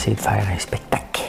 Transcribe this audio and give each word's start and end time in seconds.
Essayer 0.00 0.16
de 0.16 0.22
faire 0.22 0.48
un 0.50 0.58
spectacle. 0.58 1.24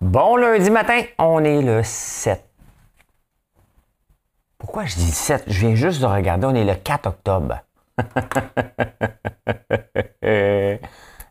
Bon 0.00 0.36
lundi 0.36 0.70
matin, 0.70 1.02
on 1.18 1.42
est 1.42 1.60
le 1.60 1.82
7. 1.82 2.48
Pourquoi 4.58 4.84
je 4.84 4.94
dis 4.94 5.10
7? 5.10 5.42
Je 5.48 5.58
viens 5.58 5.74
juste 5.74 6.00
de 6.00 6.06
regarder, 6.06 6.46
on 6.46 6.54
est 6.54 6.62
le 6.62 6.76
4 6.76 7.08
octobre. 7.08 7.58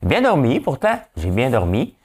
bien 0.02 0.22
dormi 0.22 0.60
pourtant, 0.60 0.99
j'ai 1.16 1.32
bien 1.32 1.49
dormi. 1.49 1.96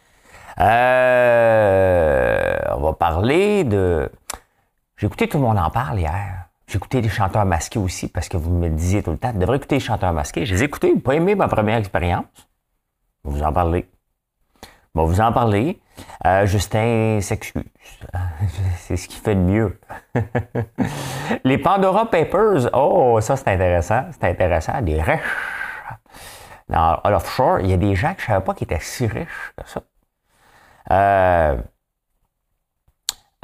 Euh, 0.61 2.59
on 2.77 2.81
va 2.81 2.93
parler 2.93 3.65
de... 3.65 4.09
J'ai 4.99 5.09
écouté 5.09 5.29
Tout 5.29 5.39
le 5.39 5.43
monde 5.43 5.59
en 5.59 5.71
parle 5.71 5.99
hier. 5.99 6.47
Écouté 6.75 7.03
les 7.03 7.09
chanteurs 7.09 7.45
masqués 7.45 7.79
aussi 7.79 8.09
parce 8.09 8.29
que 8.29 8.39
vous 8.39 8.51
me 8.51 8.69
disiez 8.69 9.03
tout 9.03 9.11
le 9.11 9.19
temps, 9.19 9.33
tu 9.33 9.39
devrais 9.39 9.59
écouter 9.59 9.77
les 9.77 9.81
chanteurs 9.81 10.13
masqués. 10.13 10.47
Je 10.47 10.55
les 10.55 10.69
pas 10.69 11.15
aimé 11.15 11.35
ma 11.35 11.47
première 11.49 11.77
expérience. 11.77 12.25
Je 13.25 13.31
vais 13.31 13.37
vous 13.37 13.43
en 13.43 13.53
parler. 13.53 13.91
Je 14.63 15.01
vais 15.01 15.07
vous 15.07 15.21
en 15.21 15.33
parler. 15.33 15.81
Euh, 16.27 16.47
Justin 16.47 17.19
s'excuse. 17.21 17.65
c'est 18.79 18.97
ce 18.97 19.07
qui 19.07 19.17
fait 19.17 19.35
de 19.35 19.41
mieux. 19.41 19.79
les 21.45 21.59
Pandora 21.59 22.11
Papers, 22.11 22.71
oh, 22.73 23.19
ça 23.21 23.37
c'est 23.37 23.49
intéressant. 23.49 24.07
C'est 24.13 24.25
intéressant. 24.25 24.81
Des 24.81 25.01
riches. 25.01 25.21
Dans 26.69 27.01
l'offshore, 27.05 27.61
il 27.61 27.69
y 27.69 27.75
a 27.75 27.77
des 27.77 27.95
gens 27.95 28.15
que 28.15 28.21
je 28.21 28.27
ne 28.27 28.35
savais 28.35 28.45
pas 28.45 28.55
qui 28.55 28.65
étaient 28.65 28.81
si 28.81 29.07
riches 29.07 29.53
que 29.57 29.69
ça. 29.69 29.83
Euh, 30.91 31.57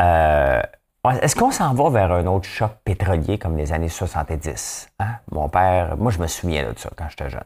euh, 0.00 0.62
est-ce 1.10 1.36
qu'on 1.36 1.50
s'en 1.50 1.74
va 1.74 1.90
vers 1.90 2.12
un 2.12 2.26
autre 2.26 2.46
choc 2.46 2.72
pétrolier 2.84 3.38
comme 3.38 3.56
les 3.56 3.72
années 3.72 3.88
70? 3.88 4.90
Hein? 4.98 5.16
Mon 5.30 5.48
père, 5.48 5.96
moi 5.96 6.10
je 6.10 6.18
me 6.18 6.26
souviens 6.26 6.70
de 6.70 6.78
ça 6.78 6.90
quand 6.96 7.08
j'étais 7.08 7.30
jeune. 7.30 7.42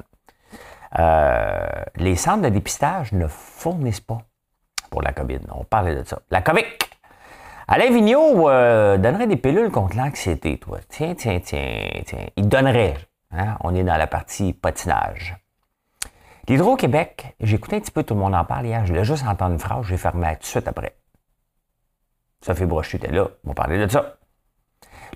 Euh, 0.98 1.66
les 1.96 2.16
centres 2.16 2.42
de 2.42 2.48
dépistage 2.48 3.12
ne 3.12 3.26
fournissent 3.26 4.00
pas 4.00 4.18
pour 4.90 5.02
la 5.02 5.12
COVID. 5.12 5.40
On 5.54 5.64
parlait 5.64 5.94
de 5.94 6.04
ça. 6.04 6.20
La 6.30 6.42
COVID! 6.42 6.64
Alain 7.68 7.90
Vigneault 7.90 8.50
euh, 8.50 8.98
donnerait 8.98 9.26
des 9.26 9.36
pilules 9.36 9.70
contre 9.70 9.96
l'anxiété, 9.96 10.58
toi. 10.58 10.78
Tiens, 10.88 11.14
tiens, 11.14 11.40
tiens, 11.42 11.88
tiens. 12.04 12.26
Il 12.36 12.48
donnerait. 12.48 12.96
Hein? 13.30 13.56
On 13.60 13.74
est 13.74 13.84
dans 13.84 13.96
la 13.96 14.06
partie 14.06 14.52
patinage. 14.52 15.36
L'Hydro-Québec, 16.48 17.36
écouté 17.40 17.76
un 17.76 17.80
petit 17.80 17.92
peu 17.92 18.02
tout 18.02 18.14
le 18.14 18.20
monde 18.20 18.34
en 18.34 18.44
parle 18.44 18.66
hier. 18.66 18.84
Je 18.84 18.92
voulais 18.92 19.04
juste 19.04 19.24
entendre 19.26 19.52
une 19.52 19.58
phrase, 19.58 19.86
j'ai 19.86 19.96
fermé 19.96 20.34
tout 20.34 20.40
de 20.40 20.46
suite 20.46 20.68
après. 20.68 20.96
Sophie 22.42 22.66
Brochu 22.66 22.96
était 22.96 23.12
là. 23.12 23.28
On 23.44 23.48
va 23.48 23.54
parler 23.54 23.78
de 23.78 23.90
ça. 23.90 24.16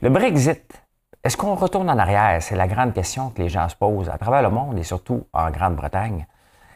Le 0.00 0.08
Brexit. 0.10 0.82
Est-ce 1.24 1.36
qu'on 1.36 1.56
retourne 1.56 1.90
en 1.90 1.98
arrière? 1.98 2.40
C'est 2.40 2.54
la 2.54 2.68
grande 2.68 2.94
question 2.94 3.30
que 3.30 3.42
les 3.42 3.48
gens 3.48 3.68
se 3.68 3.74
posent 3.74 4.08
à 4.08 4.16
travers 4.16 4.42
le 4.42 4.50
monde 4.50 4.78
et 4.78 4.84
surtout 4.84 5.26
en 5.32 5.50
Grande-Bretagne. 5.50 6.26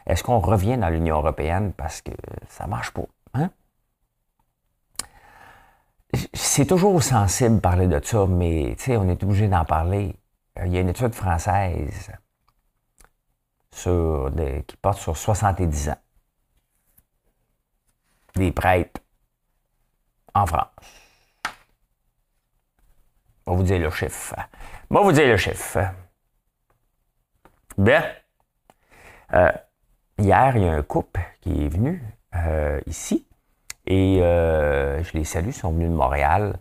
Est-ce 0.05 0.23
qu'on 0.23 0.39
revient 0.39 0.77
dans 0.77 0.89
l'Union 0.89 1.17
européenne 1.17 1.71
parce 1.71 2.01
que 2.01 2.11
ça 2.49 2.67
marche 2.67 2.91
pas? 2.91 3.05
Hein? 3.33 3.49
C'est 6.33 6.65
toujours 6.65 7.01
sensible 7.01 7.55
de 7.55 7.59
parler 7.61 7.87
de 7.87 8.03
ça, 8.03 8.25
mais 8.27 8.75
on 8.89 9.07
est 9.07 9.23
obligé 9.23 9.47
d'en 9.47 9.63
parler. 9.63 10.17
Il 10.61 10.73
y 10.73 10.77
a 10.77 10.81
une 10.81 10.89
étude 10.89 11.13
française 11.13 12.11
sur 13.73 14.29
qui 14.67 14.75
porte 14.75 14.97
sur 14.97 15.15
70 15.15 15.89
ans. 15.91 15.97
Des 18.35 18.51
prêtres 18.51 18.99
en 20.33 20.45
France. 20.45 20.67
On 23.45 23.51
va 23.51 23.57
vous 23.57 23.63
dire 23.63 23.79
le 23.79 23.89
chiffre. 23.89 24.35
On 24.89 24.95
va 24.95 25.01
vous 25.01 25.11
dire 25.11 25.27
le 25.27 25.37
chiffre. 25.37 25.79
Bien. 27.77 28.03
Euh, 29.33 29.51
hier, 30.17 30.55
il 30.57 30.63
y 30.63 30.67
a 30.67 30.73
un 30.73 30.83
couple 30.83 31.21
qui 31.41 31.65
est 31.65 31.69
venu 31.69 32.03
euh, 32.35 32.79
ici 32.85 33.27
et 33.87 34.21
euh, 34.21 35.03
je 35.03 35.13
les 35.13 35.23
salue, 35.23 35.47
ils 35.47 35.53
sont 35.53 35.71
venus 35.71 35.89
de 35.89 35.95
Montréal. 35.95 36.59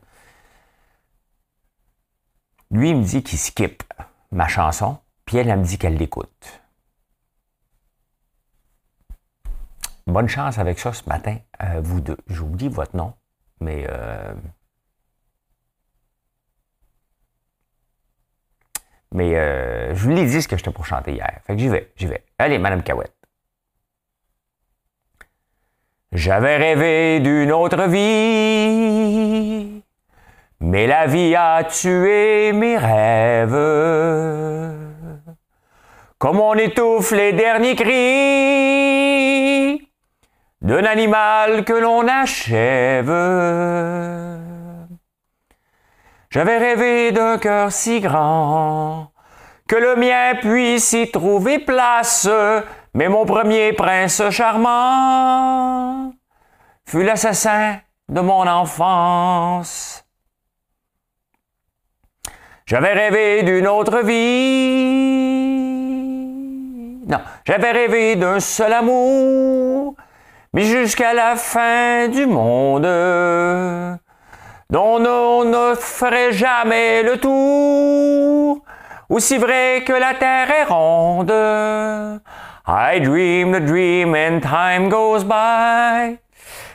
Lui, 2.71 2.91
il 2.91 2.97
me 2.97 3.05
dit 3.05 3.23
qu'il 3.23 3.39
skip 3.39 3.83
ma 4.31 4.49
chanson, 4.49 4.99
puis 5.27 5.37
elle, 5.37 5.51
elle 5.51 5.59
me 5.59 5.65
dit 5.65 5.77
qu'elle 5.77 5.97
l'écoute. 5.97 6.63
Bonne 10.07 10.29
chance 10.29 10.59
avec 10.59 10.79
ça 10.79 10.93
ce 10.93 11.09
matin, 11.09 11.39
vous 11.83 12.01
deux. 12.01 12.17
J'oublie 12.27 12.69
votre 12.69 12.97
nom. 12.97 13.15
Mais 13.61 13.87
euh, 13.89 14.33
Mais 19.13 19.35
euh, 19.37 19.95
je 19.95 20.05
vous 20.05 20.11
l'ai 20.11 20.25
dit 20.25 20.41
ce 20.41 20.47
que 20.49 20.57
j'étais 20.57 20.71
pour 20.71 20.87
chanter 20.87 21.13
hier. 21.13 21.41
Fait 21.47 21.55
que 21.55 21.59
j'y 21.59 21.69
vais, 21.69 21.91
j'y 21.97 22.07
vais. 22.07 22.23
Allez, 22.39 22.59
Madame 22.59 22.83
Cahouette. 22.83 23.15
J'avais 26.13 26.57
rêvé 26.57 27.21
d'une 27.21 27.53
autre 27.53 27.87
vie, 27.87 28.01
mais 30.59 30.89
la 30.89 31.07
vie 31.07 31.37
a 31.37 31.63
tué 31.65 32.53
mes 32.53 32.77
rêves. 32.77 33.53
Comme 36.19 36.41
on 36.41 36.55
étouffe 36.55 37.13
les 37.13 37.33
derniers 37.33 37.77
cris 37.77 39.10
d'un 40.63 40.85
animal 40.85 41.65
que 41.65 41.73
l'on 41.73 42.07
achève. 42.07 43.11
J'avais 46.31 46.59
rêvé 46.59 47.13
d'un 47.13 47.39
cœur 47.39 47.73
si 47.73 48.01
grand 48.01 49.13
que 49.67 49.77
le 49.77 49.97
mien 49.97 50.35
puisse 50.41 50.93
y 50.93 51.11
trouver 51.11 51.61
place, 51.61 52.29
mais 52.93 53.09
mon 53.09 53.25
premier 53.25 53.73
prince 53.73 54.29
charmant 54.31 56.13
fut 56.87 57.05
l'assassin 57.05 57.79
de 58.09 58.21
mon 58.21 58.47
enfance. 58.47 60.05
J'avais 62.67 62.93
rêvé 62.93 63.43
d'une 63.45 63.67
autre 63.67 64.01
vie. 64.01 64.21
Non, 67.07 67.21
j'avais 67.45 67.73
rêvé 67.73 68.15
d'un 68.17 68.41
seul 68.41 68.73
amour 68.73 69.97
mais 70.53 70.63
jusqu'à 70.65 71.15
la 71.15 71.37
fin 71.37 72.09
du 72.09 72.27
monde, 72.27 72.83
dont 74.69 75.05
on 75.07 75.45
ne 75.45 75.75
ferait 75.77 76.33
jamais 76.33 77.03
le 77.03 77.19
tour, 77.19 78.65
aussi 79.09 79.39
vrai 79.39 79.85
que 79.87 79.93
la 79.93 80.15
terre 80.15 80.51
est 80.51 80.65
ronde. 80.65 81.33
I 82.67 83.01
dream 83.01 83.53
the 83.53 83.65
dream 83.65 84.15
and 84.15 84.41
time 84.41 84.89
goes 84.89 85.25
by. 85.25 86.19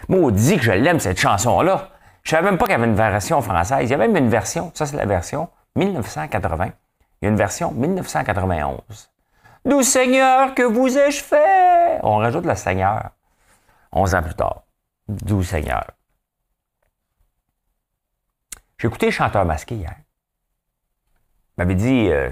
Maudit 0.08 0.58
que 0.58 0.64
je 0.64 0.72
l'aime 0.72 1.00
cette 1.00 1.20
chanson-là. 1.20 1.90
Je 2.24 2.32
savais 2.32 2.44
même 2.44 2.58
pas 2.58 2.66
qu'il 2.66 2.74
y 2.74 2.76
avait 2.76 2.86
une 2.86 2.96
version 2.96 3.42
française. 3.42 3.80
Il 3.84 3.90
y 3.90 3.94
a 3.94 3.98
même 3.98 4.16
une 4.16 4.30
version, 4.30 4.72
ça 4.74 4.86
c'est 4.86 4.98
la 4.98 5.06
version 5.06 5.50
1980. 5.76 6.66
Il 7.22 7.26
y 7.26 7.28
a 7.28 7.30
une 7.30 7.38
version 7.38 7.72
1991. 7.72 8.78
D'où 9.64 9.82
Seigneur, 9.84 10.54
que 10.54 10.64
vous 10.64 10.98
ai-je 10.98 11.24
fait? 11.24 12.00
On 12.04 12.18
rajoute 12.18 12.46
le 12.46 12.56
Seigneur. 12.56 13.12
11 13.96 14.16
ans 14.16 14.22
plus 14.22 14.36
tard. 14.36 14.64
Doux 15.08 15.42
Seigneur. 15.42 15.86
J'ai 18.78 18.88
écouté 18.88 19.10
Chanteur 19.10 19.46
masqué 19.46 19.76
hier. 19.76 19.96
M'avait 21.58 21.76
dit, 21.76 22.10
euh, 22.10 22.30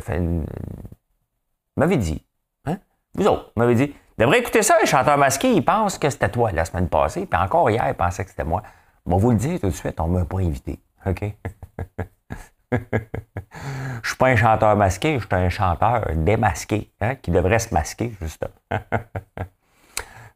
m'avait 1.77 1.97
dit, 1.97 2.21
hein? 2.65 2.77
Vous 3.15 3.25
autres, 3.27 3.53
m'avez 3.55 3.75
dit, 3.75 3.95
devrait 4.17 4.39
écouter 4.39 4.61
ça, 4.61 4.77
les 4.81 4.85
chanteurs 4.85 5.17
masqués, 5.17 5.53
ils 5.53 5.63
pensent 5.63 5.97
que 5.97 6.09
c'était 6.09 6.29
toi 6.29 6.51
la 6.51 6.65
semaine 6.65 6.89
passée, 6.89 7.25
puis 7.25 7.39
encore 7.39 7.69
hier, 7.69 7.87
ils 7.87 7.95
pensaient 7.95 8.25
que 8.25 8.31
c'était 8.31 8.43
moi. 8.43 8.61
Bon, 9.05 9.15
vous 9.15 9.31
le 9.31 9.37
dire 9.37 9.61
tout 9.61 9.67
de 9.67 9.71
suite, 9.71 9.99
on 10.01 10.07
ne 10.09 10.19
m'a 10.19 10.25
pas 10.25 10.39
invité. 10.39 10.79
OK? 11.05 11.23
je 12.73 14.07
suis 14.07 14.17
pas 14.17 14.27
un 14.27 14.35
chanteur 14.35 14.75
masqué, 14.75 15.17
je 15.19 15.25
suis 15.25 15.35
un 15.35 15.49
chanteur 15.49 16.05
démasqué, 16.13 16.91
hein, 16.99 17.15
qui 17.15 17.31
devrait 17.31 17.59
se 17.59 17.73
masquer, 17.73 18.13
justement. 18.19 18.51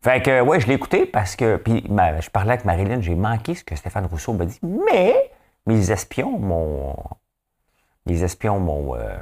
Fait 0.01 0.21
que, 0.21 0.41
ouais, 0.41 0.59
je 0.59 0.67
l'ai 0.67 0.75
écouté 0.75 1.05
parce 1.05 1.35
que, 1.35 1.57
puis 1.57 1.83
je 1.85 2.29
parlais 2.29 2.53
avec 2.53 2.65
Marilyn, 2.65 3.01
j'ai 3.01 3.15
manqué 3.15 3.55
ce 3.55 3.63
que 3.63 3.75
Stéphane 3.75 4.05
Rousseau 4.05 4.33
m'a 4.33 4.45
dit, 4.45 4.59
mais 4.63 5.31
mes 5.65 5.91
espions 5.91 6.37
m'ont, 6.37 6.95
mes 8.05 8.23
espions 8.23 8.59
m'ont, 8.59 8.95
euh, 8.95 9.17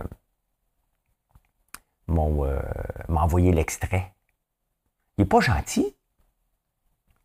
euh, 2.09 2.61
m'a 3.07 3.21
envoyé 3.21 3.51
l'extrait. 3.51 4.13
Il 5.17 5.21
n'est 5.21 5.27
pas 5.27 5.39
gentil. 5.39 5.95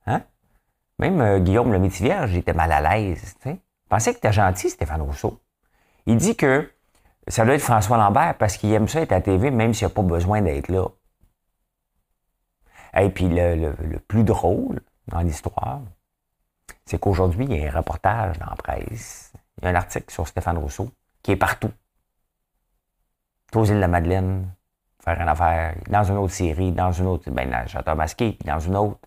Hein? 0.06 0.22
Même 0.98 1.20
euh, 1.20 1.38
Guillaume 1.38 1.72
le 1.72 1.78
Métivier, 1.78 2.16
j'étais 2.26 2.54
mal 2.54 2.72
à 2.72 2.80
l'aise. 2.80 3.34
Tu 3.42 3.58
pensais 3.88 4.14
que 4.14 4.26
tu 4.26 4.32
gentil, 4.32 4.70
Stéphane 4.70 5.02
Rousseau. 5.02 5.40
Il 6.06 6.16
dit 6.16 6.36
que 6.36 6.70
ça 7.28 7.44
doit 7.44 7.54
être 7.54 7.62
François 7.62 7.96
Lambert 7.96 8.36
parce 8.38 8.56
qu'il 8.56 8.72
aime 8.72 8.88
ça 8.88 9.00
être 9.00 9.12
à 9.12 9.16
la 9.16 9.20
TV, 9.20 9.50
même 9.50 9.74
s'il 9.74 9.86
n'a 9.86 9.92
pas 9.92 10.02
besoin 10.02 10.40
d'être 10.40 10.68
là. 10.68 10.86
Et 12.96 13.10
puis 13.10 13.28
le, 13.28 13.72
plus 14.06 14.24
drôle 14.24 14.80
dans 15.08 15.20
l'histoire, 15.20 15.80
c'est 16.84 16.98
qu'aujourd'hui, 16.98 17.46
il 17.48 17.56
y 17.56 17.64
a 17.64 17.72
un 17.72 17.76
reportage 17.76 18.38
dans 18.38 18.46
la 18.46 18.56
presse. 18.56 19.32
Il 19.58 19.64
y 19.64 19.66
a 19.68 19.70
un 19.70 19.74
article 19.74 20.12
sur 20.12 20.26
Stéphane 20.26 20.58
Rousseau 20.58 20.90
qui 21.22 21.32
est 21.32 21.36
partout. 21.36 21.72
Aux 23.54 23.64
îles 23.64 23.74
de 23.74 23.80
la 23.80 23.88
Madeleine, 23.88 24.48
faire 25.02 25.20
une 25.20 25.28
affaire, 25.28 25.74
dans 25.88 26.04
une 26.04 26.16
autre 26.16 26.32
série, 26.32 26.72
dans 26.72 26.92
une 26.92 27.06
autre, 27.06 27.30
ben, 27.30 27.50
dans 27.84 27.96
Masqué, 27.96 28.38
dans 28.44 28.58
une 28.60 28.76
autre. 28.76 29.00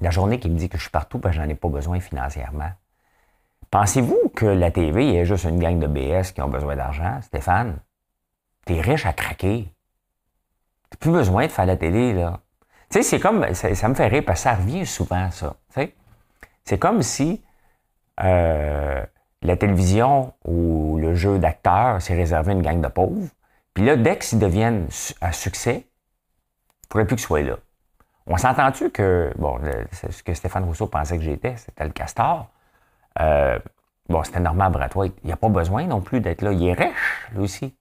La 0.00 0.10
journée 0.10 0.38
qui 0.38 0.48
me 0.50 0.56
dit 0.56 0.68
que 0.68 0.76
je 0.76 0.82
suis 0.82 0.90
partout 0.90 1.18
que 1.18 1.30
j'en 1.30 1.48
ai 1.48 1.54
pas 1.54 1.68
besoin 1.68 2.00
financièrement. 2.00 2.70
Pensez-vous 3.70 4.30
que 4.34 4.46
la 4.46 4.70
TV 4.70 5.14
est 5.16 5.24
juste 5.24 5.44
une 5.44 5.58
gang 5.58 5.78
de 5.78 5.86
BS 5.86 6.32
qui 6.32 6.40
ont 6.42 6.48
besoin 6.48 6.76
d'argent, 6.76 7.20
Stéphane? 7.22 7.80
T'es 8.66 8.80
riche 8.80 9.06
à 9.06 9.12
craquer. 9.12 9.72
T'as 10.94 10.98
plus 11.00 11.10
besoin 11.10 11.46
de 11.46 11.50
faire 11.50 11.66
la 11.66 11.76
télé, 11.76 12.12
là. 12.12 12.38
Tu 12.88 12.98
sais, 12.98 13.02
c'est 13.02 13.18
comme, 13.18 13.52
ça, 13.52 13.88
me 13.88 13.94
fait 13.94 14.06
rire 14.06 14.22
parce 14.24 14.40
que 14.40 14.42
ça 14.44 14.54
revient 14.54 14.86
souvent, 14.86 15.28
ça. 15.32 15.56
C'est 16.64 16.78
comme 16.78 17.02
si 17.02 17.42
euh, 18.22 19.04
la 19.42 19.56
télévision 19.56 20.32
ou 20.44 20.96
le 20.98 21.14
jeu 21.14 21.40
d'acteur 21.40 22.00
s'est 22.00 22.14
réservé 22.14 22.52
à 22.52 22.54
une 22.54 22.62
gang 22.62 22.80
de 22.80 22.88
pauvres. 22.88 23.28
Puis 23.74 23.84
là, 23.84 23.96
dès 23.96 24.18
qu'ils 24.18 24.38
deviennent 24.38 24.86
à 25.20 25.32
succès, 25.32 25.74
il 25.74 26.86
ne 26.86 26.92
faudrait 26.92 27.06
plus 27.06 27.16
qu'ils 27.16 27.26
soient 27.26 27.42
là. 27.42 27.56
On 28.26 28.36
s'entend-tu 28.36 28.90
que, 28.90 29.32
bon, 29.36 29.58
ce 29.92 30.22
que 30.22 30.32
Stéphane 30.32 30.64
Rousseau 30.64 30.86
pensait 30.86 31.18
que 31.18 31.24
j'étais, 31.24 31.56
c'était 31.56 31.84
le 31.84 31.90
castor. 31.90 32.48
Euh, 33.20 33.58
bon, 34.08 34.22
c'était 34.22 34.40
normal, 34.40 34.70
Bratois. 34.70 35.06
Il 35.06 35.26
n'y 35.26 35.32
a 35.32 35.36
pas 35.36 35.48
besoin 35.48 35.84
non 35.86 36.00
plus 36.00 36.20
d'être 36.20 36.42
là. 36.42 36.52
Il 36.52 36.64
est 36.66 36.72
riche, 36.72 37.28
lui 37.32 37.42
aussi. 37.42 37.74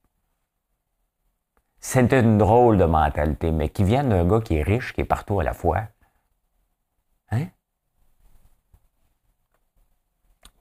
C'est 1.86 2.14
une 2.14 2.38
drôle 2.38 2.78
de 2.78 2.86
mentalité, 2.86 3.52
mais 3.52 3.68
qui 3.68 3.84
vient 3.84 4.06
d'un 4.06 4.26
gars 4.26 4.40
qui 4.40 4.56
est 4.56 4.64
riche, 4.64 4.94
qui 4.94 5.02
est 5.02 5.06
partout 5.06 5.42
à 5.42 5.44
la 5.44 5.54
fois. 5.54 5.82
Hein? 7.30 7.48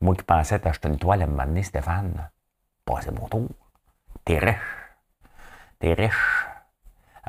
Moi 0.00 0.16
qui 0.16 0.24
pensais 0.24 0.58
t'acheter 0.58 0.88
une 0.88 0.98
toile 0.98 1.22
à 1.22 1.26
moment 1.28 1.46
donné, 1.46 1.62
Stéphane, 1.62 2.28
passez 2.84 3.12
mon 3.12 3.28
tour. 3.28 3.48
T'es 4.24 4.38
riche. 4.38 4.56
T'es 5.78 5.94
riche. 5.94 6.46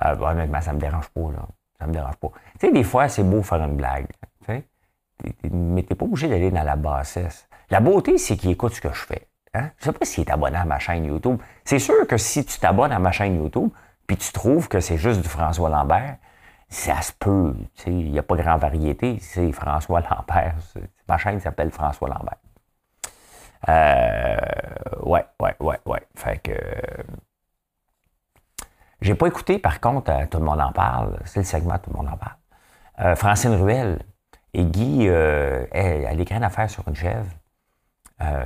Euh, 0.03 0.15
honnêtement, 0.17 0.59
ça 0.59 0.73
me 0.73 0.79
dérange 0.79 1.09
pas, 1.09 1.31
là. 1.31 1.47
Ça 1.79 1.85
me 1.85 1.93
dérange 1.93 2.17
pas. 2.17 2.31
Tu 2.59 2.65
sais, 2.67 2.73
des 2.73 2.83
fois, 2.83 3.07
c'est 3.07 3.23
beau 3.23 3.43
faire 3.43 3.63
une 3.63 3.77
blague. 3.77 4.07
Tu 4.39 4.45
sais? 4.47 4.67
Mais 5.51 5.83
t'es 5.83 5.93
pas 5.93 6.05
obligé 6.05 6.27
d'aller 6.27 6.49
dans 6.49 6.63
la 6.63 6.75
bassesse. 6.75 7.47
La 7.69 7.79
beauté, 7.79 8.17
c'est 8.17 8.37
qu'il 8.37 8.49
écoute 8.49 8.73
ce 8.73 8.81
que 8.81 8.91
je 8.91 9.05
fais. 9.05 9.27
Hein? 9.53 9.69
Je 9.77 9.85
sais 9.85 9.91
pas 9.91 10.03
s'il 10.03 10.23
est 10.23 10.31
abonné 10.31 10.57
à 10.57 10.65
ma 10.65 10.79
chaîne 10.79 11.05
YouTube. 11.05 11.39
C'est 11.63 11.77
sûr 11.77 12.07
que 12.07 12.17
si 12.17 12.43
tu 12.43 12.57
t'abonnes 12.57 12.91
à 12.91 12.97
ma 12.97 13.11
chaîne 13.11 13.35
YouTube, 13.35 13.69
puis 14.07 14.17
tu 14.17 14.31
trouves 14.31 14.67
que 14.67 14.79
c'est 14.79 14.97
juste 14.97 15.21
du 15.21 15.27
François 15.29 15.69
Lambert, 15.69 16.17
ça 16.69 17.01
se 17.01 17.13
peut. 17.13 17.55
Il 17.85 18.11
n'y 18.11 18.19
a 18.19 18.23
pas 18.23 18.35
grand 18.35 18.57
variété. 18.57 19.19
C'est 19.21 19.51
François 19.51 20.01
Lambert. 20.09 20.55
Ma 21.07 21.17
chaîne 21.17 21.39
s'appelle 21.39 21.71
François 21.71 22.09
Lambert. 22.09 22.37
Euh, 23.69 24.35
ouais, 25.03 25.25
ouais, 25.39 25.55
ouais, 25.59 25.79
ouais. 25.85 26.07
Fait 26.15 26.39
que. 26.39 26.53
J'ai 29.01 29.15
pas 29.15 29.27
écouté, 29.27 29.59
par 29.59 29.79
contre, 29.79 30.11
euh, 30.11 30.25
Tout 30.29 30.39
le 30.39 30.45
monde 30.45 30.61
en 30.61 30.71
parle. 30.71 31.19
C'est 31.25 31.41
le 31.41 31.45
segment 31.45 31.77
Tout 31.77 31.91
le 31.91 31.97
monde 31.97 32.07
en 32.07 32.17
parle. 32.17 32.37
Euh, 32.99 33.15
Francine 33.15 33.55
Ruel 33.55 33.99
et 34.53 34.65
Guy, 34.65 35.07
euh, 35.07 35.65
elle, 35.71 36.05
elle 36.09 36.21
écrit 36.21 36.35
une 36.35 36.43
affaire 36.43 36.69
sur 36.69 36.87
une 36.87 36.95
chèvre. 36.95 37.29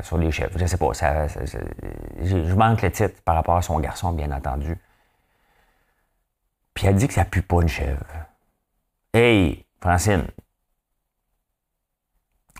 Sur 0.01 0.17
les 0.17 0.31
chèvres. 0.31 0.57
Je 0.57 0.65
sais 0.65 0.77
pas. 0.77 0.91
Ça, 0.95 1.27
je, 1.27 2.55
manque 2.55 2.81
le 2.81 2.91
titre 2.91 3.21
par 3.23 3.35
rapport 3.35 3.57
à 3.57 3.61
son 3.61 3.79
garçon, 3.79 4.11
bien 4.11 4.31
entendu. 4.31 4.75
Puis 6.77 6.85
elle 6.85 6.95
dit 6.95 7.07
que 7.07 7.15
ça 7.15 7.25
pue 7.25 7.41
pas 7.41 7.63
une 7.63 7.67
chèvre. 7.67 8.05
Hey, 9.11 9.65
Francine, 9.81 10.27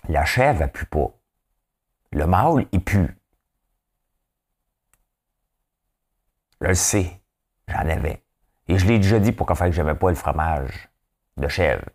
la 0.08 0.24
chèvre, 0.24 0.62
elle 0.62 0.72
pue 0.72 0.86
pas. 0.86 1.14
Le 2.10 2.26
mâle, 2.26 2.66
il 2.72 2.82
pue. 2.82 3.16
Je 6.60 6.66
le 6.66 6.74
sais. 6.74 7.22
J'en 7.68 7.78
avais. 7.78 8.24
Et 8.66 8.76
je 8.76 8.86
l'ai 8.88 8.98
déjà 8.98 9.20
dit 9.20 9.30
pour 9.30 9.46
qu'en 9.46 9.54
fait 9.54 9.66
que 9.66 9.76
j'aimais 9.76 9.94
pas 9.94 10.08
le 10.08 10.16
fromage 10.16 10.88
de 11.36 11.46
chèvre. 11.46 11.88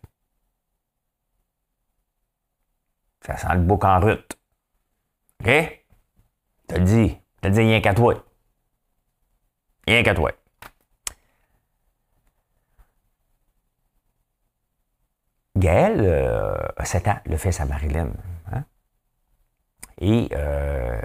Ça 3.20 3.36
sent 3.36 3.52
le 3.52 3.60
bouc 3.60 3.84
en 3.84 4.00
route. 4.00 4.38
OK? 5.40 5.48
Je 5.48 6.74
te 6.74 6.78
le 6.78 6.84
dis 6.86 7.20
rien 7.60 7.82
qu'à 7.82 7.92
toi. 7.92 8.14
Rien 9.86 10.02
qu'à 10.02 10.14
toi. 10.14 10.32
Gaël 15.56 16.00
euh, 16.00 16.56
a 16.76 16.84
7 16.84 17.08
ans, 17.08 17.18
le 17.26 17.36
fils 17.36 17.60
à 17.60 17.66
Marilyn. 17.66 18.08
Hein? 18.52 18.64
Et 19.98 20.28
euh, 20.32 21.00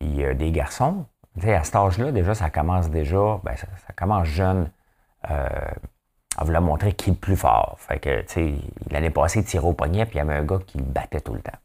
il 0.00 0.16
y 0.16 0.24
a 0.24 0.34
des 0.34 0.50
garçons 0.50 1.06
à 1.42 1.64
cet 1.64 1.76
âge-là, 1.76 2.12
déjà, 2.12 2.34
ça 2.34 2.50
commence 2.50 2.90
déjà, 2.90 3.40
ben, 3.44 3.54
ça, 3.56 3.92
commence 3.96 4.26
jeune 4.26 4.70
euh, 5.30 5.48
à 6.36 6.44
vouloir 6.44 6.62
montrer 6.62 6.92
qui 6.92 7.10
est 7.10 7.12
le 7.12 7.18
plus 7.18 7.36
fort. 7.36 7.76
Fait 7.78 7.98
que, 7.98 8.20
tu 8.22 8.28
sais, 8.28 8.54
l'année 8.90 9.10
passée, 9.10 9.40
il 9.40 9.44
tirait 9.44 9.66
au 9.66 9.72
poignet, 9.72 10.04
puis 10.06 10.16
il 10.16 10.18
y 10.18 10.20
avait 10.20 10.34
un 10.34 10.44
gars 10.44 10.58
qui 10.66 10.78
le 10.78 10.84
battait 10.84 11.20
tout 11.20 11.34
le 11.34 11.40
temps. 11.40 11.58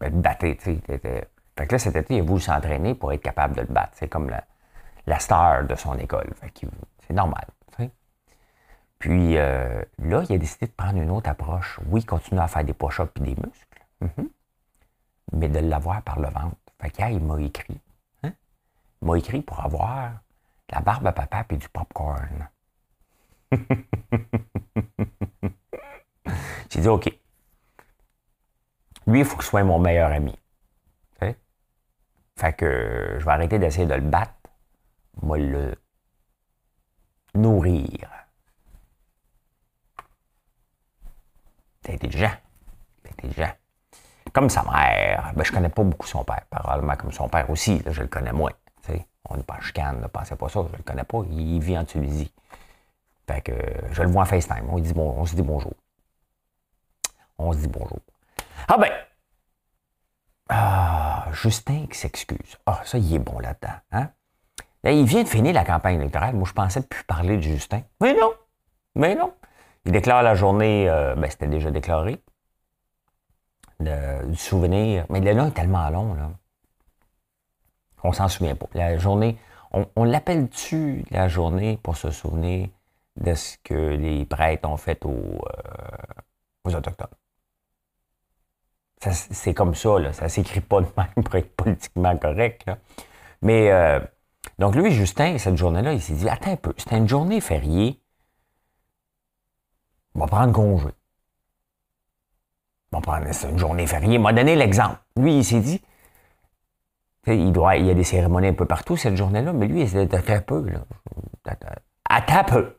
Ben, 0.00 0.12
le 0.12 0.20
battait, 0.20 0.56
tu 0.56 0.80
sais. 0.86 1.26
Fait 1.58 1.66
que 1.66 1.72
là, 1.72 1.78
cet 1.78 1.96
été, 1.96 2.16
il 2.16 2.20
a 2.20 2.22
voulu 2.22 2.40
s'entraîner 2.40 2.94
pour 2.94 3.12
être 3.12 3.22
capable 3.22 3.56
de 3.56 3.62
le 3.62 3.68
battre. 3.68 3.92
C'est 3.94 4.08
comme 4.08 4.30
la, 4.30 5.18
star 5.18 5.64
de 5.64 5.74
son 5.74 5.96
école. 5.98 6.34
C'est 7.06 7.14
normal. 7.14 7.46
Puis 8.98 9.36
euh, 9.36 9.82
là, 9.98 10.22
il 10.28 10.34
a 10.34 10.38
décidé 10.38 10.66
de 10.66 10.72
prendre 10.72 11.00
une 11.00 11.10
autre 11.10 11.28
approche. 11.28 11.78
Oui, 11.88 12.04
continuer 12.04 12.40
à 12.40 12.48
faire 12.48 12.64
des 12.64 12.72
push-ups 12.72 13.12
et 13.16 13.20
des 13.20 13.34
muscles, 13.34 13.86
mm-hmm. 14.02 14.28
mais 15.32 15.48
de 15.48 15.58
l'avoir 15.58 16.02
par 16.02 16.18
le 16.18 16.28
ventre. 16.28 16.56
Fait 16.80 16.90
que, 16.90 17.10
il 17.10 17.20
m'a 17.20 17.40
écrit 17.40 17.80
m'a 19.02 19.18
écrit 19.18 19.42
pour 19.42 19.60
avoir 19.60 20.20
la 20.70 20.80
barbe 20.80 21.06
à 21.06 21.12
papa 21.12 21.44
et 21.50 21.56
du 21.56 21.68
popcorn. 21.68 22.48
J'ai 26.70 26.80
dit 26.80 26.88
OK. 26.88 27.08
Lui, 29.06 29.20
il 29.20 29.24
faut 29.24 29.36
que 29.36 29.44
ce 29.44 29.50
soit 29.50 29.62
mon 29.62 29.78
meilleur 29.78 30.10
ami. 30.10 30.36
Fait 32.38 32.52
que 32.52 33.16
je 33.18 33.24
vais 33.24 33.30
arrêter 33.30 33.58
d'essayer 33.58 33.86
de 33.86 33.94
le 33.94 34.02
battre. 34.02 34.34
Moi, 35.22 35.38
le 35.38 35.74
nourrir. 37.34 38.10
C'est 41.86 41.94
intelligent. 41.94 42.32
C'est 43.02 43.12
intelligent. 43.12 43.52
Comme 44.32 44.50
sa 44.50 44.62
mère. 44.64 45.32
Ben, 45.34 45.44
je 45.44 45.52
connais 45.52 45.68
pas 45.68 45.84
beaucoup 45.84 46.06
son 46.06 46.24
père. 46.24 46.42
Probablement 46.50 46.96
comme 46.96 47.12
son 47.12 47.28
père 47.28 47.48
aussi. 47.48 47.80
je 47.86 48.02
le 48.02 48.08
connais 48.08 48.32
moins. 48.32 48.52
On 49.28 49.36
n'est 49.36 49.42
pas 49.42 49.60
chicane, 49.60 50.00
ne 50.00 50.06
pensez 50.06 50.36
pas 50.36 50.48
ça, 50.48 50.60
je 50.66 50.72
ne 50.72 50.76
le 50.76 50.82
connais 50.82 51.04
pas, 51.04 51.18
il 51.30 51.60
vit 51.60 51.76
en 51.76 51.84
Tunisie. 51.84 52.32
Fait 53.26 53.40
que 53.40 53.52
je 53.90 54.02
le 54.02 54.08
vois 54.08 54.22
en 54.22 54.26
FaceTime, 54.26 54.68
on, 54.70 54.78
dit 54.78 54.92
bon, 54.92 55.14
on 55.18 55.26
se 55.26 55.34
dit 55.34 55.42
bonjour. 55.42 55.74
On 57.38 57.52
se 57.52 57.58
dit 57.58 57.68
bonjour. 57.68 57.98
Ah 58.68 58.78
ben, 58.78 58.92
ah, 60.48 61.26
Justin 61.32 61.86
qui 61.90 61.98
s'excuse. 61.98 62.56
Ah, 62.66 62.80
ça, 62.84 62.98
il 62.98 63.14
est 63.14 63.18
bon 63.18 63.38
là-dedans. 63.40 63.74
Hein? 63.90 64.10
Là, 64.84 64.92
il 64.92 65.04
vient 65.04 65.24
de 65.24 65.28
finir 65.28 65.52
la 65.52 65.64
campagne 65.64 65.96
électorale. 65.96 66.36
Moi, 66.36 66.46
je 66.46 66.52
pensais 66.52 66.82
plus 66.82 67.02
parler 67.02 67.36
de 67.36 67.42
Justin. 67.42 67.82
Mais 68.00 68.14
non, 68.14 68.32
mais 68.94 69.16
non. 69.16 69.34
Il 69.86 69.92
déclare 69.92 70.24
la 70.24 70.34
journée, 70.34 70.90
euh, 70.90 71.14
ben, 71.14 71.30
c'était 71.30 71.46
déjà 71.46 71.70
déclaré, 71.70 72.20
du 73.78 74.36
souvenir. 74.36 75.06
Mais 75.10 75.20
le 75.20 75.32
nom 75.32 75.46
est 75.46 75.52
tellement 75.52 75.88
long, 75.90 76.14
là. 76.14 76.30
On 78.02 78.12
s'en 78.12 78.28
souvient 78.28 78.56
pas. 78.56 78.66
La 78.74 78.98
journée, 78.98 79.38
on, 79.72 80.04
l'appelle-tu 80.04 81.04
la 81.10 81.28
journée 81.28 81.78
pour 81.82 81.96
se 81.96 82.10
souvenir 82.10 82.68
de 83.16 83.34
ce 83.34 83.56
que 83.62 83.74
les 83.74 84.24
prêtres 84.24 84.68
ont 84.68 84.76
fait 84.76 85.04
aux, 85.04 85.08
euh, 85.08 86.76
Autochtones? 86.76 87.06
C'est 88.98 89.54
comme 89.54 89.74
ça, 89.74 89.98
là. 89.98 90.12
ça 90.12 90.28
s'écrit 90.28 90.60
pas 90.60 90.80
de 90.80 90.86
même 90.96 91.24
pour 91.24 91.34
être 91.36 91.54
politiquement 91.54 92.16
correct. 92.16 92.68
Mais 93.42 93.70
euh, 93.70 94.00
donc 94.58 94.74
lui, 94.74 94.90
Justin, 94.90 95.38
cette 95.38 95.56
journée-là, 95.56 95.92
il 95.92 96.00
s'est 96.00 96.14
dit, 96.14 96.28
attends 96.28 96.52
un 96.52 96.56
peu, 96.56 96.74
c'était 96.76 96.96
une 96.98 97.08
journée 97.08 97.40
fériée. 97.40 98.00
On 100.16 100.20
va 100.20 100.26
prendre 100.28 100.52
congé. 100.52 100.88
On 102.90 102.98
va 102.98 103.02
prendre, 103.02 103.26
une 103.50 103.58
journée 103.58 103.86
fériée. 103.86 104.14
Il 104.14 104.20
m'a 104.20 104.32
donné 104.32 104.56
l'exemple. 104.56 104.98
Lui, 105.18 105.36
il 105.36 105.44
s'est 105.44 105.60
dit, 105.60 105.82
Il, 107.26 107.52
doit, 107.52 107.76
il 107.76 107.84
y 107.84 107.90
a 107.90 107.94
des 107.94 108.02
cérémonies 108.02 108.48
un 108.48 108.54
peu 108.54 108.64
partout 108.64 108.96
cette 108.96 109.16
journée-là, 109.16 109.52
mais 109.52 109.68
lui, 109.68 109.82
il 109.82 109.96
était 109.96 110.22
très 110.22 110.40
peu. 110.40 110.66
Là. 110.70 110.86
À 112.08 112.44
peu. 112.44 112.78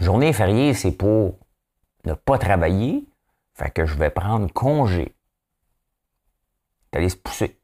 Journée 0.00 0.32
fériée, 0.32 0.74
c'est 0.74 0.90
pour 0.90 1.38
ne 2.04 2.14
pas 2.14 2.38
travailler. 2.38 3.08
Fait 3.54 3.70
que 3.70 3.86
je 3.86 3.94
vais 3.94 4.10
prendre 4.10 4.52
congé. 4.52 5.14
Allé 6.92 7.10
se 7.10 7.16
pousser. 7.16 7.60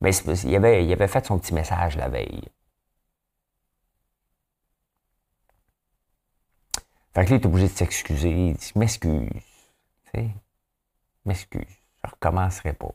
Mais 0.00 0.14
il 0.14 0.54
avait, 0.54 0.84
il 0.84 0.92
avait 0.92 1.08
fait 1.08 1.24
son 1.26 1.38
petit 1.38 1.54
message 1.54 1.96
la 1.96 2.08
veille. 2.08 2.50
Fait 7.14 7.24
que 7.24 7.30
là, 7.30 7.36
il 7.36 7.42
est 7.42 7.46
obligé 7.46 7.68
de 7.68 7.72
s'excuser. 7.72 8.30
Il 8.30 8.54
dit 8.54 8.72
M'excuse. 8.74 9.30
Tu 9.30 10.10
sais, 10.14 10.30
m'excuse. 11.24 11.78
Je 12.04 12.10
recommencerai 12.10 12.72
pas. 12.72 12.94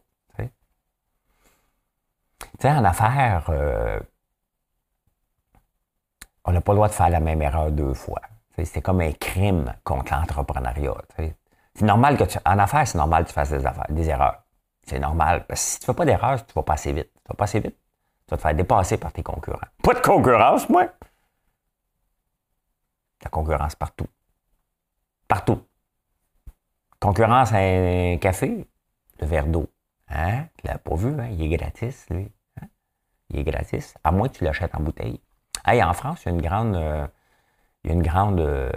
Tu 2.40 2.48
sais, 2.62 2.72
en 2.72 2.84
affaires, 2.84 3.46
euh, 3.50 4.00
on 6.46 6.52
n'a 6.52 6.62
pas 6.62 6.72
le 6.72 6.78
droit 6.78 6.88
de 6.88 6.94
faire 6.94 7.10
la 7.10 7.20
même 7.20 7.42
erreur 7.42 7.72
deux 7.72 7.94
fois. 7.94 8.22
C'est 8.64 8.82
comme 8.82 9.02
un 9.02 9.12
crime 9.14 9.74
contre 9.84 10.14
l'entrepreneuriat. 10.14 10.96
C'est 11.18 11.86
normal 11.86 12.18
que 12.18 12.26
tu. 12.26 12.38
En 12.46 12.60
affaires, 12.60 12.88
c'est 12.88 12.98
normal 12.98 13.24
que 13.24 13.30
tu 13.30 13.34
fasses 13.34 13.52
des, 13.52 13.66
affaires, 13.66 13.86
des 13.90 14.10
erreurs. 14.10 14.44
C'est 14.84 15.00
normal. 15.00 15.46
Parce 15.48 15.62
que 15.62 15.68
si 15.68 15.80
tu 15.80 15.84
ne 15.84 15.94
fais 15.94 15.98
pas 15.98 16.06
d'erreurs, 16.06 16.46
tu 16.46 16.54
vas 16.54 16.64
pas 16.64 16.74
assez 16.74 16.92
vite. 16.92 17.10
Tu 17.14 17.30
vas 17.30 17.36
pas 17.36 17.44
assez 17.46 17.60
vite. 17.60 17.78
Tu 18.28 18.32
vas 18.32 18.38
te 18.38 18.42
faire 18.42 18.56
dépasser 18.56 18.98
par 18.98 19.14
tes 19.14 19.24
concurrents. 19.24 19.60
Pas 19.82 19.94
de 19.94 20.00
concurrence, 20.00 20.68
moi. 20.68 20.88
La 23.24 23.30
concurrence 23.30 23.76
partout. 23.76 24.08
Partout. 25.28 25.62
Concurrence 27.00 27.54
à 27.54 27.58
un 27.58 28.18
café, 28.18 28.68
le 29.20 29.28
verre 29.28 29.48
d'eau. 29.48 29.70
Hein? 30.10 30.46
Tu 30.58 30.68
l'as 30.68 30.78
pas 30.78 30.96
vu, 30.96 31.20
hein? 31.20 31.28
Il 31.32 31.42
est 31.42 31.58
gratis, 31.58 32.08
lui. 32.10 32.32
Hein? 32.62 32.68
Il 33.30 33.40
est 33.40 33.44
gratis. 33.44 33.94
À 34.04 34.12
moins 34.12 34.28
que 34.28 34.38
tu 34.38 34.44
l'achètes 34.44 34.76
en 34.76 34.82
bouteille. 34.82 35.20
Hey, 35.66 35.84
en 35.84 35.94
France, 35.94 36.24
il 36.24 36.30
y 36.30 36.32
a 36.32 36.36
une 36.36 36.42
grande. 36.42 36.76
Euh, 36.76 37.08
il 37.84 37.90
y 37.90 37.94
a 37.94 37.96
une 37.96 38.04
grande. 38.04 38.40
Euh, 38.40 38.72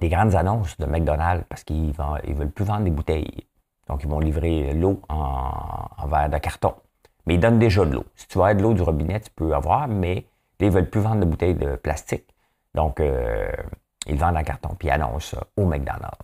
des 0.00 0.08
grandes 0.08 0.34
annonces 0.34 0.76
de 0.78 0.86
McDonald's 0.86 1.44
parce 1.48 1.64
qu'ils 1.64 1.88
ne 1.88 2.34
veulent 2.34 2.50
plus 2.50 2.64
vendre 2.64 2.84
des 2.84 2.90
bouteilles. 2.90 3.46
Donc, 3.88 4.02
ils 4.02 4.08
vont 4.08 4.20
livrer 4.20 4.72
l'eau 4.74 5.00
en, 5.08 6.06
verre 6.06 6.28
de 6.28 6.38
carton. 6.38 6.74
Mais 7.26 7.34
ils 7.34 7.40
donnent 7.40 7.58
déjà 7.58 7.84
de 7.84 7.92
l'eau. 7.92 8.04
Si 8.14 8.28
tu 8.28 8.38
veux 8.38 8.44
avoir 8.44 8.56
de 8.56 8.62
l'eau 8.62 8.74
du 8.74 8.82
robinet, 8.82 9.20
tu 9.20 9.30
peux 9.30 9.54
avoir, 9.54 9.88
mais 9.88 10.26
ils 10.60 10.66
ne 10.66 10.70
veulent 10.70 10.90
plus 10.90 11.00
vendre 11.00 11.20
de 11.20 11.24
bouteilles 11.24 11.54
de 11.54 11.76
plastique. 11.76 12.26
Donc, 12.76 13.00
euh, 13.00 13.50
ils 14.06 14.18
vendent 14.18 14.36
en 14.36 14.44
carton, 14.44 14.76
puis 14.78 14.88
ils 14.88 14.90
annoncent 14.90 15.36
ça 15.36 15.46
au 15.56 15.64
McDonald's. 15.64 16.18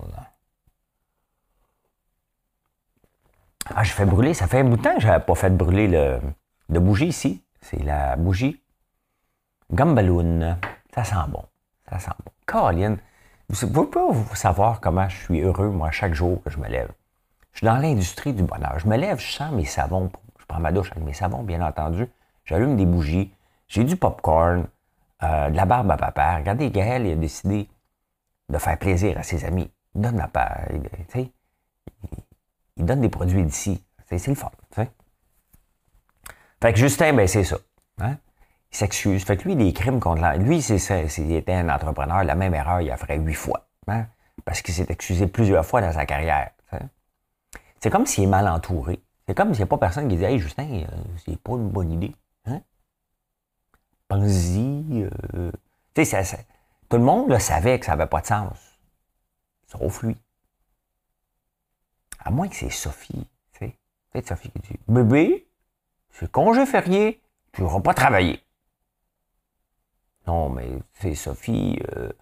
Ah, 3.75 3.82
j'ai 3.82 3.92
fait 3.92 4.04
brûler, 4.04 4.35
ça 4.35 4.47
fait 4.47 4.61
un 4.61 4.64
bout 4.64 4.76
de 4.76 4.82
temps 4.82 4.94
que 4.94 5.00
je 5.00 5.06
n'avais 5.06 5.25
pas 5.25 5.35
fait 5.35 5.50
brûler 5.50 5.88
le, 5.88 6.21
de 6.68 6.78
bougie 6.78 7.06
ici. 7.06 7.42
C'est 7.62 7.82
la 7.82 8.16
bougie 8.16 8.61
Gumballoon. 9.73 10.59
Ça 10.94 11.04
sent 11.04 11.14
bon. 11.28 11.42
Ça 11.88 11.99
sent 11.99 12.11
bon. 12.23 12.32
Caroline, 12.47 12.99
vous 13.49 13.66
ne 13.66 13.73
pouvez 13.73 13.87
pas 13.87 14.11
vous 14.11 14.35
savoir 14.35 14.80
comment 14.80 15.09
je 15.09 15.16
suis 15.16 15.40
heureux, 15.40 15.68
moi, 15.68 15.90
chaque 15.90 16.12
jour 16.12 16.42
que 16.42 16.50
je 16.50 16.59
me 16.59 16.68
lève. 16.68 16.90
Je 17.52 17.59
suis 17.59 17.66
dans 17.66 17.78
l'industrie 17.78 18.35
du 18.35 18.42
bonheur. 18.42 18.78
Je 18.78 18.87
me 18.88 18.97
lève, 18.99 19.18
je 19.18 19.32
sens 19.32 19.52
mes 19.52 19.64
savons. 19.64 20.11
Je 20.38 20.44
prends 20.44 20.61
ma 20.61 20.73
douche 20.73 20.90
avec 20.92 21.02
mes 21.02 21.14
savons, 21.14 21.42
bien 21.42 21.62
entendu. 21.62 22.09
J'allume 22.44 22.76
des 22.76 22.87
bougies. 22.87 23.32
J'ai 23.68 23.85
du 23.85 23.97
popcorn, 23.97 24.66
euh, 25.22 25.50
de 25.50 25.56
la 25.56 25.64
barbe 25.64 25.90
à 25.90 25.96
papa. 25.96 26.36
Regardez, 26.36 26.70
Gaël, 26.70 27.06
il 27.06 27.12
a 27.12 27.16
décidé 27.16 27.68
de 28.48 28.58
faire 28.58 28.78
plaisir 28.78 29.18
à 29.18 29.22
ses 29.22 29.44
amis. 29.44 29.70
Il 29.94 30.00
donne 30.00 30.16
la 30.16 30.28
part. 30.28 30.58
Il, 31.14 31.28
il 32.76 32.84
donne 32.84 33.00
des 33.00 33.08
produits 33.08 33.44
d'ici. 33.44 33.84
C'est 34.06 34.26
le 34.26 34.34
fun. 34.34 34.50
Fait 36.60 36.72
que 36.72 36.78
Justin, 36.78 37.14
ben 37.14 37.26
c'est 37.26 37.44
ça. 37.44 37.56
Hein? 38.00 38.16
Il 38.70 38.76
s'excuse. 38.76 39.24
Fait 39.24 39.36
que 39.36 39.44
lui, 39.44 39.56
des 39.56 39.72
crimes 39.72 40.00
contre 40.00 40.22
la... 40.22 40.36
Lui, 40.36 40.62
s'il 40.62 41.32
était 41.32 41.54
un 41.54 41.68
entrepreneur, 41.68 42.22
la 42.22 42.34
même 42.34 42.54
erreur, 42.54 42.80
il 42.80 42.90
a 42.90 42.96
fait 42.96 43.16
huit 43.16 43.34
fois. 43.34 43.66
Hein? 43.88 44.06
Parce 44.44 44.62
qu'il 44.62 44.74
s'est 44.74 44.86
excusé 44.88 45.26
plusieurs 45.26 45.64
fois 45.64 45.80
dans 45.80 45.92
sa 45.92 46.06
carrière. 46.06 46.50
C'est 47.80 47.90
comme 47.90 48.06
s'il 48.06 48.24
est 48.24 48.28
mal 48.28 48.46
entouré. 48.46 49.02
C'est 49.26 49.34
comme 49.34 49.52
s'il 49.54 49.62
n'y 49.62 49.64
a 49.64 49.66
pas 49.66 49.78
personne 49.78 50.08
qui 50.08 50.16
dit 50.16 50.24
Hey 50.24 50.38
Justin, 50.38 50.68
euh, 50.68 50.86
c'est 51.24 51.36
pas 51.36 51.52
une 51.52 51.68
bonne 51.68 51.90
idée. 51.90 52.14
Euh... 54.14 55.50
Tout 56.88 56.97
le 56.97 57.04
monde 57.04 57.31
le 57.31 57.38
savait 57.38 57.78
que 57.78 57.87
ça 57.87 57.92
n'avait 57.92 58.09
pas 58.09 58.21
de 58.21 58.26
sens. 58.26 58.59
Sauf 59.66 60.02
lui. 60.02 60.16
À 62.19 62.31
moins 62.31 62.49
que 62.49 62.57
c'est 62.57 62.71
Sophie. 62.71 63.26
Sais, 63.59 63.75
Sophie 64.23 64.50
qui 64.50 64.59
dit 64.61 64.78
Bébé, 64.88 65.47
c'est 66.11 66.31
congé 66.31 66.66
férié, 66.66 67.23
tu 67.52 67.62
n'auras 67.62 67.81
pas 67.81 67.95
travaillé. 67.95 68.42
Non, 70.26 70.50
mais 70.50 70.69
c'est 70.92 71.14
Sophie, 71.14 71.81
euh, 71.97 72.12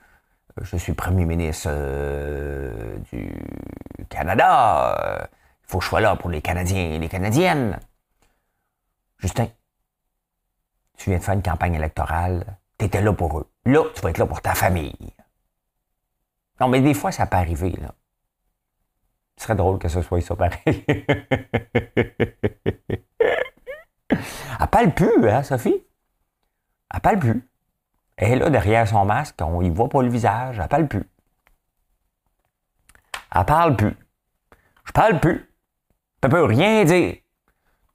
je 0.63 0.77
suis 0.77 0.93
premier 0.95 1.25
ministre 1.25 1.69
euh, 1.71 2.97
du 3.13 3.35
Canada. 4.09 5.29
Il 5.65 5.71
faut 5.71 5.79
que 5.79 5.85
je 5.85 5.89
sois 5.89 6.01
là 6.01 6.17
pour 6.17 6.31
les 6.31 6.41
Canadiens 6.41 6.93
et 6.93 6.99
les 6.99 7.09
Canadiennes. 7.09 7.79
Justin, 9.19 9.49
tu 11.01 11.09
viens 11.09 11.19
de 11.19 11.25
faire 11.25 11.35
une 11.35 11.43
campagne 11.43 11.75
électorale, 11.75 12.59
tu 12.79 12.85
étais 12.85 13.01
là 13.01 13.15
pour 13.15 13.39
eux. 13.39 13.51
Là, 13.65 13.85
tu 13.95 14.03
vas 14.03 14.11
être 14.11 14.19
là 14.19 14.27
pour 14.27 14.43
ta 14.43 14.55
famille. 14.55 15.15
Non, 16.61 16.69
mais 16.69 16.83
des 16.83 16.93
fois, 16.93 17.11
ça 17.11 17.27
peut 17.27 17.39
arriver, 17.39 17.71
là. 17.81 17.95
Ce 19.39 19.45
serait 19.45 19.55
drôle 19.55 19.79
que 19.79 19.89
ce 19.89 20.03
soit 20.03 20.21
ça 20.21 20.37
pareil. 20.37 20.85
Elle 24.11 24.67
parle 24.71 24.93
plus, 24.93 25.27
hein, 25.31 25.43
Sophie? 25.43 25.83
Elle 26.93 27.01
parle 27.01 27.19
plus. 27.19 27.51
Elle 28.19 28.33
est 28.33 28.37
là 28.37 28.51
derrière 28.51 28.87
son 28.87 29.07
masque, 29.07 29.41
on 29.41 29.63
y 29.63 29.71
voit 29.71 29.89
pas 29.89 30.03
le 30.03 30.11
visage, 30.11 30.59
elle 30.59 30.69
parle 30.69 30.87
plus. 30.87 31.09
Elle 33.35 33.47
parle 33.47 33.75
plus. 33.75 33.97
Je 34.85 34.93
parle 34.93 35.19
plus. 35.19 35.51
Je 36.23 36.29
peux 36.29 36.45
rien 36.45 36.85
dire. 36.85 37.17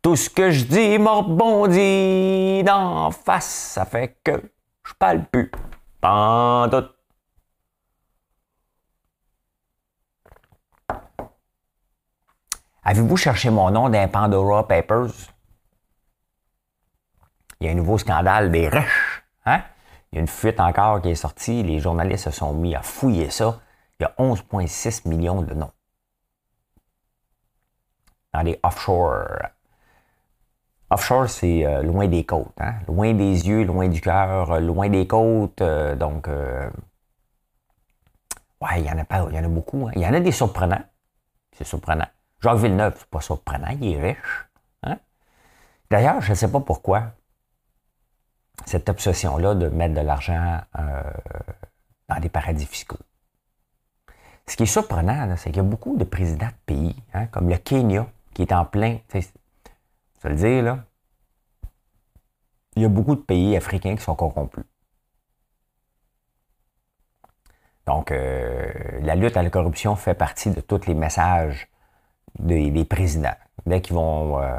Tout 0.06 0.16
ce 0.16 0.30
que 0.30 0.52
je 0.52 0.66
dis 0.66 1.00
m'rebondit 1.00 2.62
d'en 2.64 3.10
face. 3.10 3.72
Ça 3.74 3.86
fait 3.86 4.20
que 4.24 4.52
je 4.86 4.94
parle 4.94 5.26
plus. 5.26 5.50
tout. 5.50 6.86
Avez-vous 12.84 13.18
cherché 13.18 13.50
mon 13.50 13.72
nom 13.72 13.90
dans 13.90 14.08
Pandora 14.08 14.68
Papers? 14.68 15.10
Il 17.60 17.66
y 17.66 17.70
a 17.70 17.72
un 17.72 17.76
nouveau 17.76 17.98
scandale 17.98 18.52
des 18.52 18.70
riches. 18.70 19.24
Hein? 19.48 19.64
Il 20.12 20.18
y 20.18 20.20
a 20.20 20.22
une 20.22 20.28
fuite 20.28 20.60
encore 20.60 21.02
qui 21.02 21.10
est 21.10 21.16
sortie. 21.16 21.64
Les 21.64 21.80
journalistes 21.80 22.26
se 22.26 22.30
sont 22.30 22.54
mis 22.54 22.76
à 22.76 22.84
fouiller 22.84 23.32
ça. 23.32 23.60
Il 24.00 24.04
y 24.04 24.06
a 24.06 24.14
11,6 24.20 25.10
millions 25.10 25.42
de 25.42 25.56
noms 25.56 25.72
dans 28.36 28.44
les 28.44 28.60
offshore. 28.62 29.56
Offshore, 30.92 31.30
c'est 31.30 31.66
euh, 31.66 31.82
loin 31.82 32.08
des 32.08 32.26
côtes, 32.26 32.54
hein? 32.60 32.76
loin 32.88 33.14
des 33.14 33.48
yeux, 33.48 33.64
loin 33.64 33.88
du 33.88 34.02
cœur, 34.02 34.52
euh, 34.52 34.60
loin 34.60 34.88
des 34.88 35.08
côtes. 35.08 35.62
Euh, 35.62 35.96
donc, 35.96 36.28
ouais, 36.28 36.70
il 38.82 38.86
y 38.86 38.92
en 38.92 39.00
a 39.00 39.04
pas, 39.04 39.28
y 39.32 39.40
en 39.40 39.44
a 39.44 39.48
beaucoup. 39.48 39.88
Hein? 39.88 39.92
Il 39.96 40.02
y 40.02 40.08
en 40.08 40.14
a 40.14 40.20
des 40.20 40.32
surprenants. 40.32 40.84
C'est 41.58 41.64
surprenant. 41.64 42.06
Jacques 42.42 42.60
Villeneuve, 42.60 42.94
c'est 42.98 43.10
pas 43.10 43.22
surprenant, 43.22 43.76
il 43.82 43.94
est 43.94 44.02
riche. 44.02 44.48
Hein? 44.84 45.00
D'ailleurs, 45.90 46.22
je 46.22 46.32
ne 46.32 46.36
sais 46.36 46.52
pas 46.52 46.60
pourquoi 46.60 47.14
cette 48.66 48.88
obsession-là 48.88 49.56
de 49.56 49.70
mettre 49.70 49.96
de 49.96 50.02
l'argent 50.02 50.62
dans 52.08 52.20
des 52.20 52.30
paradis 52.30 52.66
fiscaux. 52.66 52.98
Ce 54.48 54.56
qui 54.56 54.64
est 54.64 54.68
surprenant, 54.68 55.36
c'est 55.38 55.50
qu'il 55.50 55.58
y 55.58 55.60
a 55.60 55.64
beaucoup 55.64 55.98
de 55.98 56.04
présidents 56.04 56.48
de 56.48 56.66
pays, 56.66 56.96
hein, 57.14 57.26
comme 57.28 57.50
le 57.50 57.58
Kenya, 57.58 58.06
qui 58.34 58.44
est 58.44 58.54
en 58.54 58.66
plein. 58.66 59.00
Vas 60.26 60.32
le 60.32 60.38
dire, 60.38 60.64
là. 60.64 60.86
Il 62.76 62.82
y 62.82 62.86
a 62.86 62.90
beaucoup 62.90 63.16
de 63.16 63.22
pays 63.22 63.56
africains 63.56 63.96
qui 63.96 64.02
sont 64.02 64.16
corrompus. 64.16 64.64
Donc, 67.86 68.10
euh, 68.10 68.74
la 69.02 69.14
lutte 69.14 69.38
à 69.38 69.44
la 69.44 69.52
corruption 69.52 69.96
fait 69.96 70.16
partie 70.16 70.50
de 70.50 70.62
tous 70.62 70.88
les 70.88 70.96
messages 70.96 71.68
des, 72.40 72.86
présidents. 72.86 73.36
Dès 73.68 73.82
qu'ils 73.82 73.96
vont. 73.96 74.42
Euh, 74.42 74.58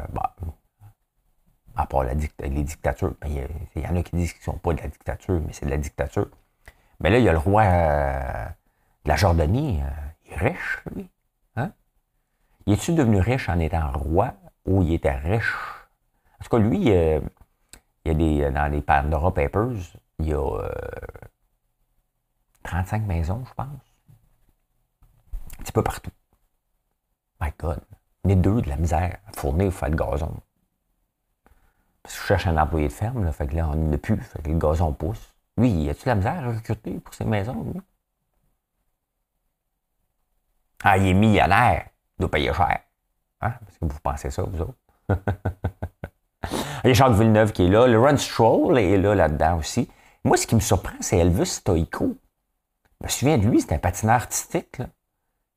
à 1.75 1.85
part 1.85 2.05
les 2.05 2.63
dictatures, 2.63 3.15
ben, 3.19 3.29
il 3.75 3.81
y, 3.81 3.87
en 3.87 3.97
a 3.97 4.03
qui 4.03 4.15
disent 4.15 4.31
qu'ils 4.31 4.49
ne 4.49 4.53
sont 4.53 4.59
pas 4.59 4.73
de 4.73 4.81
la 4.81 4.87
dictature, 4.87 5.41
mais 5.45 5.51
c'est 5.51 5.65
de 5.65 5.69
la 5.69 5.77
dictature. 5.77 6.29
Mais 7.01 7.09
là, 7.09 7.17
il 7.17 7.25
y 7.25 7.29
a 7.29 7.33
le 7.33 7.37
roi 7.39 7.63
euh, 7.63 8.45
de 9.03 9.09
la 9.09 9.17
Jordanie, 9.17 9.81
il 10.25 10.31
est 10.31 10.37
riche, 10.37 10.81
lui. 10.95 11.09
Il 12.65 12.73
est-tu 12.73 12.93
devenu 12.93 13.19
riche 13.19 13.49
en 13.49 13.59
étant 13.59 13.91
roi? 13.91 14.33
Ou 14.67 14.83
il 14.83 14.93
était 14.93 15.15
riche? 15.15 15.55
En 16.39 16.43
tout 16.43 16.49
cas, 16.49 16.57
lui, 16.59 16.91
euh, 16.91 17.19
il 18.05 18.11
y 18.11 18.11
a 18.11 18.13
des, 18.13 18.51
dans 18.51 18.71
les 18.71 18.81
Pandora 18.81 19.33
Papers, 19.33 19.97
il 20.19 20.27
y 20.27 20.33
a 20.33 20.69
35 22.63 23.01
euh, 23.01 23.05
maisons, 23.05 23.43
je 23.45 23.53
pense. 23.53 23.67
Un 25.59 25.63
petit 25.63 25.71
peu 25.71 25.83
partout. 25.83 26.11
My 27.41 27.51
God. 27.57 27.81
On 28.23 28.29
est 28.29 28.35
deux 28.35 28.61
de 28.61 28.69
la 28.69 28.77
misère 28.77 29.17
fournir, 29.35 29.73
faire 29.73 29.89
le 29.89 29.95
gazon. 29.95 30.35
Parce 32.03 32.15
que 32.15 32.21
je 32.21 32.27
cherche 32.27 32.47
un 32.47 32.57
employé 32.57 32.87
de 32.87 32.93
ferme, 32.93 33.23
là, 33.23 33.31
fait 33.31 33.47
que 33.47 33.55
là, 33.55 33.69
on 33.69 33.75
n'a 33.75 33.97
plus, 33.97 34.17
fait 34.17 34.41
que 34.41 34.49
le 34.49 34.57
gazon 34.57 34.93
pousse. 34.93 35.33
Lui, 35.57 35.69
y 35.69 35.89
a-tu 35.89 36.07
la 36.07 36.15
misère 36.15 36.47
à 36.47 36.51
recruter 36.53 36.99
pour 36.99 37.13
ses 37.13 37.25
maisons, 37.25 37.63
lui? 37.63 37.81
Ah, 40.83 40.97
il 40.97 41.07
est 41.07 41.13
millionnaire. 41.13 41.89
Il 42.17 42.21
doit 42.21 42.31
payer 42.31 42.53
cher. 42.53 42.81
Hein? 43.41 43.53
Parce 43.65 43.77
que 43.77 43.85
vous 43.85 43.99
pensez 44.01 44.29
ça, 44.29 44.43
vous 44.43 44.61
autres? 44.61 44.77
il 46.83 46.87
y 46.87 46.89
a 46.89 46.93
Jacques 46.93 47.13
Villeneuve 47.13 47.51
qui 47.51 47.65
est 47.65 47.69
là. 47.69 47.87
Le 47.87 47.99
Run 47.99 48.17
Stroll 48.17 48.77
est 48.79 48.97
là, 48.97 49.15
là-dedans 49.15 49.57
aussi. 49.57 49.89
Moi, 50.23 50.37
ce 50.37 50.47
qui 50.47 50.55
me 50.55 50.59
surprend, 50.59 50.97
c'est 50.99 51.17
Elvis 51.17 51.45
Stoico. 51.45 52.17
Je 52.99 53.05
me 53.05 53.09
souviens 53.09 53.37
de 53.37 53.47
lui, 53.47 53.61
c'était 53.61 53.75
un 53.75 53.79
patineur 53.79 54.15
artistique. 54.15 54.81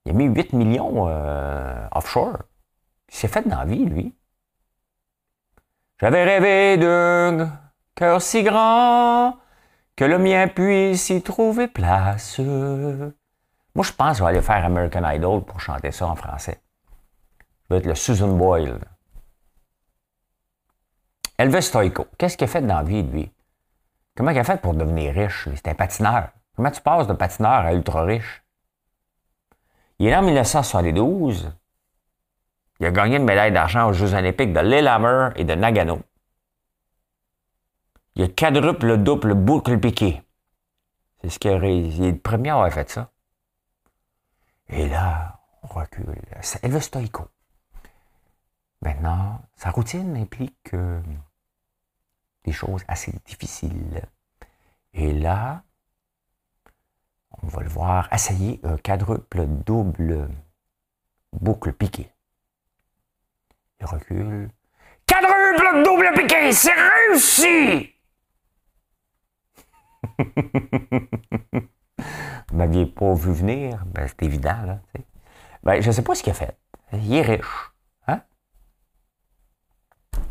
Il 0.05 0.13
a 0.13 0.15
mis 0.15 0.27
8 0.27 0.53
millions 0.53 1.07
euh, 1.09 1.87
offshore. 1.93 2.39
Il 3.09 3.15
s'est 3.15 3.29
fait 3.29 3.47
dans 3.49 3.59
la 3.59 3.65
vie, 3.65 3.85
lui. 3.85 4.15
J'avais 6.01 6.25
rêvé 6.25 6.77
d'un 6.79 7.59
cœur 7.95 8.23
si 8.23 8.43
grand 8.43 9.37
que 9.97 10.05
le 10.05 10.19
mien 10.19 10.49
puisse 10.49 11.11
y 11.11 11.21
trouver 11.21 11.69
place. 11.69 12.39
Moi, 12.39 13.85
je 13.85 13.93
pense 13.93 14.13
que 14.13 14.19
je 14.19 14.23
vais 14.23 14.31
aller 14.31 14.43
faire 14.43 14.65
American 14.65 15.09
Idol 15.11 15.43
pour 15.43 15.61
chanter 15.61 15.91
ça 15.91 16.07
en 16.07 16.17
français. 16.17 16.61
Vais 17.71 17.77
être 17.77 17.87
le 17.87 17.95
Susan 17.95 18.37
Boyle. 18.37 18.81
Elvis 21.39 21.63
Stoico, 21.63 22.07
qu'est-ce 22.19 22.37
qu'il 22.37 22.45
a 22.45 22.49
fait 22.49 22.61
dans 22.63 22.79
la 22.79 22.83
vie, 22.83 23.05
lui? 23.05 23.33
Comment 24.17 24.33
il 24.33 24.39
a 24.39 24.45
fait 24.45 24.61
pour 24.61 24.75
devenir 24.75 25.15
riche? 25.15 25.49
C'est 25.55 25.69
un 25.69 25.75
patineur. 25.75 26.31
Comment 26.57 26.73
tu 26.73 26.81
passes 26.83 27.07
de 27.07 27.13
patineur 27.13 27.65
à 27.65 27.73
ultra 27.73 28.03
riche? 28.03 28.43
Il 30.01 30.07
est 30.07 30.11
né 30.11 30.17
en 30.17 30.23
1972. 30.23 31.53
Il 32.81 32.87
a 32.87 32.91
gagné 32.91 33.17
une 33.17 33.25
médaille 33.25 33.53
d'argent 33.53 33.89
aux 33.89 33.93
Jeux 33.93 34.15
olympiques 34.15 34.53
de 34.53 34.61
Lillehammer 34.61 35.31
et 35.37 35.45
de 35.45 35.55
Nagano. 35.55 36.03
Il 38.17 38.25
a 38.25 38.29
quadruple 38.29 38.87
le 38.87 38.99
double 38.99 39.35
boucle 39.35 39.79
piqué. 39.79 40.23
C'est 41.23 41.31
ce 41.31 41.39
qu'il 41.39 41.53
Il 41.53 42.05
est 42.05 42.13
le 42.13 42.19
premier 42.19 42.51
à 42.51 42.55
avoir 42.55 42.73
fait 42.73 42.91
ça. 42.91 43.11
Et 44.71 44.89
là, 44.89 45.41
on 45.63 45.69
recule. 45.69 46.21
C'est 46.41 46.65
Elvis 46.65 46.83
Stoico. 46.83 47.29
Maintenant, 48.83 49.43
sa 49.57 49.71
routine 49.71 50.17
implique 50.17 50.73
euh, 50.73 51.03
des 52.45 52.53
choses 52.53 52.83
assez 52.89 53.13
difficiles. 53.27 54.03
Et 54.95 55.13
là, 55.13 55.63
on 57.43 57.47
va 57.47 57.63
le 57.63 57.69
voir 57.69 58.13
essayer 58.13 58.61
un 58.65 58.77
quadruple 58.79 59.47
double 59.47 60.31
boucle 61.33 61.73
piqué. 61.73 62.11
Il 63.81 63.87
recule. 63.87 64.51
Quadruple 65.07 65.83
double 65.85 66.13
piqué, 66.15 66.53
c'est 66.53 66.73
réussi! 66.73 67.95
Vous 72.49 72.57
m'aviez 72.57 72.87
pas 72.87 73.15
vu 73.15 73.33
venir, 73.33 73.85
ben, 73.87 74.07
c'est 74.09 74.23
évident, 74.23 74.63
là. 74.63 74.81
Ben, 75.63 75.81
je 75.83 75.89
ne 75.89 75.93
sais 75.93 76.03
pas 76.03 76.15
ce 76.15 76.23
qu'il 76.23 76.31
a 76.31 76.35
fait. 76.35 76.57
Il 76.93 77.15
est 77.15 77.23
riche. 77.23 77.71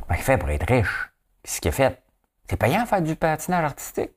Ben, 0.10 0.16
il 0.18 0.24
fait 0.24 0.38
pour 0.38 0.50
être 0.50 0.68
riche. 0.68 1.12
Qu'est-ce 1.44 1.62
qu'il 1.62 1.70
a 1.70 1.72
fait? 1.72 2.02
C'est 2.48 2.58
payant 2.58 2.86
faire 2.88 3.02
du 3.02 3.16
patinage 3.16 3.64
artistique. 3.64 4.12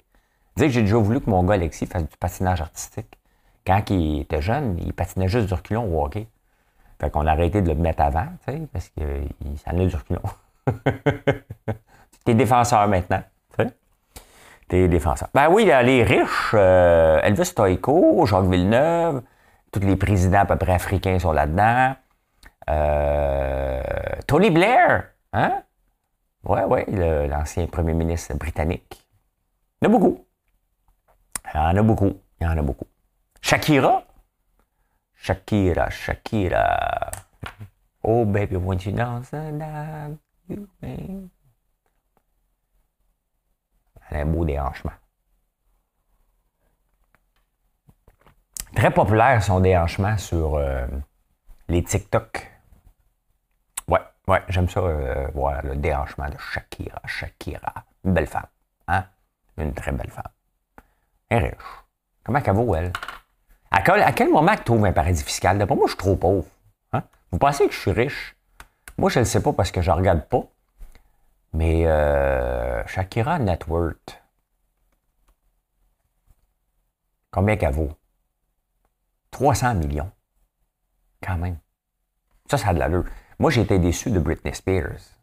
Dire 0.56 0.66
que 0.66 0.72
j'ai 0.72 0.80
déjà 0.80 0.96
voulu 0.96 1.20
que 1.20 1.28
mon 1.28 1.44
gars 1.44 1.54
Alexis 1.54 1.87
fasse 1.87 2.08
du 2.08 2.16
patinage 2.16 2.62
artistique. 2.62 3.18
Quand 3.66 3.82
il 3.90 4.20
était 4.20 4.40
jeune, 4.40 4.78
il 4.78 4.94
patinait 4.94 5.28
juste 5.28 5.49
du 5.49 5.54
reculon 5.54 5.84
au 5.84 6.04
hockey. 6.04 6.26
Fait 6.99 7.11
qu'on 7.11 7.26
a 7.26 7.32
arrêté 7.32 7.61
de 7.61 7.68
le 7.68 7.75
mettre 7.75 8.02
avant, 8.02 8.26
tu 8.46 8.52
sais, 8.52 8.62
parce 8.72 8.88
qu'il 8.88 9.58
s'en 9.58 9.76
est 9.78 9.87
du 9.87 9.96
reculon. 9.96 10.22
T'es 12.25 12.34
défenseur 12.34 12.88
maintenant, 12.88 13.22
tu. 13.56 13.66
T'es 14.68 14.88
défenseur. 14.88 15.28
Ben 15.35 15.48
oui, 15.50 15.64
les 15.64 16.02
riches, 16.05 16.52
euh, 16.55 17.20
Elvis 17.22 17.46
Stoico, 17.46 18.24
Jacques 18.24 18.48
Villeneuve, 18.48 19.22
tous 19.70 19.81
les 19.81 19.96
présidents 19.96 20.40
à 20.40 20.46
peu 20.46 20.57
près 20.57 20.72
africains 20.72 21.18
sont 21.18 21.33
là-dedans. 21.33 21.94
Euh, 22.70 23.83
Tony 24.26 24.50
Blair, 24.50 25.09
hein? 25.33 25.62
Ouais, 26.44 26.64
ouais, 26.64 26.85
l'ancien 27.28 27.66
premier 27.66 27.94
ministre 27.94 28.35
britannique. 28.35 29.07
Il 29.81 29.87
y 29.87 29.88
en 29.88 29.90
a 29.90 29.98
beaucoup. 29.98 30.26
Il 31.55 31.57
y 31.57 31.61
en 31.61 31.76
a 31.76 31.83
beaucoup. 31.83 32.20
Il 32.40 32.44
y 32.44 32.46
en 32.46 32.59
a 32.59 32.62
beaucoup. 32.62 32.87
Shakira? 33.40 34.05
Shakira, 35.14 35.88
Shakira. 35.90 37.11
Oh, 38.02 38.24
baby, 38.24 38.57
when 38.57 38.78
you 38.81 38.92
know 38.92 39.20
that 39.31 40.11
you. 40.48 40.68
Elle 44.11 44.16
a 44.16 44.20
un 44.20 44.26
beau 44.26 44.44
déhanchement. 44.44 44.92
Très 48.74 48.90
populaire 48.90 49.42
son 49.42 49.61
déhanchement 49.61 50.18
sur 50.18 50.57
euh, 50.57 50.87
les 51.68 51.83
TikTok. 51.85 52.52
Ouais, 54.33 54.42
j'aime 54.49 54.66
ça, 54.66 54.81
euh, 54.81 55.29
le 55.62 55.77
déhanchement 55.77 56.27
de 56.27 56.38
Shakira, 56.38 57.03
Shakira. 57.05 57.85
Une 58.03 58.14
belle 58.14 58.27
femme, 58.27 58.47
hein? 58.88 59.05
Une 59.59 59.75
très 59.75 59.92
belle 59.92 60.09
femme. 60.11 60.33
Elle 61.29 61.45
est 61.45 61.49
riche. 61.49 61.85
Comment 62.25 62.40
qu'elle 62.40 62.55
vaut, 62.55 62.75
elle? 62.75 62.95
À 63.71 63.83
quel, 63.83 64.31
moment 64.31 64.57
tu 64.57 64.64
trouves 64.64 64.87
un 64.87 64.92
paradis 64.92 65.23
fiscal? 65.23 65.59
D'après 65.59 65.77
moi, 65.77 65.85
je 65.85 65.90
suis 65.90 65.99
trop 65.99 66.16
pauvre. 66.16 66.47
Hein? 66.95 67.03
Vous 67.31 67.37
pensez 67.37 67.66
que 67.66 67.75
je 67.75 67.79
suis 67.79 67.90
riche? 67.90 68.35
Moi, 68.97 69.11
je 69.11 69.18
ne 69.18 69.25
le 69.25 69.29
sais 69.29 69.42
pas 69.42 69.53
parce 69.53 69.71
que 69.71 69.83
je 69.83 69.90
ne 69.90 69.97
regarde 69.97 70.27
pas. 70.27 70.45
Mais 71.53 71.87
euh, 71.87 72.87
Shakira 72.87 73.38
Net 73.38 73.66
Worth, 73.66 74.18
combien 77.31 77.57
qu'elle 77.57 77.75
vaut? 77.75 77.92
300 79.31 79.75
millions. 79.75 80.11
Quand 81.23 81.37
même. 81.37 81.59
Ça, 82.51 82.57
ça 82.57 82.71
a 82.71 82.73
de 82.73 82.79
l'allure. 82.79 83.05
Moi, 83.42 83.52
été 83.57 83.81
déçu 83.81 84.12
de 84.12 84.20
Britney 84.20 84.55
Spears. 84.55 85.18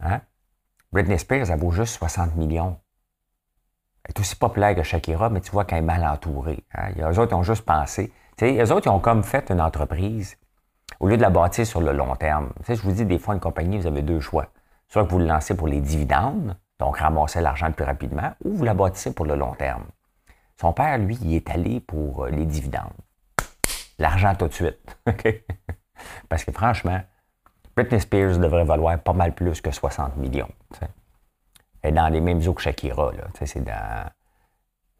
Hein? 0.00 0.22
Britney 0.92 1.18
Spears, 1.18 1.50
elle 1.50 1.60
vaut 1.60 1.70
juste 1.70 1.96
60 1.96 2.36
millions. 2.36 2.78
Elle 4.02 4.12
est 4.16 4.20
aussi 4.20 4.34
populaire 4.34 4.74
que 4.74 4.82
Shakira, 4.82 5.28
mais 5.28 5.42
tu 5.42 5.50
vois 5.50 5.66
qu'elle 5.66 5.80
est 5.80 5.82
mal 5.82 6.06
entourée. 6.06 6.64
Hein? 6.72 6.92
Eux 6.96 7.18
autres, 7.18 7.32
ils 7.32 7.34
ont 7.34 7.42
juste 7.42 7.66
pensé. 7.66 8.10
Eux 8.40 8.72
autres, 8.72 8.86
ils 8.86 8.88
ont 8.88 8.98
comme 8.98 9.24
fait 9.24 9.50
une 9.50 9.60
entreprise 9.60 10.38
au 11.00 11.06
lieu 11.06 11.18
de 11.18 11.22
la 11.22 11.28
bâtir 11.28 11.66
sur 11.66 11.82
le 11.82 11.92
long 11.92 12.16
terme. 12.16 12.50
Je 12.66 12.80
vous 12.80 12.92
dis, 12.92 13.04
des 13.04 13.18
fois, 13.18 13.34
une 13.34 13.40
compagnie, 13.40 13.76
vous 13.76 13.86
avez 13.86 14.00
deux 14.00 14.20
choix. 14.20 14.46
Soit 14.88 15.04
que 15.04 15.10
vous 15.10 15.18
le 15.18 15.26
lancez 15.26 15.54
pour 15.54 15.68
les 15.68 15.82
dividendes, 15.82 16.56
donc 16.78 16.96
ramasser 16.96 17.42
l'argent 17.42 17.66
le 17.66 17.74
plus 17.74 17.84
rapidement, 17.84 18.32
ou 18.42 18.54
vous 18.54 18.64
la 18.64 18.72
bâtissez 18.72 19.12
pour 19.12 19.26
le 19.26 19.34
long 19.34 19.52
terme. 19.52 19.84
Son 20.58 20.72
père, 20.72 20.96
lui, 20.96 21.18
il 21.20 21.34
est 21.34 21.50
allé 21.50 21.78
pour 21.80 22.24
euh, 22.24 22.30
les 22.30 22.46
dividendes. 22.46 22.88
L'argent 23.98 24.34
tout 24.34 24.48
de 24.48 24.54
suite. 24.54 24.96
Parce 26.28 26.44
que 26.44 26.52
franchement, 26.52 27.00
Britney 27.76 28.00
Spears 28.00 28.38
devrait 28.38 28.64
valoir 28.64 28.98
pas 28.98 29.12
mal 29.12 29.34
plus 29.34 29.60
que 29.60 29.70
60 29.70 30.16
millions. 30.16 30.50
Elle 31.82 31.90
est 31.90 31.92
dans 31.92 32.08
les 32.08 32.20
mêmes 32.20 32.40
eaux 32.46 32.54
que 32.54 32.62
Shakira. 32.62 33.12
Là. 33.12 33.24
C'est 33.44 33.64
dans. 33.64 34.10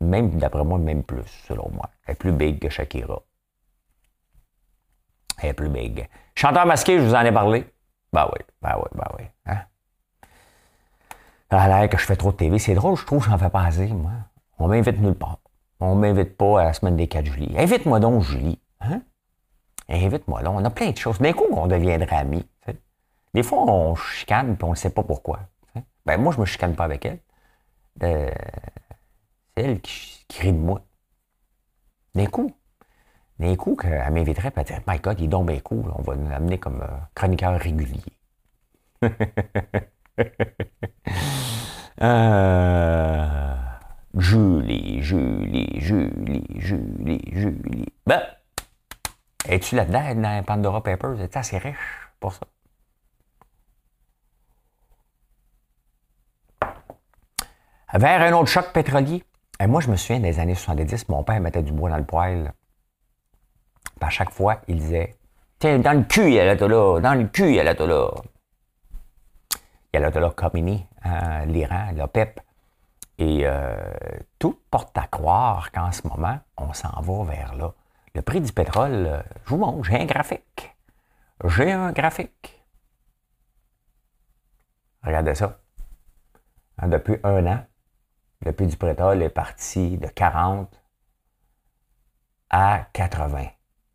Même, 0.01 0.31
d'après 0.31 0.65
moi, 0.65 0.79
même 0.79 1.05
plus, 1.05 1.27
selon 1.47 1.71
moi. 1.73 1.89
Elle 2.07 2.13
est 2.13 2.17
plus 2.17 2.33
big 2.33 2.59
que 2.59 2.69
Shakira. 2.69 3.23
Elle 5.39 5.51
est 5.51 5.55
plus 5.55 5.69
big. 5.69 6.09
Chanteur 6.35 6.67
masqué, 6.67 6.99
je 6.99 7.05
vous 7.05 7.15
en 7.15 7.21
ai 7.21 7.33
parlé. 7.33 7.65
Ben 8.13 8.29
oui, 8.33 8.45
ben 8.61 8.75
oui, 8.77 8.89
ben 8.95 9.09
oui. 9.19 9.25
Hein? 9.47 9.59
À 11.51 11.69
l'air 11.69 11.89
que 11.89 11.99
je 11.99 12.05
fais 12.05 12.17
trop 12.17 12.33
de 12.33 12.37
TV. 12.37 12.59
C'est 12.59 12.75
drôle, 12.75 12.97
je 12.97 13.05
trouve 13.05 13.25
j'en 13.25 13.39
fais 13.39 13.51
pas 13.51 13.65
assez, 13.65 13.87
moi. 13.89 14.13
On 14.59 14.69
m'invite 14.69 14.99
nulle 14.99 15.15
part. 15.15 15.39
On 15.81 15.95
m'invite 15.95 16.37
pas 16.37 16.61
à 16.61 16.65
la 16.65 16.73
semaine 16.73 16.97
des 16.97 17.09
4 17.09 17.27
juillet. 17.27 17.59
Invite-moi 17.59 18.01
donc, 18.01 18.23
Julie. 18.23 18.59
Invite-moi 19.93 20.43
là. 20.43 20.51
On 20.51 20.65
a 20.65 20.71
plein 20.71 20.91
de 20.91 20.97
choses. 20.97 21.19
D'un 21.19 21.33
coup, 21.33 21.47
on 21.51 21.67
deviendrait 21.67 22.17
amis. 22.17 22.47
Des 23.35 23.43
fois, 23.43 23.65
on 23.71 23.95
chicane 23.95 24.57
et 24.61 24.65
on 24.65 24.71
ne 24.71 24.75
sait 24.75 24.91
pas 24.91 25.03
pourquoi. 25.03 25.41
Ben, 26.05 26.21
moi, 26.21 26.33
je 26.35 26.41
me 26.41 26.45
chicane 26.45 26.75
pas 26.75 26.85
avec 26.85 27.07
elle. 27.07 27.19
Euh, 28.03 28.31
c'est 29.57 29.65
elle 29.65 29.81
qui, 29.81 30.25
rit 30.41 30.53
de 30.53 30.59
moi. 30.59 30.83
D'un 32.15 32.27
coup. 32.27 32.53
D'un 33.39 33.57
coup, 33.57 33.75
qu'elle 33.77 34.13
m'inviterait 34.13 34.49
et 34.49 34.53
elle 34.57 34.65
dirait 34.65 34.83
My 34.87 34.99
God, 34.99 35.21
il 35.21 35.25
est 35.25 35.29
donc 35.29 35.47
bien. 35.47 35.61
On 35.71 36.03
va 36.03 36.15
l'amener 36.15 36.59
comme 36.59 36.83
euh, 36.83 36.89
chroniqueur 37.15 37.59
régulier. 37.59 38.03
euh, 42.03 43.55
Julie, 44.15 45.03
Julie, 45.03 45.81
Julie, 45.81 46.47
Julie, 46.59 47.23
Julie. 47.33 47.87
Ben, 48.07 48.23
es-tu 49.49 49.77
là-dedans 49.77 50.15
dans 50.15 50.45
Pandora 50.45 50.83
Papers? 50.83 51.21
Es-tu 51.21 51.39
assez 51.39 51.59
riche 51.59 51.77
pour 52.21 52.33
ça? 52.33 52.47
Vers 57.95 58.23
un 58.23 58.33
autre 58.33 58.49
choc 58.49 58.73
pétrolier. 58.73 59.23
Et 59.61 59.67
moi, 59.67 59.81
je 59.81 59.91
me 59.91 59.97
souviens 59.97 60.21
des 60.21 60.39
années 60.41 60.55
70, 60.55 61.09
mon 61.09 61.23
père 61.23 61.41
mettait 61.41 61.63
du 61.63 61.73
bois 61.73 61.91
dans 61.91 61.99
le 61.99 62.05
poêle. 62.05 62.53
à 64.01 64.11
chaque 64.11 64.31
fois, 64.31 64.61
il 64.67 64.79
disait 64.79 65.17
Tiens, 65.59 65.79
dans 65.79 65.93
le 65.93 66.03
cul, 66.03 66.27
il 66.27 66.35
y 66.35 66.41
a 66.41 66.45
l'Atola. 66.45 67.01
Dans 67.01 67.15
le 67.15 67.29
cul, 67.29 67.51
il 67.51 67.55
y 67.55 67.61
a 67.61 67.63
l'Atola. 67.63 68.11
Il 69.93 69.95
y 69.95 69.97
a 69.99 70.01
l'Atola 70.01 70.31
Khomeini, 70.31 70.87
hein, 71.05 71.45
l'Iran, 71.45 71.93
l'OPEP. 71.95 72.41
Et 73.19 73.43
euh, 73.45 73.77
tout 74.39 74.59
porte 74.71 74.97
à 74.99 75.07
croire 75.07 75.71
qu'en 75.71 75.93
ce 75.93 76.09
moment, 76.09 76.39
on 76.57 76.73
s'en 76.73 77.01
va 77.01 77.25
vers 77.25 77.55
là. 77.55 77.73
Le 78.15 78.23
prix 78.23 78.41
du 78.41 78.53
pétrole, 78.53 79.07
euh, 79.07 79.23
je 79.45 79.51
vous 79.51 79.59
montre, 79.59 79.85
j'ai 79.85 80.01
un 80.01 80.05
graphique. 80.05 80.77
J'ai 81.45 81.73
un 81.73 81.93
graphique. 81.93 82.63
Regardez 85.03 85.35
ça. 85.35 85.59
Hein, 86.79 86.89
depuis 86.89 87.17
un 87.25 87.47
an, 87.47 87.65
le 88.45 88.53
prix 88.53 88.67
du 88.67 88.77
pétrole 88.77 89.23
est 89.23 89.31
parti 89.31 89.97
de 89.99 90.07
40 90.07 90.69
à 92.51 92.87
80. 92.93 93.47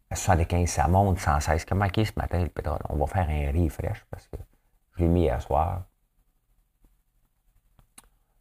À 0.09 0.15
75, 0.15 0.69
ça 0.69 0.87
monte 0.87 1.19
116. 1.19 1.65
Comment 1.65 1.85
est 1.85 2.05
ce 2.05 2.13
matin 2.15 2.41
le 2.41 2.49
pétrole? 2.49 2.79
On 2.89 2.95
va 2.95 3.05
faire 3.07 3.29
un 3.29 3.51
refresh 3.51 4.05
parce 4.09 4.27
que 4.27 4.37
je 4.95 5.03
l'ai 5.03 5.07
mis 5.07 5.21
hier 5.23 5.41
soir. 5.41 5.83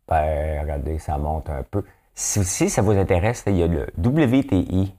Ben, 0.08 0.62
regardez, 0.62 0.98
ça 0.98 1.18
monte 1.18 1.50
un 1.50 1.62
peu. 1.64 1.84
Si, 2.14 2.70
ça 2.70 2.82
vous 2.82 2.92
intéresse, 2.92 3.42
il 3.46 3.56
y 3.56 3.62
a 3.62 3.66
le 3.66 3.92
WTI 3.98 4.95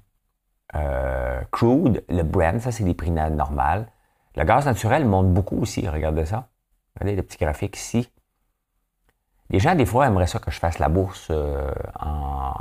euh, 0.78 1.42
crude, 1.52 2.04
le 2.10 2.24
Brent, 2.24 2.60
ça 2.60 2.72
c'est 2.72 2.84
des 2.84 2.94
prix 2.94 3.12
normales. 3.12 3.88
Le 4.36 4.44
gaz 4.44 4.66
naturel 4.66 5.06
monte 5.06 5.34
beaucoup 5.34 5.60
aussi, 5.62 5.88
regardez 5.88 6.26
ça. 6.26 6.50
Regardez 6.96 7.16
le 7.16 7.24
petit 7.24 7.38
graphique 7.38 7.78
ici. 7.78 8.12
Les 9.50 9.60
gens, 9.60 9.76
des 9.76 9.86
fois, 9.86 10.08
aimeraient 10.08 10.28
ça 10.28 10.40
que 10.40 10.52
je 10.52 10.60
fasse 10.60 10.80
la 10.80 10.90
bourse 10.90 11.30
euh, 11.32 11.72
en, 12.00 12.54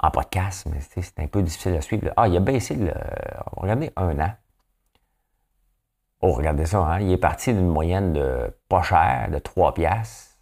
en, 0.00 0.10
podcast, 0.10 0.66
mais 0.70 0.80
c'est 0.80 1.18
un 1.20 1.28
peu 1.28 1.42
difficile 1.42 1.74
à 1.76 1.80
suivre. 1.80 2.12
Ah, 2.16 2.28
il 2.28 2.36
a 2.36 2.40
baissé, 2.40 2.74
le, 2.74 2.92
regardez, 3.52 3.92
un 3.96 4.18
an. 4.18 4.34
Oh, 6.20 6.32
regardez 6.32 6.66
ça, 6.66 6.78
hein? 6.78 7.00
il 7.00 7.12
est 7.12 7.18
parti 7.18 7.52
d'une 7.52 7.68
moyenne 7.68 8.12
de 8.14 8.56
pas 8.68 8.82
cher, 8.82 9.28
de 9.30 9.38
3 9.38 9.74
piastres, 9.74 10.38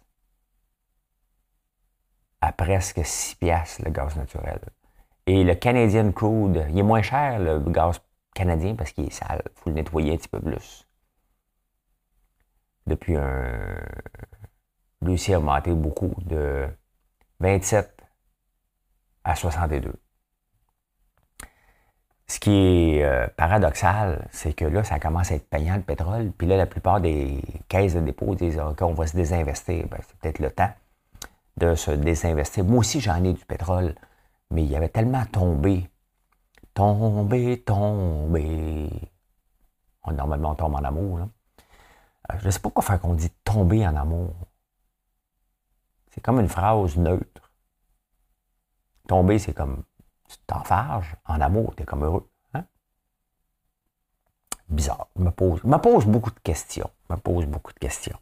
à 2.41 2.51
presque 2.53 3.05
6 3.05 3.35
piastres, 3.35 3.81
le 3.83 3.91
gaz 3.91 4.15
naturel. 4.15 4.59
Et 5.25 5.43
le 5.43 5.55
Canadian 5.55 6.11
Crude, 6.11 6.65
il 6.69 6.79
est 6.79 6.83
moins 6.83 7.01
cher, 7.01 7.39
le 7.39 7.59
gaz 7.59 8.01
canadien, 8.33 8.75
parce 8.75 8.91
qu'il 8.91 9.05
est 9.05 9.13
sale. 9.13 9.41
Il 9.45 9.59
faut 9.59 9.69
le 9.69 9.75
nettoyer 9.75 10.13
un 10.13 10.17
petit 10.17 10.27
peu 10.27 10.39
plus. 10.39 10.87
Depuis 12.85 13.15
un, 13.15 13.77
Lucie 15.01 15.33
a 15.33 15.39
augmenté 15.39 15.71
beaucoup, 15.71 16.13
de 16.25 16.67
27 17.39 18.03
à 19.23 19.35
62. 19.35 19.93
Ce 22.27 22.39
qui 22.39 22.51
est 22.51 23.03
euh, 23.03 23.27
paradoxal, 23.37 24.27
c'est 24.31 24.53
que 24.53 24.65
là, 24.65 24.83
ça 24.83 24.99
commence 24.99 25.31
à 25.31 25.35
être 25.35 25.49
payant 25.49 25.75
le 25.75 25.81
pétrole. 25.81 26.31
Puis 26.31 26.47
là, 26.47 26.57
la 26.57 26.65
plupart 26.65 26.99
des 26.99 27.41
caisses 27.67 27.93
de 27.95 27.99
dépôt 27.99 28.33
disent 28.33 28.59
qu'on 28.77 28.93
va 28.93 29.07
se 29.07 29.15
désinvestir. 29.15 29.87
Ben, 29.87 29.99
c'est 30.01 30.17
peut-être 30.17 30.39
le 30.39 30.49
temps 30.49 30.71
de 31.57 31.75
se 31.75 31.91
désinvestir. 31.91 32.63
Moi 32.63 32.79
aussi, 32.79 33.01
j'en 33.01 33.23
ai 33.23 33.33
du 33.33 33.45
pétrole, 33.45 33.93
mais 34.53 34.63
il 34.63 34.69
y 34.71 34.75
avait 34.75 34.89
tellement 34.89 35.25
tombé. 35.25 35.89
Tombé, 36.75 37.61
tombé. 37.63 38.89
Normalement, 40.11 40.51
on 40.51 40.55
tombe 40.55 40.75
en 40.75 40.83
amour. 40.83 41.19
Euh, 41.19 42.35
je 42.39 42.45
ne 42.45 42.51
sais 42.51 42.59
pas 42.59 42.69
quoi 42.69 42.83
faire 42.83 43.01
qu'on 43.01 43.15
dit 43.15 43.31
tomber 43.43 43.85
en 43.87 43.95
amour. 43.95 44.35
C'est 46.11 46.21
comme 46.21 46.39
une 46.39 46.47
phrase 46.47 46.97
neutre. 46.97 47.51
Tomber, 49.07 49.39
c'est 49.39 49.53
comme 49.53 49.83
tu 50.29 50.37
t'enfarges. 50.45 51.15
En 51.25 51.41
amour, 51.41 51.75
tu 51.75 51.83
es 51.83 51.85
comme 51.85 52.03
heureux. 52.03 52.29
Hein? 52.53 52.65
Bizarre. 54.69 55.07
Je 55.15 55.23
me 55.23 55.31
pose, 55.31 55.63
me 55.63 55.77
pose 55.77 56.05
beaucoup 56.05 56.31
de 56.31 56.39
questions. 56.39 56.89
me 57.09 57.15
pose 57.15 57.47
beaucoup 57.47 57.73
de 57.73 57.79
questions. 57.79 58.17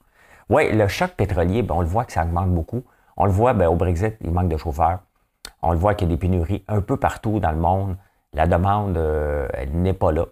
Oui, 0.50 0.72
le 0.72 0.88
choc 0.88 1.12
pétrolier, 1.12 1.62
ben, 1.62 1.76
on 1.76 1.82
le 1.82 1.88
voit 1.88 2.06
que 2.06 2.14
ça 2.14 2.24
augmente 2.24 2.54
beaucoup. 2.54 2.84
On 3.18 3.26
le 3.26 3.32
voit 3.32 3.54
ben, 3.54 3.68
au 3.68 3.76
Brexit, 3.76 4.16
il 4.22 4.32
manque 4.32 4.50
de 4.50 4.58
chauffeurs. 4.58 5.02
On 5.62 5.72
le 5.72 5.78
voit 5.78 5.94
qu'il 5.94 6.10
y 6.10 6.12
a 6.12 6.16
des 6.16 6.20
pénuries 6.20 6.64
un 6.68 6.82
peu 6.82 6.98
partout 6.98 7.40
dans 7.40 7.52
le 7.52 7.58
monde. 7.58 7.98
La 8.34 8.48
demande, 8.48 8.98
euh, 8.98 9.48
elle 9.54 9.72
n'est 9.72 9.94
pas 9.94 10.12
là. 10.12 10.26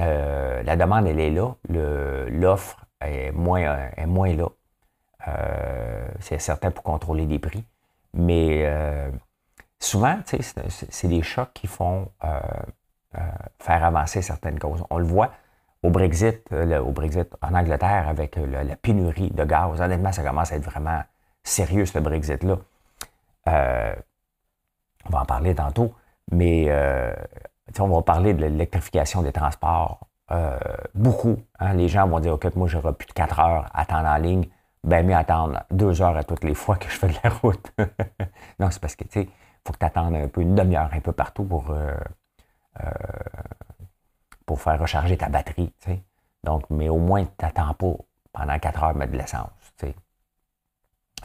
Euh, 0.00 0.62
la 0.62 0.76
demande, 0.76 1.06
elle 1.06 1.20
est 1.20 1.30
là. 1.30 1.54
L'offre 1.68 2.84
est 3.00 3.32
moins, 3.32 3.60
là. 3.60 4.48
Euh, 5.28 6.08
c'est 6.20 6.38
certain 6.38 6.70
pour 6.70 6.84
contrôler 6.84 7.26
les 7.26 7.38
prix. 7.38 7.64
Mais 8.12 8.70
souvent, 9.78 10.18
c'est 10.26 11.08
des 11.08 11.22
chocs 11.22 11.52
qui 11.54 11.66
font 11.66 12.08
faire 13.58 13.84
avancer 13.84 14.22
certaines 14.22 14.58
causes. 14.58 14.84
On 14.90 14.98
le 14.98 15.04
voit 15.04 15.30
au 15.82 15.90
Brexit, 15.90 16.48
au 16.52 16.92
Brexit 16.92 17.34
en 17.42 17.54
Angleterre 17.54 18.08
avec 18.08 18.36
la 18.36 18.76
pénurie 18.76 19.30
de 19.30 19.44
gaz. 19.44 19.80
Honnêtement, 19.80 20.12
ça 20.12 20.22
commence 20.22 20.52
à 20.52 20.56
être 20.56 20.64
vraiment 20.64 21.02
sérieux, 21.42 21.86
ce 21.86 21.98
Brexit-là. 21.98 22.58
Va 25.14 25.22
en 25.22 25.24
parler 25.24 25.54
tantôt, 25.54 25.94
mais 26.30 26.70
on 27.78 27.88
va 27.88 28.02
parler 28.02 28.34
de 28.34 28.42
l'électrification 28.42 29.22
des 29.22 29.32
transports. 29.32 30.00
beaucoup. 30.94 31.36
Hein. 31.58 31.74
les 31.74 31.88
gens 31.88 32.06
vont 32.06 32.20
dire, 32.20 32.34
OK, 32.34 32.54
moi, 32.56 32.68
j'aurai 32.68 32.92
plus 32.92 33.06
de 33.06 33.12
4 33.12 33.40
heures 33.40 33.66
à 33.72 33.80
attendre 33.80 34.08
en 34.08 34.16
ligne 34.16 34.46
ben 34.84 35.06
mieux 35.06 35.14
attendre 35.14 35.64
deux 35.70 36.02
heures 36.02 36.16
à 36.16 36.24
toutes 36.24 36.44
les 36.44 36.54
fois 36.54 36.76
que 36.76 36.88
je 36.88 36.98
fais 36.98 37.08
de 37.08 37.16
la 37.24 37.30
route. 37.30 37.72
non, 38.58 38.70
c'est 38.70 38.80
parce 38.80 38.94
que, 38.94 39.04
tu 39.04 39.12
sais, 39.12 39.22
il 39.22 39.60
faut 39.66 39.72
que 39.72 39.78
tu 39.78 39.84
attendes 39.84 40.14
un 40.14 40.28
peu, 40.28 40.42
une 40.42 40.54
demi-heure 40.54 40.90
un 40.92 41.00
peu 41.00 41.12
partout 41.12 41.44
pour, 41.44 41.70
euh, 41.70 41.94
euh, 42.82 42.90
pour 44.44 44.60
faire 44.60 44.78
recharger 44.78 45.16
ta 45.16 45.28
batterie. 45.28 45.72
Donc, 46.42 46.68
mais 46.70 46.88
au 46.90 46.98
moins, 46.98 47.24
tu 47.24 47.30
n'attends 47.42 47.72
pas 47.74 47.94
pendant 48.32 48.58
quatre 48.58 48.84
heures 48.84 48.94
mettre 48.94 49.12
de 49.12 49.18
l'essence. 49.18 49.48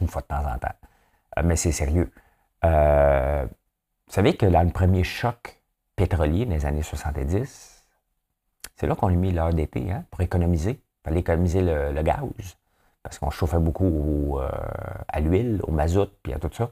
Une 0.01 0.07
fois 0.07 0.21
de 0.21 0.27
temps 0.27 0.45
en 0.45 0.57
temps. 0.57 0.69
Euh, 1.37 1.43
mais 1.43 1.57
c'est 1.57 1.73
sérieux. 1.73 2.11
Vous 4.09 4.15
savez 4.15 4.35
que 4.35 4.45
dans 4.45 4.63
le 4.63 4.71
premier 4.71 5.03
choc 5.03 5.61
pétrolier 5.95 6.45
des 6.45 6.65
années 6.65 6.83
70, 6.83 7.85
c'est 8.75 8.87
là 8.87 8.95
qu'on 8.95 9.07
a 9.07 9.11
mis 9.11 9.31
l'heure 9.31 9.53
d'été, 9.53 9.91
hein, 9.91 10.03
pour 10.11 10.21
économiser. 10.21 10.71
Il 10.71 11.03
fallait 11.03 11.19
économiser 11.19 11.61
le 11.61 12.01
gaz 12.01 12.23
parce 13.03 13.17
qu'on 13.19 13.29
chauffait 13.29 13.59
beaucoup 13.59 14.37
euh, 14.39 14.49
à 15.07 15.19
l'huile, 15.19 15.61
au 15.63 15.71
mazout, 15.71 16.09
puis 16.21 16.33
à 16.33 16.39
tout 16.39 16.49
ça. 16.51 16.71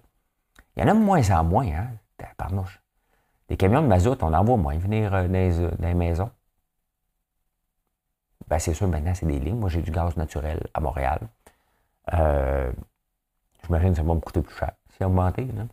Il 0.76 0.84
y 0.84 0.86
en 0.86 0.89
a 0.89 0.93
moins 0.93 1.30
en 1.32 1.43
moins, 1.43 1.67
hein? 1.67 1.88
Pardon. 2.38 2.65
Les 3.50 3.58
camions 3.58 3.82
de 3.82 3.88
mazout, 3.88 4.21
on 4.21 4.34
en 4.34 4.43
voit 4.43 4.58
moins 4.58 4.78
venir 4.78 5.13
euh, 5.13 5.28
dans, 5.28 5.88
les, 5.88 5.93
maisons. 5.93 6.30
Ben, 8.47 8.60
c'est 8.60 8.73
sûr, 8.73 8.88
maintenant, 8.88 9.13
c'est 9.15 9.26
des 9.26 9.39
lignes. 9.39 9.58
Moi, 9.58 9.69
j'ai 9.69 9.82
du 9.82 9.91
gaz 9.91 10.15
naturel 10.17 10.62
à 10.73 10.80
Montréal. 10.80 11.19
Euh, 12.13 12.71
j'imagine 13.63 13.91
que 13.91 13.97
ça 13.97 14.04
va 14.04 14.13
me 14.13 14.19
coûter 14.19 14.41
plus 14.41 14.56
cher. 14.56 14.71
C'est 14.97 15.06
augmenté, 15.06 15.45
là. 15.45 15.63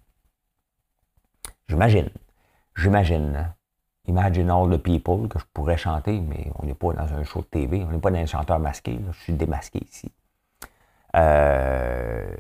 J'imagine. 1.68 2.10
J'imagine. 2.76 3.36
Hein. 3.36 3.54
Imagine 4.06 4.50
all 4.50 4.70
the 4.70 4.76
people 4.76 5.28
que 5.28 5.38
je 5.38 5.44
pourrais 5.54 5.78
chanter, 5.78 6.20
mais 6.20 6.50
on 6.58 6.66
n'est 6.66 6.74
pas 6.74 6.92
dans 6.92 7.14
un 7.14 7.24
show 7.24 7.40
de 7.40 7.46
TV. 7.46 7.84
On 7.84 7.90
n'est 7.90 7.98
pas 7.98 8.10
dans 8.10 8.18
un 8.18 8.26
chanteur 8.26 8.58
masqué. 8.58 9.00
Je 9.12 9.18
suis 9.20 9.32
démasqué 9.32 9.80
ici. 9.82 10.12
Euh, 11.16 12.34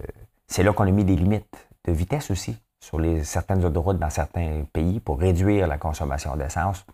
c'est 0.46 0.62
là 0.62 0.72
qu'on 0.72 0.86
a 0.86 0.90
mis 0.90 1.04
des 1.04 1.16
limites 1.16 1.68
de 1.84 1.92
vitesse 1.92 2.30
aussi 2.30 2.56
sur 2.80 2.98
les, 2.98 3.24
certaines 3.24 3.64
autoroutes 3.64 3.98
dans 3.98 4.10
certains 4.10 4.64
pays 4.72 5.00
pour 5.00 5.18
réduire 5.18 5.66
la 5.66 5.78
consommation 5.78 6.36
d'essence. 6.36 6.84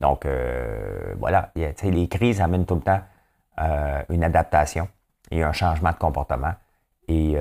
Donc, 0.00 0.26
euh, 0.26 1.14
voilà, 1.18 1.52
les 1.54 2.08
crises 2.08 2.40
amènent 2.40 2.66
tout 2.66 2.76
le 2.76 2.80
temps 2.80 3.00
euh, 3.60 4.02
une 4.08 4.24
adaptation 4.24 4.88
et 5.30 5.42
un 5.42 5.52
changement 5.52 5.90
de 5.90 5.96
comportement. 5.96 6.54
Et 7.06 7.38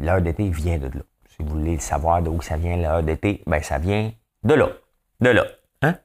l'heure 0.00 0.20
d'été 0.20 0.48
vient 0.48 0.78
de 0.78 0.86
là. 0.86 1.02
Si 1.36 1.42
vous 1.42 1.50
voulez 1.50 1.78
savoir 1.78 2.22
d'où 2.22 2.40
ça 2.40 2.56
vient 2.56 2.78
l'heure 2.78 3.02
d'été, 3.02 3.42
ben 3.46 3.62
ça 3.62 3.78
vient 3.78 4.10
de 4.42 4.54
là. 4.54 4.68
De 5.20 5.28
là. 5.28 5.44
Hein? 5.82 5.98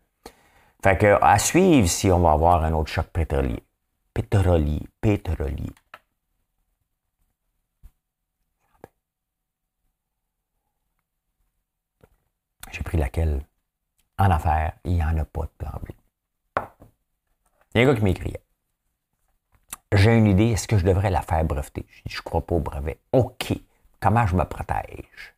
Fait 0.84 0.98
que 0.98 1.18
à 1.22 1.40
suivre 1.40 1.88
si 1.88 2.12
on 2.12 2.20
va 2.20 2.32
avoir 2.34 2.64
un 2.66 2.74
autre 2.74 2.92
choc 2.92 3.08
pétrolier. 3.08 3.64
Pétrolier, 4.14 4.82
pétrolier. 5.00 5.72
J'ai 12.72 12.84
pris 12.84 12.98
laquelle? 12.98 13.46
En 14.18 14.30
affaires, 14.30 14.74
il 14.84 14.96
n'y 14.96 15.04
en 15.04 15.18
a 15.18 15.26
pas 15.26 15.44
de 15.44 15.52
plan 15.58 15.72
B. 15.82 15.92
Il 17.74 17.82
y 17.82 17.84
a 17.84 17.88
un 17.88 17.92
gars 17.92 17.98
qui 17.98 18.04
m'écrivait. 18.04 18.44
J'ai 19.94 20.16
une 20.16 20.28
idée, 20.28 20.52
est-ce 20.52 20.68
que 20.68 20.78
je 20.78 20.86
devrais 20.86 21.10
la 21.10 21.22
faire 21.22 21.44
breveter? 21.46 21.86
Je 22.06 22.18
je 22.18 22.22
crois 22.22 22.46
pas 22.46 22.56
au 22.56 22.60
brevet. 22.60 23.00
OK. 23.14 23.54
Comment 24.02 24.26
je 24.26 24.36
me 24.36 24.44
protège? 24.44 25.36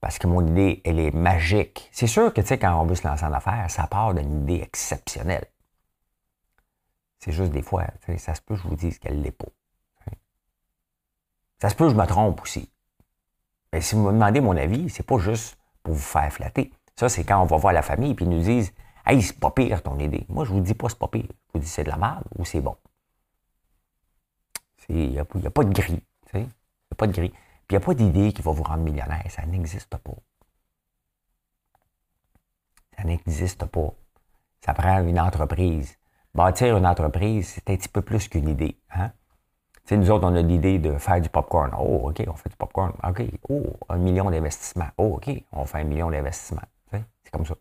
Parce 0.00 0.18
que 0.18 0.26
mon 0.26 0.46
idée, 0.46 0.82
elle 0.84 0.98
est 0.98 1.12
magique. 1.12 1.88
C'est 1.92 2.06
sûr 2.06 2.32
que, 2.34 2.40
tu 2.40 2.48
sais, 2.48 2.58
quand 2.58 2.80
on 2.80 2.84
veut 2.84 2.94
se 2.94 3.06
lancer 3.06 3.24
en 3.24 3.32
affaires, 3.32 3.70
ça 3.70 3.86
part 3.86 4.14
d'une 4.14 4.42
idée 4.42 4.60
exceptionnelle. 4.62 5.46
C'est 7.18 7.32
juste 7.32 7.52
des 7.52 7.62
fois, 7.62 7.86
ça 8.18 8.34
se 8.34 8.40
peut 8.40 8.54
que 8.54 8.62
je 8.62 8.68
vous 8.68 8.76
dise 8.76 8.98
qu'elle 8.98 9.22
l'est 9.22 9.30
pas. 9.30 9.48
Ça 11.60 11.70
se 11.70 11.74
peut 11.74 11.84
que 11.84 11.92
je 11.92 11.96
me 11.96 12.06
trompe 12.06 12.42
aussi. 12.42 12.70
Mais 13.72 13.80
si 13.80 13.94
vous 13.94 14.02
me 14.02 14.12
demandez 14.12 14.40
mon 14.40 14.56
avis, 14.56 14.90
c'est 14.90 15.06
pas 15.06 15.18
juste 15.18 15.56
pour 15.82 15.94
vous 15.94 16.00
faire 16.00 16.30
flatter. 16.32 16.72
Ça, 16.96 17.08
c'est 17.08 17.24
quand 17.24 17.40
on 17.40 17.46
va 17.46 17.56
voir 17.56 17.72
la 17.72 17.82
famille 17.82 18.12
et 18.12 18.16
ils 18.20 18.28
nous 18.28 18.42
disent 18.42 18.72
Hey, 19.06 19.22
c'est 19.22 19.38
pas 19.38 19.50
pire 19.50 19.82
ton 19.82 19.98
idée. 19.98 20.26
Moi, 20.28 20.44
je 20.44 20.52
vous 20.52 20.60
dis 20.60 20.74
pas 20.74 20.88
c'est 20.88 20.98
pas 20.98 21.08
pire. 21.08 21.28
Je 21.28 21.52
vous 21.54 21.58
dis 21.60 21.66
c'est 21.66 21.84
de 21.84 21.90
la 21.90 21.96
merde 21.96 22.24
ou 22.38 22.44
c'est 22.44 22.60
bon. 22.60 22.76
Il 24.88 25.10
n'y 25.10 25.18
a, 25.18 25.24
pas 25.24 25.64
de 25.64 25.72
gris. 25.72 26.02
A 26.94 26.96
pas 26.96 27.06
de 27.06 27.12
gris. 27.12 27.30
Puis 27.30 27.70
il 27.70 27.78
n'y 27.78 27.82
a 27.82 27.86
pas 27.86 27.94
d'idée 27.94 28.32
qui 28.32 28.42
va 28.42 28.52
vous 28.52 28.62
rendre 28.62 28.82
millionnaire. 28.82 29.24
Ça 29.28 29.44
n'existe 29.46 29.96
pas. 29.96 30.14
Ça 32.96 33.04
n'existe 33.04 33.64
pas. 33.66 33.94
Ça 34.60 34.74
prend 34.74 35.02
une 35.02 35.20
entreprise. 35.20 35.96
Bâtir 36.34 36.76
une 36.76 36.86
entreprise, 36.86 37.48
c'est 37.48 37.70
un 37.70 37.76
petit 37.76 37.88
peu 37.88 38.02
plus 38.02 38.28
qu'une 38.28 38.48
idée. 38.48 38.76
Hein? 38.90 39.12
nous 39.92 40.10
autres, 40.10 40.26
on 40.26 40.34
a 40.34 40.42
l'idée 40.42 40.78
de 40.78 40.98
faire 40.98 41.20
du 41.20 41.28
popcorn. 41.28 41.70
Oh, 41.78 42.08
OK, 42.08 42.24
on 42.26 42.34
fait 42.34 42.48
du 42.48 42.56
popcorn. 42.56 42.92
OK, 43.06 43.22
oh, 43.48 43.76
un 43.88 43.98
million 43.98 44.30
d'investissements. 44.30 44.88
Oh, 44.96 45.16
OK, 45.16 45.30
on 45.52 45.64
fait 45.64 45.78
un 45.78 45.84
million 45.84 46.10
d'investissements. 46.10 46.62
C'est 46.90 47.30
comme 47.30 47.46
ça. 47.46 47.54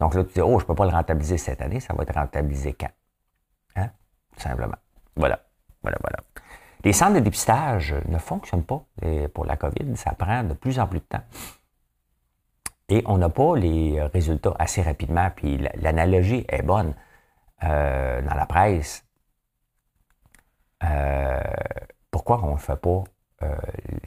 Donc 0.00 0.14
là, 0.14 0.24
tu 0.24 0.34
dis, 0.34 0.40
oh, 0.40 0.58
je 0.58 0.64
ne 0.64 0.66
peux 0.66 0.74
pas 0.74 0.84
le 0.84 0.90
rentabiliser 0.90 1.38
cette 1.38 1.60
année, 1.60 1.80
ça 1.80 1.94
va 1.94 2.02
être 2.02 2.14
rentabilisé 2.14 2.74
quand? 2.74 2.90
Hein? 3.76 3.90
Tout 4.34 4.40
simplement. 4.40 4.76
Voilà. 5.16 5.40
Voilà, 5.82 5.98
voilà. 6.00 6.18
Les 6.84 6.92
centres 6.92 7.14
de 7.14 7.20
dépistage 7.20 7.94
ne 8.08 8.18
fonctionnent 8.18 8.64
pas 8.64 8.84
pour 9.34 9.44
la 9.44 9.56
COVID. 9.56 9.96
Ça 9.96 10.12
prend 10.12 10.42
de 10.42 10.54
plus 10.54 10.80
en 10.80 10.86
plus 10.86 10.98
de 10.98 11.04
temps. 11.04 11.22
Et 12.88 13.02
on 13.06 13.18
n'a 13.18 13.28
pas 13.28 13.56
les 13.56 14.02
résultats 14.02 14.54
assez 14.58 14.82
rapidement. 14.82 15.30
Puis 15.34 15.58
l'analogie 15.76 16.44
est 16.48 16.62
bonne. 16.62 16.94
Euh, 17.64 18.20
dans 18.22 18.34
la 18.34 18.46
presse, 18.46 19.04
euh, 20.82 21.40
pourquoi 22.10 22.42
on 22.42 22.54
ne 22.54 22.58
fait 22.58 22.76
pas 22.76 23.04
euh, 23.42 23.56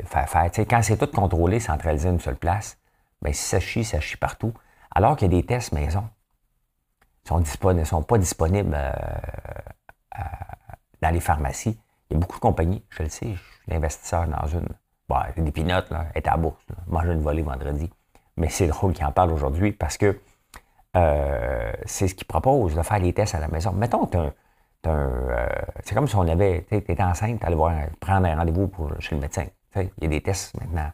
faire 0.03 0.27
faire? 0.27 0.51
quand 0.67 0.81
c'est 0.81 0.97
tout 0.97 1.07
contrôlé, 1.07 1.61
centralisé 1.61 2.09
à 2.09 2.11
une 2.11 2.19
seule 2.19 2.35
place, 2.35 2.77
bien, 3.21 3.31
si 3.31 3.43
ça 3.43 3.59
chie, 3.61 3.85
ça 3.85 4.01
chie 4.01 4.17
partout. 4.17 4.53
Alors 4.93 5.15
qu'il 5.15 5.31
y 5.31 5.35
a 5.35 5.41
des 5.41 5.45
tests 5.45 5.71
maison. 5.71 6.07
Ils 7.31 7.38
ne 7.38 7.83
sont, 7.85 8.03
pas 8.03 8.17
disponibles 8.17 8.77
dans 11.01 11.09
les 11.09 11.19
pharmacies. 11.19 11.79
Beaucoup 12.15 12.38
de 12.38 12.41
compagnies, 12.41 12.84
je 12.89 13.04
le 13.04 13.10
sais, 13.10 13.34
je 13.34 13.41
suis 13.63 13.73
investisseur 13.73 14.28
dans 14.28 14.47
une. 14.47 14.67
Bon, 15.08 15.17
des 15.38 15.51
pinottes, 15.51 15.89
là, 15.91 16.08
est 16.15 16.28
à 16.28 16.36
bourse. 16.36 16.65
Moi, 16.88 17.04
je 17.06 17.12
une 17.12 17.21
volée 17.21 17.43
vendredi. 17.43 17.91
Mais 18.38 18.49
c'est 18.49 18.67
drôle 18.67 18.93
qu'il 18.93 19.06
en 19.06 19.12
parle 19.12 19.32
aujourd'hui 19.32 19.71
parce 19.71 19.97
que 19.97 20.19
euh, 20.95 21.71
c'est 21.86 22.08
ce 22.08 22.15
qu'ils 22.15 22.28
proposent, 22.28 22.75
de 22.75 22.82
faire 22.82 22.99
les 22.99 23.13
tests 23.13 23.36
à 23.36 23.39
la 23.39 23.47
maison. 23.47 23.71
Mettons, 23.71 24.08
tu 24.08 24.17
euh, 24.88 25.47
c'est 25.84 25.95
comme 25.95 26.08
si 26.08 26.15
on 26.15 26.28
avait, 26.28 26.65
tu 26.69 26.75
étais 26.75 27.01
enceinte, 27.01 27.39
tu 27.39 27.45
allais 27.45 27.89
prendre 27.99 28.28
un 28.28 28.36
rendez-vous 28.36 28.71
chez 28.99 29.15
le 29.15 29.21
médecin. 29.21 29.45
Il 29.75 29.89
y 30.01 30.06
a 30.06 30.08
des 30.08 30.21
tests 30.21 30.56
maintenant 30.60 30.91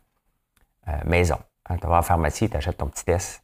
euh, 0.88 0.92
maison. 1.06 1.38
Quand 1.64 1.78
tu 1.78 1.88
vas 1.88 1.94
à 1.94 1.98
la 1.98 2.02
pharmacie, 2.02 2.50
tu 2.50 2.58
achètes 2.58 2.78
ton 2.78 2.88
petit 2.88 3.06
test, 3.06 3.44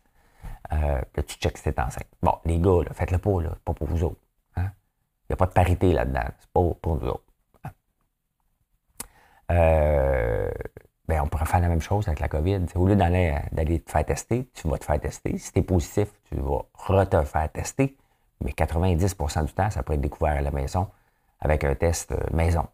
puis 1.13 1.23
tu 1.23 1.35
checkes 1.35 1.57
si 1.57 1.63
tu 1.63 1.69
es 1.69 1.79
enceinte. 1.79 2.07
Bon, 2.21 2.33
les 2.45 2.59
gars, 2.59 2.83
faites-le 2.93 3.19
pas, 3.19 3.41
là, 3.41 3.51
pas 3.63 3.73
pour 3.73 3.87
vous 3.87 4.03
autres. 4.03 4.21
Il 4.55 5.31
n'y 5.31 5.33
a 5.33 5.37
pas 5.37 5.45
de 5.45 5.51
parité 5.51 5.91
là-dedans. 5.91 6.23
C'est 6.39 6.49
pas 6.51 6.61
pour 6.81 6.95
nous 6.95 7.07
autres. 7.09 7.26
Euh, 9.51 10.51
ben, 11.07 11.21
on 11.21 11.27
pourrait 11.27 11.45
faire 11.45 11.61
la 11.61 11.69
même 11.69 11.81
chose 11.81 12.07
avec 12.07 12.19
la 12.19 12.27
COVID. 12.27 12.65
Au 12.75 12.85
lieu 12.85 12.95
d'aller, 12.95 13.35
d'aller 13.51 13.79
te 13.79 13.89
faire 13.89 14.05
tester, 14.05 14.49
tu 14.53 14.67
vas 14.67 14.77
te 14.77 14.85
faire 14.85 14.99
tester. 14.99 15.37
Si 15.37 15.53
tu 15.53 15.59
es 15.59 15.61
positif, 15.61 16.09
tu 16.25 16.35
vas 16.35 16.63
re-te 16.73 17.23
faire 17.23 17.51
tester. 17.51 17.95
Mais 18.43 18.51
90% 18.51 19.45
du 19.45 19.53
temps, 19.53 19.69
ça 19.69 19.83
peut 19.83 19.93
être 19.93 20.01
découvert 20.01 20.37
à 20.37 20.41
la 20.41 20.51
maison 20.51 20.87
avec 21.39 21.63
un 21.63 21.75
test 21.75 22.11
euh, 22.11 22.19
maison. 22.33 22.67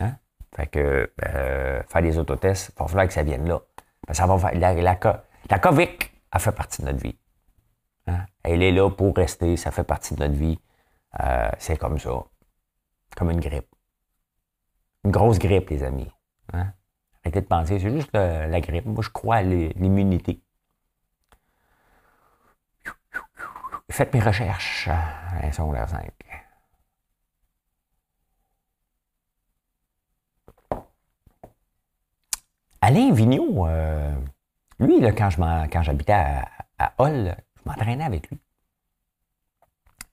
Hein? 0.00 0.14
Fait 0.54 0.66
que 0.66 1.10
euh, 1.26 1.82
faire 1.82 2.02
des 2.02 2.18
autotests, 2.18 2.72
il 2.74 2.78
va 2.78 2.86
falloir 2.86 3.06
que 3.06 3.12
ça 3.12 3.22
vienne 3.22 3.48
là. 3.48 3.60
Faire, 4.12 4.54
la, 4.54 4.74
la, 4.74 5.22
la 5.50 5.58
COVID, 5.58 5.88
elle 6.32 6.40
fait 6.40 6.52
partie 6.52 6.82
de 6.82 6.86
notre 6.86 7.02
vie. 7.02 7.16
Hein? 8.06 8.24
Elle 8.42 8.62
est 8.62 8.72
là 8.72 8.90
pour 8.90 9.14
rester, 9.14 9.56
ça 9.56 9.70
fait 9.70 9.84
partie 9.84 10.14
de 10.14 10.20
notre 10.20 10.34
vie. 10.34 10.58
Euh, 11.20 11.50
c'est 11.58 11.76
comme 11.76 11.98
ça. 11.98 12.10
Comme 13.16 13.30
une 13.30 13.40
grippe. 13.40 13.68
Une 15.04 15.10
grosse 15.10 15.38
grippe, 15.38 15.70
les 15.70 15.82
amis. 15.82 16.10
Hein? 16.52 16.72
Arrêtez 17.22 17.40
de 17.40 17.46
penser, 17.46 17.78
c'est 17.78 17.90
juste 17.90 18.12
la 18.12 18.60
grippe. 18.60 18.86
Moi, 18.86 19.02
je 19.02 19.10
crois 19.10 19.36
à 19.36 19.42
l'immunité. 19.42 20.42
Faites 23.90 24.14
mes 24.14 24.20
recherches. 24.20 24.88
Elles 25.42 25.52
sont 25.52 25.72
là 25.72 25.86
5. 25.86 26.10
Alain 32.82 33.12
Vigneault, 33.12 33.66
euh, 33.66 34.14
lui, 34.78 35.00
quand 35.16 35.82
j'habitais 35.82 36.12
à, 36.12 36.48
à 36.78 36.94
Hall, 36.98 37.36
je 37.56 37.68
m'entraînais 37.68 38.04
avec 38.04 38.30
lui. 38.30 38.38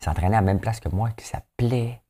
Il 0.01 0.03
s'entraînait 0.03 0.35
à 0.35 0.41
la 0.41 0.45
même 0.45 0.59
place 0.59 0.79
que 0.79 0.89
moi, 0.89 1.11
qui 1.11 1.25
s'appelait. 1.25 2.01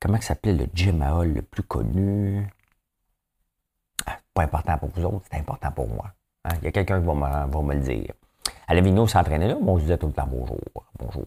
Comment 0.00 0.20
s'appelait 0.20 0.54
le 0.54 0.66
gym 0.74 1.00
à 1.02 1.14
Hall 1.14 1.32
le 1.32 1.42
plus 1.42 1.62
connu? 1.62 2.46
Important 4.42 4.78
pour 4.78 4.90
vous 4.90 5.04
autres, 5.04 5.26
c'est 5.30 5.38
important 5.38 5.70
pour 5.72 5.88
moi. 5.88 6.12
Hein? 6.44 6.54
Il 6.60 6.64
y 6.64 6.68
a 6.68 6.72
quelqu'un 6.72 7.00
qui 7.00 7.06
va 7.06 7.14
me, 7.14 7.74
le 7.74 7.80
dire. 7.80 8.14
À 8.66 8.74
s'entraînait 9.08 9.48
là, 9.48 9.56
moi, 9.60 9.74
on 9.74 9.76
se 9.76 9.82
disait 9.82 9.98
tout 9.98 10.06
le 10.06 10.12
temps 10.12 10.28
bonjour. 10.30 10.60
Bonjour. 10.98 11.26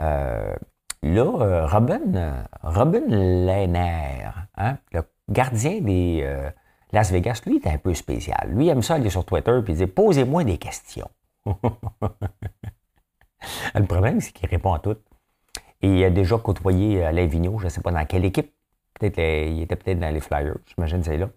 Euh, 0.00 0.54
là, 1.02 1.40
euh, 1.40 1.66
Robin, 1.66 2.46
Robin 2.62 3.06
Lehner, 3.08 4.28
hein, 4.56 4.76
le 4.92 5.02
gardien 5.28 5.80
des 5.80 6.20
euh, 6.22 6.50
Las 6.92 7.10
Vegas, 7.10 7.42
lui, 7.46 7.56
il 7.56 7.66
est 7.66 7.72
un 7.72 7.78
peu 7.78 7.94
spécial. 7.94 8.48
Lui, 8.48 8.66
il 8.66 8.68
aime 8.68 8.82
ça 8.82 8.94
aller 8.94 9.10
sur 9.10 9.24
Twitter 9.24 9.52
et 9.52 9.62
il 9.70 9.76
dit 9.76 9.86
Posez-moi 9.86 10.44
des 10.44 10.58
questions. 10.58 11.08
Le 13.74 13.84
problème, 13.84 14.20
c'est 14.20 14.32
qu'il 14.32 14.48
répond 14.48 14.72
à 14.74 14.78
tout. 14.78 14.96
Et 15.82 15.88
il 15.88 16.04
a 16.04 16.10
déjà 16.10 16.38
côtoyé 16.38 17.04
Alain 17.04 17.26
Vigneault, 17.26 17.58
je 17.58 17.64
ne 17.64 17.70
sais 17.70 17.80
pas 17.80 17.92
dans 17.92 18.04
quelle 18.04 18.24
équipe. 18.24 18.52
Peut-être 18.98 19.18
il 19.18 19.62
était 19.62 19.76
peut-être 19.76 20.00
dans 20.00 20.12
les 20.12 20.20
Flyers, 20.20 20.56
j'imagine 20.66 21.02
c'est 21.02 21.18
là. 21.18 21.28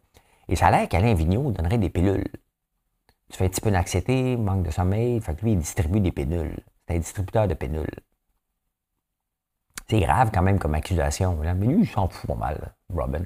Et 0.50 0.56
ça 0.56 0.68
a 0.68 0.72
l'air 0.72 0.90
qu'Alain 0.90 1.14
Vigneault 1.14 1.52
donnerait 1.52 1.78
des 1.78 1.90
pilules. 1.90 2.28
Tu 3.30 3.38
fais 3.38 3.46
un 3.46 3.50
petit 3.50 3.62
peu 3.62 3.70
d'anxiété, 3.70 4.36
manque 4.36 4.64
de 4.64 4.72
sommeil, 4.72 5.22
fait 5.22 5.36
que 5.36 5.46
lui, 5.46 5.52
il 5.52 5.60
distribue 5.60 6.00
des 6.00 6.12
pilules. 6.12 6.58
C'est 6.88 6.96
un 6.96 7.00
distributeur 7.00 7.48
de 7.48 7.54
pilules. 7.54 8.00
C'est 9.88 10.00
grave 10.00 10.32
quand 10.34 10.42
même 10.42 10.58
comme 10.58 10.74
accusation. 10.74 11.36
Mais 11.36 11.54
lui, 11.54 11.82
il 11.82 11.88
s'en 11.88 12.10
fout 12.10 12.28
pas 12.28 12.36
mal, 12.36 12.74
Robin. 12.92 13.24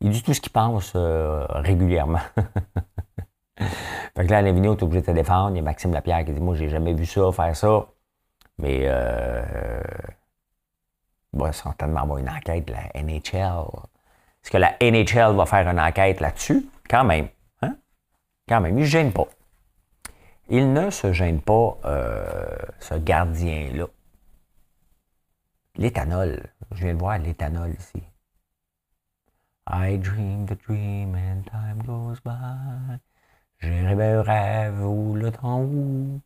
Il 0.00 0.10
dit 0.10 0.22
tout 0.22 0.32
ce 0.32 0.40
qu'il 0.40 0.52
pense 0.52 0.94
euh, 0.96 1.44
régulièrement. 1.50 2.18
fait 3.58 4.26
que 4.26 4.30
là, 4.30 4.38
Alain 4.38 4.52
Vigneault 4.52 4.76
est 4.76 4.82
obligé 4.82 5.02
de 5.02 5.06
se 5.06 5.10
défendre. 5.12 5.50
Il 5.50 5.56
y 5.56 5.60
a 5.60 5.62
Maxime 5.62 5.92
Lapierre 5.92 6.24
qui 6.24 6.32
dit 6.32 6.40
Moi, 6.40 6.56
j'ai 6.56 6.70
jamais 6.70 6.94
vu 6.94 7.04
ça, 7.04 7.30
faire 7.30 7.54
ça. 7.54 7.86
Mais 8.58 8.80
euh, 8.84 9.80
va 11.34 11.52
certainement 11.52 12.00
avoir 12.00 12.18
une 12.18 12.28
enquête 12.28 12.66
de 12.66 12.72
la 12.72 13.02
NHL. 13.02 13.91
Est-ce 14.42 14.50
que 14.50 14.58
la 14.58 14.76
NHL 14.80 15.36
va 15.36 15.46
faire 15.46 15.68
une 15.68 15.80
enquête 15.80 16.20
là-dessus? 16.20 16.66
Quand 16.88 17.04
même. 17.04 17.28
Hein? 17.62 17.76
Quand 18.48 18.60
même. 18.60 18.76
Il 18.76 18.82
ne 18.82 18.86
gêne 18.86 19.12
pas. 19.12 19.26
Il 20.48 20.72
ne 20.72 20.90
se 20.90 21.12
gêne 21.12 21.40
pas, 21.40 21.78
euh, 21.84 22.56
ce 22.80 22.94
gardien-là. 22.94 23.86
L'éthanol. 25.76 26.42
Je 26.72 26.84
viens 26.84 26.94
de 26.94 26.98
voir 26.98 27.18
l'éthanol 27.18 27.70
ici. 27.78 28.02
I 29.70 29.96
dream 29.96 30.44
the 30.46 30.56
dream 30.66 31.14
and 31.14 31.44
time 31.44 31.82
goes 31.86 32.20
by. 32.24 32.98
J'ai 33.60 33.86
rêvé 33.86 34.04
un 34.04 34.22
rêve 34.22 34.84
où 34.84 35.14
le 35.14 35.30
temps 35.30 35.60
où. 35.60 36.20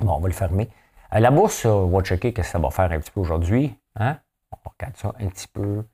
Bon, 0.00 0.14
on 0.14 0.20
va 0.20 0.28
le 0.28 0.34
fermer. 0.34 0.70
Euh, 1.14 1.20
la 1.20 1.30
bourse, 1.30 1.66
on 1.66 1.88
va 1.88 2.02
checker 2.02 2.30
ce 2.30 2.34
que 2.34 2.42
ça 2.42 2.58
va 2.58 2.70
faire 2.70 2.90
un 2.90 2.98
petit 2.98 3.10
peu 3.10 3.20
aujourd'hui. 3.20 3.78
Hein? 3.96 4.18
On 4.50 4.70
regarde 4.70 4.96
ça 4.96 5.12
un 5.20 5.28
petit 5.28 5.48
peu. 5.48 5.84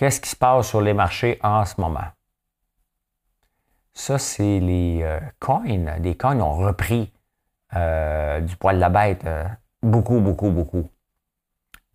Qu'est-ce 0.00 0.22
qui 0.22 0.30
se 0.30 0.36
passe 0.36 0.66
sur 0.66 0.80
les 0.80 0.94
marchés 0.94 1.38
en 1.42 1.66
ce 1.66 1.78
moment? 1.78 2.06
Ça, 3.92 4.16
c'est 4.16 4.58
les 4.58 5.00
euh, 5.02 5.20
coins. 5.38 5.98
Les 5.98 6.16
coins 6.16 6.40
ont 6.40 6.56
repris 6.56 7.12
euh, 7.76 8.40
du 8.40 8.56
poil 8.56 8.76
de 8.76 8.80
la 8.80 8.88
bête. 8.88 9.28
beaucoup, 9.82 10.20
beaucoup, 10.20 10.48
beaucoup. 10.48 10.88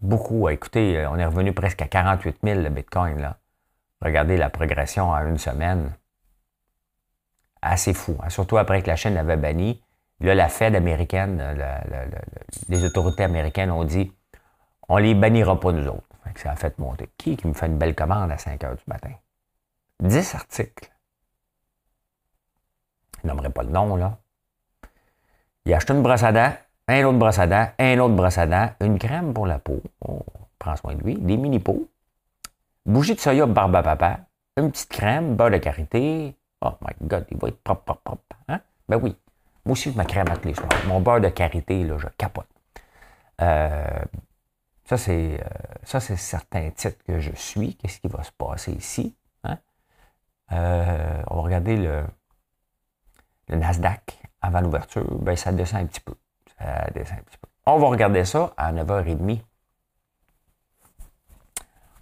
Beaucoup. 0.01 0.49
Écoutez, 0.49 1.03
on 1.07 1.17
est 1.17 1.25
revenu 1.25 1.51
presque 1.51 1.81
à 1.81 1.87
48 1.87 2.37
000 2.43 2.61
le 2.61 2.69
Bitcoin. 2.69 3.33
Regardez 4.01 4.37
la 4.37 4.51
progression 4.51 5.09
en 5.09 5.25
une 5.25 5.39
semaine. 5.39 5.91
Assez 7.63 7.95
fou. 7.95 8.15
Hein? 8.21 8.29
Surtout 8.29 8.59
après 8.59 8.83
que 8.83 8.87
la 8.87 8.97
Chine 8.97 9.15
l'avait 9.15 9.35
banni. 9.35 9.81
Là, 10.19 10.35
la 10.35 10.49
Fed 10.49 10.75
américaine, 10.75 11.43
les 12.69 12.83
autorités 12.83 13.23
américaines 13.23 13.71
ont 13.71 13.83
dit 13.83 14.13
on 14.89 14.97
les 14.97 15.15
bannira 15.15 15.59
pas 15.59 15.71
nous 15.71 15.87
autres. 15.87 16.14
Ça 16.35 16.51
a 16.51 16.55
fait 16.55 16.77
monter. 16.79 17.09
Qui 17.17 17.37
qui 17.37 17.47
me 17.47 17.53
fait 17.53 17.67
une 17.67 17.77
belle 17.77 17.95
commande 17.95 18.31
à 18.31 18.37
5 18.37 18.63
heures 18.63 18.75
du 18.75 18.83
matin? 18.87 19.11
10 20.01 20.35
articles. 20.35 20.91
Je 23.23 23.27
n'aimerais 23.27 23.49
pas 23.49 23.63
le 23.63 23.69
nom, 23.69 23.95
là. 23.95 24.17
Il 25.65 25.73
a 25.73 25.77
acheté 25.77 25.93
une 25.93 26.03
brosse 26.03 26.23
à 26.23 26.31
dents, 26.31 26.53
un 26.87 27.03
autre 27.03 27.17
brosse 27.17 27.39
à 27.39 27.47
dents, 27.47 27.67
un 27.79 27.99
autre 27.99 28.13
brosse 28.13 28.37
à 28.37 28.45
dents, 28.45 28.69
une 28.81 28.99
crème 28.99 29.33
pour 29.33 29.47
la 29.47 29.57
peau. 29.57 29.81
On 30.01 30.19
prend 30.59 30.75
soin 30.75 30.93
de 30.93 31.01
lui. 31.01 31.15
Des 31.15 31.37
mini-pots. 31.37 31.87
Bougie 32.85 33.15
de 33.15 33.19
soya 33.19 33.45
barbe 33.47 33.81
papa. 33.81 34.19
Une 34.57 34.71
petite 34.71 34.89
crème, 34.89 35.35
beurre 35.35 35.51
de 35.51 35.57
karité. 35.57 36.35
Oh 36.61 36.73
my 36.81 36.93
God, 37.07 37.25
il 37.31 37.37
va 37.37 37.47
être 37.47 37.61
propre, 37.63 37.83
propre, 37.83 38.01
propre. 38.03 38.37
Hein? 38.47 38.61
Ben 38.87 38.99
oui. 39.01 39.15
Moi 39.65 39.73
aussi, 39.73 39.91
je 39.91 39.97
me 39.97 40.03
crème 40.03 40.29
à 40.29 40.37
tous 40.37 40.47
les 40.47 40.53
soirs. 40.53 40.69
Mon 40.87 41.01
beurre 41.01 41.21
de 41.21 41.29
carité, 41.29 41.83
là, 41.83 41.97
je 41.97 42.07
capote. 42.17 42.45
Euh, 43.41 44.05
ça, 44.85 44.97
c'est 44.97 45.39
euh, 45.41 46.15
certains 46.15 46.69
titres 46.69 47.03
que 47.05 47.19
je 47.19 47.31
suis. 47.35 47.75
Qu'est-ce 47.75 47.99
qui 47.99 48.07
va 48.07 48.21
se 48.23 48.31
passer 48.31 48.71
ici? 48.71 49.15
Hein? 49.43 49.57
Euh, 50.51 51.23
on 51.27 51.37
va 51.37 51.41
regarder 51.41 51.75
le, 51.75 52.03
Nasdaq 53.49 54.21
avant 54.41 54.61
l'ouverture. 54.61 55.03
Ben, 55.21 55.35
ça 55.35 55.51
descend 55.51 55.81
un 55.81 55.85
petit 55.87 56.01
peu. 56.01 56.13
Ça 56.59 56.87
descend 56.93 57.17
un 57.17 57.23
petit 57.23 57.37
peu. 57.37 57.47
On 57.65 57.79
va 57.79 57.87
regarder 57.87 58.25
ça 58.25 58.53
à 58.57 58.71
9h30 58.71 59.41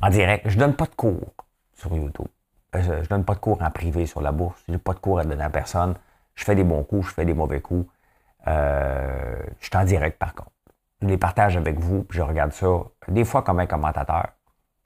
en 0.02 0.10
direct. 0.10 0.50
Je 0.50 0.56
ne 0.56 0.60
donne 0.60 0.76
pas 0.76 0.86
de 0.86 0.96
cours 0.96 1.34
sur 1.74 1.96
YouTube. 1.96 2.28
Euh, 2.76 2.82
je 2.82 2.92
ne 2.92 3.06
donne 3.06 3.24
pas 3.24 3.36
de 3.36 3.40
cours 3.40 3.62
en 3.62 3.72
privé 3.72 4.06
sur 4.06 4.20
la 4.20 4.34
bourse. 4.34 4.62
Je 4.68 4.74
n'ai 4.74 4.78
pas 4.78 4.94
de 4.94 5.00
cours 5.00 5.20
à 5.20 5.24
donner 5.24 5.44
à 5.44 5.50
personne. 5.50 5.96
Je 6.36 6.44
fais 6.44 6.56
des 6.56 6.66
bons 6.66 6.84
coups, 6.84 7.08
je 7.08 7.14
fais 7.14 7.26
des 7.26 7.34
mauvais 7.34 7.62
coups. 7.62 7.90
Je 8.46 9.46
suis 9.62 9.78
en 9.78 9.86
direct 9.86 10.20
par 10.20 10.36
contre. 10.36 10.53
Je 11.04 11.08
les 11.10 11.18
partage 11.18 11.58
avec 11.58 11.80
vous, 11.80 12.04
puis 12.04 12.18
je 12.18 12.24
regarde 12.24 12.54
ça 12.54 12.66
des 13.10 13.26
fois 13.26 13.42
comme 13.42 13.60
un 13.60 13.66
commentateur, 13.66 14.30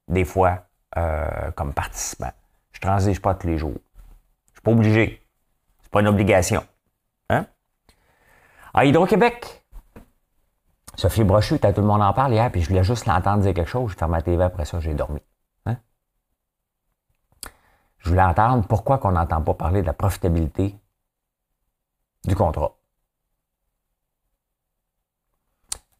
des 0.08 0.26
fois 0.26 0.64
euh, 0.98 1.52
comme 1.52 1.74
participant. 1.74 2.32
Je 2.72 2.82
transige 2.82 3.22
pas 3.22 3.36
tous 3.36 3.46
les 3.46 3.60
jours. 3.60 3.78
Je 4.48 4.54
suis 4.54 4.62
pas 4.64 4.72
obligé. 4.72 5.22
C'est 5.84 5.92
pas 5.92 6.00
une 6.00 6.08
obligation. 6.08 6.66
Hein? 7.30 7.46
À 8.74 8.86
Hydro-Québec, 8.86 9.64
Sophie 10.96 11.24
Brochu, 11.24 11.60
tout 11.60 11.68
le 11.78 11.84
monde 11.84 12.02
en 12.02 12.14
parle 12.14 12.34
hier, 12.34 12.52
puis 12.52 12.64
je 12.64 12.70
voulais 12.70 12.84
juste 12.84 13.06
l'entendre 13.06 13.44
dire 13.44 13.54
quelque 13.54 13.70
chose. 13.70 13.92
Je 13.92 13.96
ferme 13.96 14.12
ma 14.12 14.24
TV 14.24 14.44
après 14.44 14.66
ça, 14.66 14.80
j'ai 14.80 14.96
dormi. 14.96 15.22
Hein? 15.68 15.78
Je 18.00 18.10
voulais 18.10 18.24
entendre 18.24 18.66
pourquoi 18.68 19.00
on 19.04 19.12
n'entend 19.12 19.44
pas 19.44 19.54
parler 19.54 19.84
de 19.84 19.86
la 19.86 19.94
profitabilité 19.94 20.76
du 22.26 22.36
contrat. 22.36 22.76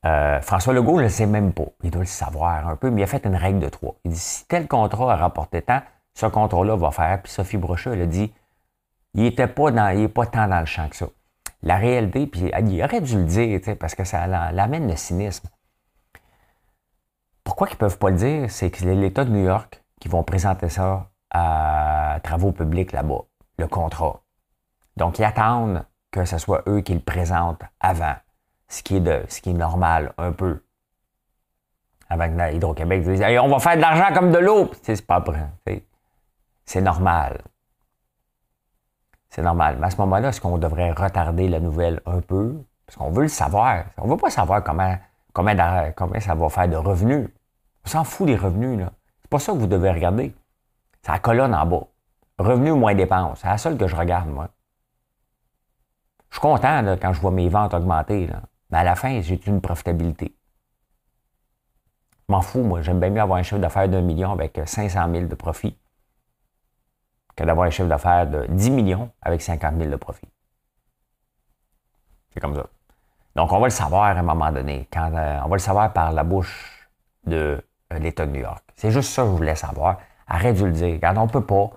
Euh, 0.08 0.42
François 0.42 0.74
Legault 0.74 0.98
ne 0.98 1.04
le 1.04 1.10
sait 1.10 1.26
même 1.26 1.54
pas. 1.54 1.66
Il 1.84 1.92
doit 1.92 2.02
le 2.02 2.08
savoir 2.08 2.68
un 2.68 2.76
peu, 2.76 2.90
mais 2.90 3.02
il 3.02 3.04
a 3.04 3.08
fait 3.08 3.26
une 3.26 3.36
règle 3.36 3.60
de 3.60 3.70
trois. 3.70 3.96
Il 4.06 4.12
dit 4.12 4.20
si 4.20 4.48
tel 4.48 4.68
contrat 4.68 5.14
a 5.14 5.16
rapporté 5.16 5.62
tant, 5.62 5.82
ce 6.14 6.26
contrat-là 6.26 6.76
va 6.76 6.92
faire. 6.92 7.22
Puis 7.22 7.32
Sophie 7.32 7.58
Brochu, 7.58 7.92
elle 7.92 8.02
a 8.04 8.06
dit 8.06 8.34
il 9.14 9.24
n'était 9.24 9.48
pas, 9.48 9.72
dans, 9.72 10.10
pas 10.10 10.26
tant 10.26 10.48
dans 10.48 10.60
le 10.60 10.66
champ 10.66 10.88
que 10.88 10.96
ça 10.96 11.08
la 11.64 11.78
réalité, 11.78 12.28
puis 12.28 12.52
il 12.70 12.84
aurait 12.84 13.02
dû 13.02 13.18
le 13.18 13.26
dire, 13.26 13.60
parce 13.80 13.96
que 13.96 14.04
ça 14.04 14.28
l'amène 14.28 14.88
le 14.88 14.96
cynisme. 14.96 15.50
Pourquoi 17.44 17.68
ils 17.70 17.74
ne 17.74 17.78
peuvent 17.78 17.98
pas 17.98 18.10
le 18.10 18.18
dire? 18.18 18.52
C'est 18.52 18.70
que 18.70 18.86
l'État 18.86 19.26
de 19.26 19.32
New 19.32 19.44
York 19.44 19.84
qui 20.00 20.08
vont 20.08 20.24
présenter 20.24 20.70
ça 20.70 21.10
à 21.32 22.20
travaux 22.24 22.52
publics 22.52 22.92
là-bas, 22.92 23.22
le 23.58 23.68
contrat. 23.68 24.22
Donc, 24.98 25.20
ils 25.20 25.24
attendent 25.24 25.84
que 26.12 26.26
ce 26.26 26.38
soit 26.38 26.64
eux 26.68 26.82
qui 26.82 26.94
le 26.94 27.00
présentent 27.00 27.64
avant, 27.80 28.16
ce 28.68 28.84
qui 28.84 28.98
est, 28.98 29.02
de, 29.02 29.24
ce 29.30 29.42
qui 29.42 29.52
est 29.52 29.54
normal 29.54 30.14
un 30.18 30.32
peu. 30.32 30.62
Avec 32.10 32.32
Hydro-Québec, 32.56 33.04
ils 33.06 33.16
disent 33.16 33.40
on 33.42 33.50
va 33.50 33.60
faire 33.60 33.76
de 33.76 33.82
l'argent 33.82 34.14
comme 34.14 34.32
de 34.32 34.38
l'eau. 34.38 34.72
C'est 34.82 35.06
pas 35.06 35.20
vrai. 35.20 35.50
C'est 36.66 36.82
normal. 36.82 37.42
C'est 39.30 39.42
normal. 39.42 39.78
Mais 39.80 39.88
à 39.88 39.90
ce 39.90 39.98
moment-là, 39.98 40.30
est-ce 40.30 40.42
qu'on 40.42 40.58
devrait 40.58 40.92
retarder 40.92 41.50
la 41.50 41.60
nouvelle 41.60 42.02
un 42.06 42.22
peu? 42.22 42.56
Parce 42.86 42.98
qu'on 42.98 43.12
veut 43.12 43.24
le 43.24 43.28
savoir. 43.28 43.86
On 43.98 44.06
ne 44.06 44.12
veut 44.12 44.18
pas 44.18 44.30
savoir 44.30 44.64
comment, 44.64 44.96
comment, 45.34 45.54
ça 46.20 46.36
va 46.36 46.50
faire 46.50 46.70
de 46.70 46.78
revenus. 46.78 47.28
On 47.86 47.90
s'en 47.90 48.04
fout 48.04 48.26
des 48.26 48.38
revenus. 48.38 48.80
là. 48.80 48.92
C'est 49.22 49.30
pas 49.30 49.40
ça 49.40 49.52
que 49.52 49.58
vous 49.58 49.68
devez 49.68 49.92
regarder. 49.92 50.34
C'est 51.02 51.12
la 51.12 51.20
colonne 51.20 51.54
en 51.54 51.66
bas. 51.66 51.84
Revenus 52.40 52.74
moins 52.74 52.96
dépenses. 52.96 53.40
C'est 53.42 53.48
la 53.48 53.58
seule 53.58 53.78
que 53.78 53.88
je 53.88 53.96
regarde, 53.96 54.30
moi. 54.30 54.50
Je 56.30 56.36
suis 56.36 56.42
content 56.42 56.84
quand 57.02 57.14
je 57.14 57.22
vois 57.22 57.32
mes 57.32 57.50
ventes 57.50 57.74
augmenter. 57.74 58.30
Mais 58.70 58.80
à 58.80 58.84
la 58.84 58.96
fin, 58.96 59.22
j'ai 59.22 59.40
une 59.48 59.62
profitabilité. 59.62 60.36
M'en 62.30 62.42
fous, 62.42 62.64
moi. 62.64 62.82
J'aime 62.82 63.00
bien 63.00 63.10
mieux 63.10 63.22
avoir 63.22 63.40
un 63.40 63.44
chiffre 63.44 63.60
d'affaires 63.60 63.88
d'un 63.88 64.02
million 64.02 64.34
avec 64.34 64.60
500 64.66 65.12
000 65.12 65.28
de 65.28 65.36
profit 65.36 65.78
que 67.36 67.44
d'avoir 67.44 67.68
un 67.68 67.70
chiffre 67.70 67.88
d'affaires 67.88 68.28
de 68.28 68.46
10 68.50 68.72
millions 68.72 69.12
avec 69.22 69.42
50 69.42 69.78
000 69.78 69.90
de 69.90 69.96
profit. 69.96 70.28
C'est 72.34 72.40
comme 72.40 72.56
ça. 72.56 72.66
Donc, 73.36 73.52
on 73.54 73.60
va 73.60 73.68
le 73.68 73.72
savoir 73.72 74.04
à 74.06 74.10
un 74.12 74.24
moment 74.24 74.52
donné. 74.52 74.88
Quand, 74.92 75.14
euh, 75.14 75.40
on 75.46 75.48
va 75.48 75.56
le 75.56 75.62
savoir 75.62 75.94
par 75.94 76.12
la 76.12 76.24
bouche 76.24 76.90
de 77.26 77.64
euh, 77.94 78.00
l'État 78.00 78.26
de 78.26 78.32
New 78.32 78.42
York. 78.42 78.64
C'est 78.76 78.92
juste 78.92 79.12
ça 79.12 79.22
que 79.22 79.30
je 79.30 79.34
voulais 79.34 79.56
savoir. 79.56 80.00
Arrête 80.28 80.58
de 80.58 80.66
le 80.66 80.72
dire. 80.72 81.00
Quand 81.00 81.16
on 81.18 81.26
ne 81.26 81.32
peut 81.32 81.46
pas, 81.46 81.70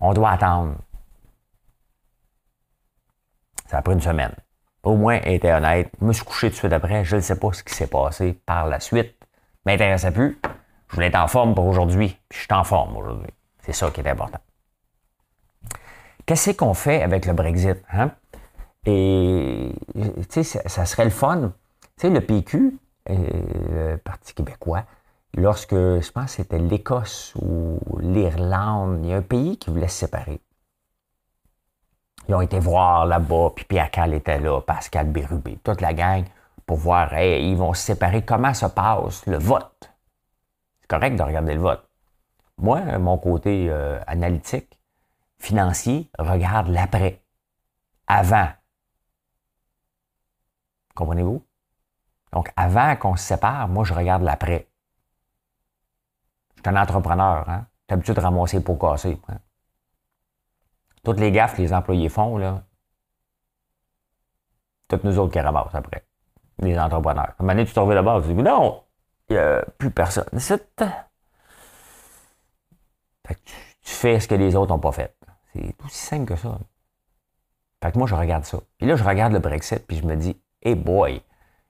on 0.00 0.14
doit 0.14 0.30
attendre. 0.30 0.76
Ça 3.66 3.78
a 3.78 3.82
pris 3.82 3.94
une 3.94 4.00
semaine. 4.00 4.34
Au 4.84 4.96
moins, 4.96 5.18
était 5.24 5.52
honnête. 5.52 5.90
Je 6.00 6.04
me 6.04 6.12
suis 6.12 6.24
couché 6.24 6.48
tout 6.48 6.54
de 6.54 6.58
suite 6.58 6.72
après. 6.72 7.04
Je 7.04 7.16
ne 7.16 7.20
sais 7.20 7.38
pas 7.38 7.52
ce 7.52 7.64
qui 7.64 7.74
s'est 7.74 7.86
passé 7.86 8.38
par 8.44 8.66
la 8.66 8.80
suite. 8.80 9.14
M'intéressait 9.64 10.10
plus. 10.10 10.38
Je 10.88 10.94
voulais 10.94 11.06
être 11.06 11.18
en 11.18 11.26
forme 11.26 11.54
pour 11.54 11.66
aujourd'hui. 11.66 12.18
Je 12.30 12.38
suis 12.38 12.52
en 12.52 12.64
forme 12.64 12.96
aujourd'hui. 12.96 13.30
C'est 13.60 13.72
ça 13.72 13.90
qui 13.90 14.00
est 14.00 14.08
important. 14.08 14.38
Qu'est-ce 16.26 16.50
qu'on 16.50 16.74
fait 16.74 17.02
avec 17.02 17.24
le 17.24 17.32
Brexit? 17.32 17.78
Hein? 17.90 18.10
Et, 18.86 19.72
sais, 20.28 20.42
ça, 20.42 20.84
serait 20.84 21.04
le 21.04 21.10
fun. 21.10 21.52
Tu 21.98 22.10
le 22.10 22.20
PQ, 22.20 22.78
euh, 23.08 23.92
le 23.92 23.96
Parti 23.96 24.34
québécois, 24.34 24.84
lorsque, 25.34 25.74
je 25.74 26.10
pense 26.10 26.26
que 26.26 26.30
c'était 26.30 26.58
l'Écosse 26.58 27.34
ou 27.40 27.78
l'Irlande, 28.00 29.00
il 29.02 29.10
y 29.10 29.12
a 29.14 29.16
un 29.16 29.22
pays 29.22 29.56
qui 29.56 29.70
voulait 29.70 29.88
se 29.88 30.00
séparer. 30.00 30.40
Ils 32.28 32.34
ont 32.34 32.40
été 32.40 32.58
voir 32.58 33.06
là-bas, 33.06 33.50
puis 33.54 33.64
Pierre 33.64 33.90
Cal 33.90 34.14
était 34.14 34.40
là, 34.40 34.60
Pascal 34.60 35.08
Bérubé, 35.08 35.58
toute 35.62 35.80
la 35.80 35.92
gang, 35.92 36.24
pour 36.64 36.78
voir, 36.78 37.12
hey, 37.12 37.50
ils 37.50 37.56
vont 37.56 37.74
se 37.74 37.82
séparer, 37.82 38.24
comment 38.24 38.54
se 38.54 38.66
passe 38.66 39.26
le 39.26 39.38
vote? 39.38 39.90
C'est 40.80 40.88
correct 40.88 41.16
de 41.16 41.22
regarder 41.22 41.54
le 41.54 41.60
vote. 41.60 41.86
Moi, 42.56 42.80
mon 42.98 43.18
côté 43.18 43.66
euh, 43.68 44.00
analytique, 44.06 44.78
financier 45.38 46.08
regarde 46.18 46.68
l'après, 46.68 47.20
avant. 48.06 48.48
Comprenez-vous? 50.94 51.44
Donc, 52.32 52.50
avant 52.56 52.96
qu'on 52.96 53.16
se 53.16 53.24
sépare, 53.24 53.68
moi, 53.68 53.84
je 53.84 53.92
regarde 53.92 54.22
l'après. 54.22 54.68
Je 56.56 56.62
suis 56.62 56.76
un 56.76 56.80
entrepreneur, 56.80 57.48
hein? 57.48 57.66
J'ai 57.88 57.96
l'habitude 57.96 58.14
de 58.14 58.20
ramasser 58.20 58.62
pour 58.62 58.78
casser. 58.78 59.20
Hein? 59.28 59.38
Toutes 61.04 61.20
les 61.20 61.30
gaffes 61.30 61.56
que 61.56 61.62
les 61.62 61.72
employés 61.72 62.08
font, 62.08 62.38
là, 62.38 62.64
toutes 64.88 65.04
nous 65.04 65.18
autres 65.18 65.32
qui 65.32 65.40
ramassent 65.40 65.74
après. 65.74 66.04
Les 66.58 66.78
entrepreneurs. 66.78 67.34
À 67.38 67.42
un 67.42 67.46
moment 67.46 67.64
tu 67.64 67.72
te 67.72 67.80
reviens 67.80 67.96
là-bas, 67.96 68.22
tu 68.22 68.34
dis, 68.34 68.42
non, 68.42 68.82
il 69.28 69.34
n'y 69.34 69.38
a 69.38 69.64
plus 69.78 69.90
personne. 69.90 70.26
Fait 70.38 70.58
que 73.26 73.40
tu, 73.44 73.54
tu 73.82 73.90
fais 73.90 74.20
ce 74.20 74.28
que 74.28 74.34
les 74.34 74.56
autres 74.56 74.72
n'ont 74.72 74.78
pas 74.78 74.92
fait. 74.92 75.16
C'est 75.52 75.74
aussi 75.84 75.98
simple 75.98 76.26
que 76.26 76.36
ça. 76.36 76.58
Fait 77.82 77.92
que 77.92 77.98
moi, 77.98 78.06
je 78.06 78.14
regarde 78.14 78.44
ça. 78.44 78.58
Puis 78.78 78.86
là, 78.86 78.96
je 78.96 79.04
regarde 79.04 79.32
le 79.32 79.40
Brexit, 79.40 79.86
puis 79.86 79.98
je 79.98 80.06
me 80.06 80.16
dis, 80.16 80.40
hey 80.62 80.74
boy, 80.74 81.22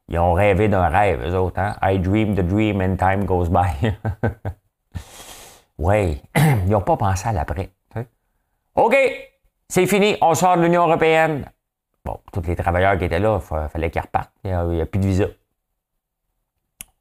ils 0.09 0.19
ont 0.19 0.33
rêvé 0.33 0.69
d'un 0.69 0.89
rêve, 0.89 1.27
eux 1.27 1.37
autres, 1.37 1.59
hein? 1.59 1.77
I 1.83 1.99
dream 1.99 2.35
the 2.35 2.43
dream 2.47 2.81
and 2.81 2.97
time 2.97 3.25
goes 3.25 3.49
by. 3.49 3.93
oui, 5.79 6.23
ils 6.37 6.69
n'ont 6.69 6.83
pas 6.83 6.97
pensé 6.97 7.29
à 7.29 7.33
l'après. 7.33 7.71
OK, 8.75 8.97
c'est 9.69 9.87
fini, 9.87 10.17
on 10.21 10.35
sort 10.35 10.57
de 10.57 10.63
l'Union 10.63 10.87
européenne. 10.87 11.51
Bon, 12.05 12.19
tous 12.33 12.43
les 12.43 12.57
travailleurs 12.57 12.99
qui 12.99 13.05
étaient 13.05 13.21
là, 13.21 13.41
il 13.41 13.69
fallait 13.69 13.91
qu'ils 13.91 14.03
repartent. 14.03 14.33
Il 14.45 14.51
n'y 14.51 14.81
a, 14.81 14.87
plus 14.87 15.01
de 15.01 15.07
visa. 15.07 15.27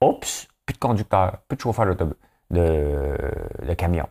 Oups, 0.02 0.48
plus 0.66 0.74
de 0.74 0.80
conducteur, 0.80 1.40
plus 1.48 1.58
de 1.58 1.62
chauffeur 1.62 1.96
de, 1.96 2.16
de 2.52 3.74
camion. 3.74 4.08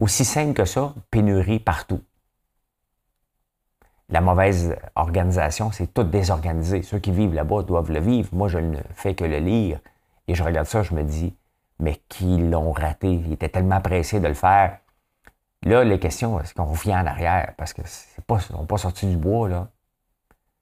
Aussi 0.00 0.24
simple 0.24 0.54
que 0.54 0.64
ça, 0.64 0.92
pénurie 1.10 1.60
partout. 1.60 2.02
La 4.08 4.20
mauvaise 4.20 4.76
organisation, 4.96 5.70
c'est 5.70 5.94
tout 5.94 6.02
désorganisé. 6.02 6.82
Ceux 6.82 6.98
qui 6.98 7.12
vivent 7.12 7.32
là-bas 7.32 7.62
doivent 7.62 7.90
le 7.92 8.00
vivre. 8.00 8.28
Moi, 8.32 8.48
je 8.48 8.58
ne 8.58 8.78
fais 8.94 9.14
que 9.14 9.24
le 9.24 9.38
lire. 9.38 9.78
Et 10.28 10.34
je 10.34 10.42
regarde 10.42 10.66
ça, 10.66 10.82
je 10.82 10.92
me 10.92 11.02
dis, 11.02 11.34
mais 11.78 12.00
qui 12.08 12.36
l'ont 12.36 12.72
raté? 12.72 13.10
Ils 13.10 13.32
étaient 13.32 13.48
tellement 13.48 13.80
pressés 13.80 14.20
de 14.20 14.28
le 14.28 14.34
faire. 14.34 14.78
Là, 15.64 15.84
les 15.84 15.98
questions, 15.98 16.40
est-ce 16.40 16.54
qu'on 16.54 16.64
revient 16.64 16.94
en 16.94 17.06
arrière? 17.06 17.54
Parce 17.56 17.72
que 17.72 17.82
c'est 17.84 18.24
pas, 18.24 18.38
on 18.54 18.66
pas 18.66 18.78
sorti 18.78 19.06
du 19.06 19.16
bois, 19.16 19.48
là. 19.48 19.68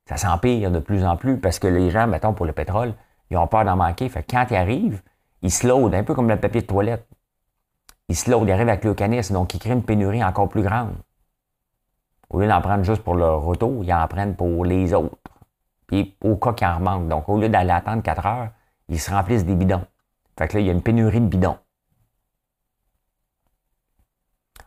Ça 0.06 0.16
s'empire 0.16 0.70
de 0.70 0.80
plus 0.80 1.04
en 1.04 1.16
plus 1.16 1.38
parce 1.38 1.58
que 1.58 1.68
les 1.68 1.90
gens, 1.90 2.06
mettons, 2.06 2.34
pour 2.34 2.44
le 2.44 2.52
pétrole, 2.52 2.94
ils 3.30 3.36
ont 3.36 3.46
peur 3.46 3.64
d'en 3.64 3.76
manquer. 3.76 4.08
Fait 4.08 4.24
quand 4.24 4.46
ils 4.50 4.56
arrivent, 4.56 5.02
ils 5.42 5.52
se 5.52 5.66
loadent, 5.66 5.94
un 5.94 6.02
peu 6.02 6.14
comme 6.14 6.28
le 6.28 6.36
papier 6.36 6.62
de 6.62 6.66
toilette 6.66 7.06
ils 8.10 8.16
se 8.16 8.28
loadent, 8.28 8.48
ils 8.48 8.52
arrivent 8.52 8.68
avec 8.68 8.84
le 8.84 8.92
canis, 8.92 9.30
donc 9.30 9.54
ils 9.54 9.60
créent 9.60 9.72
une 9.72 9.84
pénurie 9.84 10.22
encore 10.24 10.48
plus 10.48 10.62
grande. 10.62 10.94
Au 12.28 12.40
lieu 12.40 12.48
d'en 12.48 12.60
prendre 12.60 12.82
juste 12.82 13.02
pour 13.02 13.14
leur 13.14 13.46
auto, 13.46 13.82
ils 13.84 13.92
en 13.92 14.06
prennent 14.08 14.34
pour 14.34 14.64
les 14.64 14.92
autres. 14.92 15.16
Puis 15.86 16.16
au 16.20 16.34
cas 16.34 16.52
qu'il 16.52 16.66
en 16.66 16.80
manque. 16.80 17.06
Donc 17.06 17.28
au 17.28 17.38
lieu 17.38 17.48
d'aller 17.48 17.70
attendre 17.70 18.02
4 18.02 18.26
heures, 18.26 18.48
ils 18.88 18.98
se 18.98 19.12
remplissent 19.12 19.44
des 19.44 19.54
bidons. 19.54 19.84
Fait 20.36 20.48
que 20.48 20.54
là, 20.54 20.60
il 20.60 20.66
y 20.66 20.70
a 20.70 20.72
une 20.72 20.82
pénurie 20.82 21.20
de 21.20 21.26
bidons. 21.26 21.56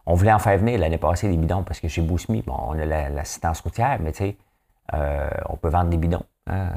On 0.06 0.16
voulait 0.16 0.34
en 0.34 0.40
faire 0.40 0.58
venir 0.58 0.80
l'année 0.80 0.98
passée 0.98 1.30
des 1.30 1.38
bidons 1.38 1.64
parce 1.64 1.80
que 1.80 1.88
chez 1.88 2.02
Bousmi, 2.02 2.42
bon, 2.42 2.56
on 2.60 2.78
a 2.78 2.86
l'assistance 2.86 3.62
routière, 3.62 4.00
mais 4.02 4.12
tu 4.12 4.18
sais, 4.20 4.38
Euh, 4.94 5.30
on 5.48 5.56
peut 5.56 5.70
vendre 5.70 5.90
des 5.90 5.98
bidons. 5.98 6.26
Hein. 6.48 6.70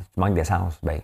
Si 0.00 0.10
tu 0.14 0.20
manques 0.20 0.34
d'essence, 0.34 0.78
ben, 0.82 0.98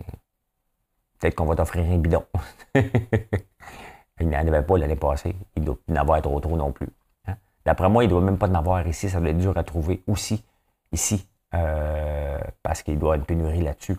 peut-être 1.19 1.35
qu'on 1.35 1.45
va 1.45 1.55
t'offrir 1.55 1.85
un 1.85 1.97
bidon. 1.99 2.25
il 2.75 4.27
n'en 4.29 4.39
avait 4.39 4.63
pas 4.63 4.77
l'année 4.77 4.95
passée. 4.95 5.35
Il 5.55 5.63
doit 5.65 5.77
en 5.89 5.95
avoir 5.95 6.21
trop 6.21 6.39
trop 6.39 6.57
non 6.57 6.71
plus. 6.71 6.89
Hein. 7.27 7.35
D'après 7.65 7.89
moi, 7.89 8.03
il 8.03 8.07
ne 8.07 8.11
doit 8.11 8.21
même 8.21 8.37
pas 8.39 8.47
en 8.49 8.55
avoir 8.55 8.85
ici. 8.87 9.07
Ça 9.09 9.19
doit 9.19 9.29
être 9.29 9.37
dur 9.37 9.55
à 9.55 9.63
trouver 9.63 10.01
aussi, 10.07 10.43
ici, 10.91 11.27
euh, 11.53 12.39
parce 12.63 12.81
qu'il 12.81 12.97
doit 12.97 13.15
y 13.15 13.19
avoir 13.19 13.19
une 13.19 13.25
pénurie 13.25 13.61
là-dessus. 13.61 13.97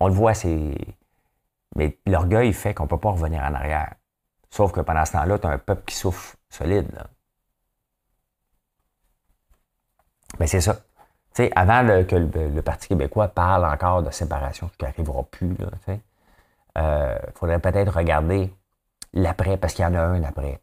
On 0.00 0.08
le 0.08 0.14
voit, 0.14 0.34
c'est. 0.34 0.74
Mais 1.76 1.98
l'orgueil 2.06 2.52
fait 2.52 2.74
qu'on 2.74 2.84
ne 2.84 2.88
peut 2.88 2.98
pas 2.98 3.10
revenir 3.10 3.42
en 3.42 3.54
arrière. 3.54 3.94
Sauf 4.50 4.72
que 4.72 4.80
pendant 4.80 5.04
ce 5.04 5.12
temps-là, 5.12 5.38
tu 5.38 5.46
as 5.46 5.50
un 5.50 5.58
peuple 5.58 5.84
qui 5.86 5.94
souffre 5.94 6.36
solide. 6.56 6.90
Mais 10.38 10.46
c'est 10.46 10.60
ça. 10.60 10.76
Avant 11.54 11.86
que 12.04 12.16
le, 12.16 12.62
Parti 12.62 12.88
québécois 12.88 13.28
parle 13.28 13.66
encore 13.66 14.02
de 14.02 14.10
séparation, 14.10 14.70
ce 14.72 14.76
qui 14.78 14.84
n'arrivera 14.84 15.22
plus, 15.24 15.54
il 15.58 16.00
euh, 16.78 17.18
faudrait 17.34 17.58
peut-être 17.58 17.94
regarder 17.94 18.52
l'après, 19.12 19.56
parce 19.56 19.74
qu'il 19.74 19.84
y 19.84 19.86
en 19.86 19.94
a 19.94 20.00
un 20.00 20.22
après. 20.22 20.60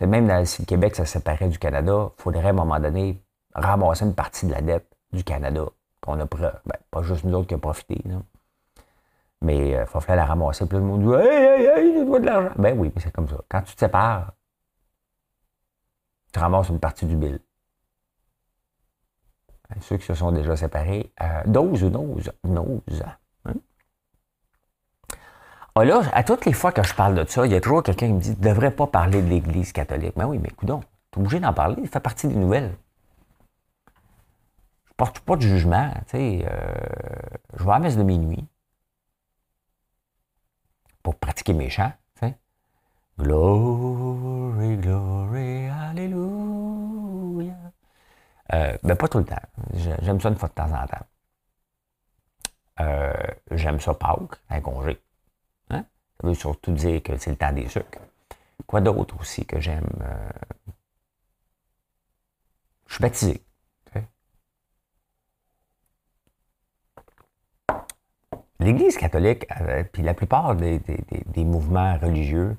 même 0.00 0.44
si 0.46 0.62
le 0.62 0.66
Québec 0.66 0.96
se 0.96 1.04
séparait 1.04 1.48
du 1.48 1.58
Canada, 1.58 2.10
il 2.18 2.22
faudrait 2.22 2.46
à 2.46 2.50
un 2.50 2.52
moment 2.54 2.80
donné 2.80 3.22
ramasser 3.54 4.04
une 4.04 4.14
partie 4.14 4.46
de 4.46 4.52
la 4.52 4.62
dette 4.62 4.86
du 5.12 5.22
Canada, 5.22 5.64
qu'on 6.00 6.18
a 6.20 6.24
ben, 6.24 6.52
pas 6.90 7.02
juste 7.02 7.24
nous 7.24 7.34
autres 7.34 7.48
qui 7.48 7.54
avons 7.54 7.60
profité. 7.60 8.02
Mais 9.42 9.70
il 9.70 9.74
euh, 9.74 9.86
faut 9.86 10.00
la 10.08 10.24
ramasser. 10.24 10.66
Puis 10.66 10.78
le 10.78 10.84
monde 10.84 11.02
dit 11.02 11.12
Hey, 11.12 11.60
hey, 11.60 11.96
hey, 11.96 12.04
dois 12.06 12.20
de 12.20 12.26
l'argent. 12.26 12.52
Ben 12.56 12.78
oui, 12.78 12.90
mais 12.94 13.02
c'est 13.02 13.12
comme 13.12 13.28
ça. 13.28 13.36
Quand 13.48 13.62
tu 13.62 13.74
te 13.74 13.80
sépares, 13.80 14.32
tu 16.36 16.40
ramasses 16.40 16.68
une 16.68 16.80
partie 16.80 17.06
du 17.06 17.16
bill. 17.16 17.38
Ben, 19.70 19.80
ceux 19.80 19.96
qui 19.96 20.04
se 20.04 20.12
sont 20.12 20.32
déjà 20.32 20.54
séparés, 20.54 21.10
euh, 21.22 21.42
dose 21.46 21.82
ou 21.82 21.88
nose? 21.88 22.30
Nose. 22.44 23.04
Hein? 23.46 23.54
Ah, 25.74 25.84
là, 25.86 26.02
à 26.12 26.22
toutes 26.24 26.44
les 26.44 26.52
fois 26.52 26.72
que 26.72 26.82
je 26.82 26.92
parle 26.92 27.14
de 27.14 27.24
ça, 27.26 27.46
il 27.46 27.52
y 27.52 27.54
a 27.54 27.60
toujours 27.62 27.82
quelqu'un 27.82 28.08
qui 28.08 28.12
me 28.12 28.20
dit 28.20 28.34
Tu 28.34 28.42
ne 28.42 28.48
devrais 28.48 28.70
pas 28.70 28.86
parler 28.86 29.22
de 29.22 29.28
l'Église 29.28 29.72
catholique. 29.72 30.12
Ben 30.14 30.26
oui, 30.26 30.36
mais 30.36 30.50
coudons, 30.50 30.80
tu 31.10 31.18
es 31.18 31.22
obligé 31.22 31.40
d'en 31.40 31.54
parler, 31.54 31.82
ça 31.86 31.92
fait 31.92 32.00
partie 32.00 32.28
des 32.28 32.36
nouvelles. 32.36 32.76
Je 34.84 34.90
ne 34.90 34.96
porte 34.98 35.20
pas 35.20 35.36
de 35.36 35.40
jugement. 35.40 35.90
Sais, 36.08 36.44
euh, 36.46 36.74
je 37.56 37.64
vais 37.64 37.70
à 37.70 37.74
la 37.74 37.78
messe 37.78 37.96
de 37.96 38.02
minuit 38.02 38.46
pour 41.02 41.14
pratiquer 41.14 41.54
mes 41.54 41.70
chants. 41.70 41.92
Glory, 43.18 44.76
glory. 44.76 45.65
Euh, 48.52 48.76
ben, 48.82 48.96
pas 48.96 49.08
tout 49.08 49.18
le 49.18 49.24
temps. 49.24 49.36
J'aime 49.74 50.20
ça 50.20 50.28
une 50.28 50.36
fois 50.36 50.48
de 50.48 50.54
temps 50.54 50.72
en 50.72 50.86
temps. 50.86 51.06
Euh, 52.80 53.12
j'aime 53.50 53.80
ça 53.80 53.94
Pâques, 53.94 54.38
un 54.50 54.60
congé. 54.60 55.00
Hein? 55.70 55.84
Ça 56.20 56.26
veut 56.28 56.34
surtout 56.34 56.72
dire 56.72 57.02
que 57.02 57.16
c'est 57.16 57.30
le 57.30 57.36
temps 57.36 57.52
des 57.52 57.68
sucres. 57.68 58.00
Quoi 58.66 58.80
d'autre 58.80 59.18
aussi 59.20 59.46
que 59.46 59.60
j'aime? 59.60 59.88
Euh, 60.02 60.30
je 62.86 62.94
suis 62.94 63.02
baptisé. 63.02 63.42
L'Église 68.58 68.96
catholique, 68.96 69.46
euh, 69.60 69.84
puis 69.84 70.02
la 70.02 70.14
plupart 70.14 70.56
des, 70.56 70.80
mouvements 71.44 71.98
religieux 71.98 72.56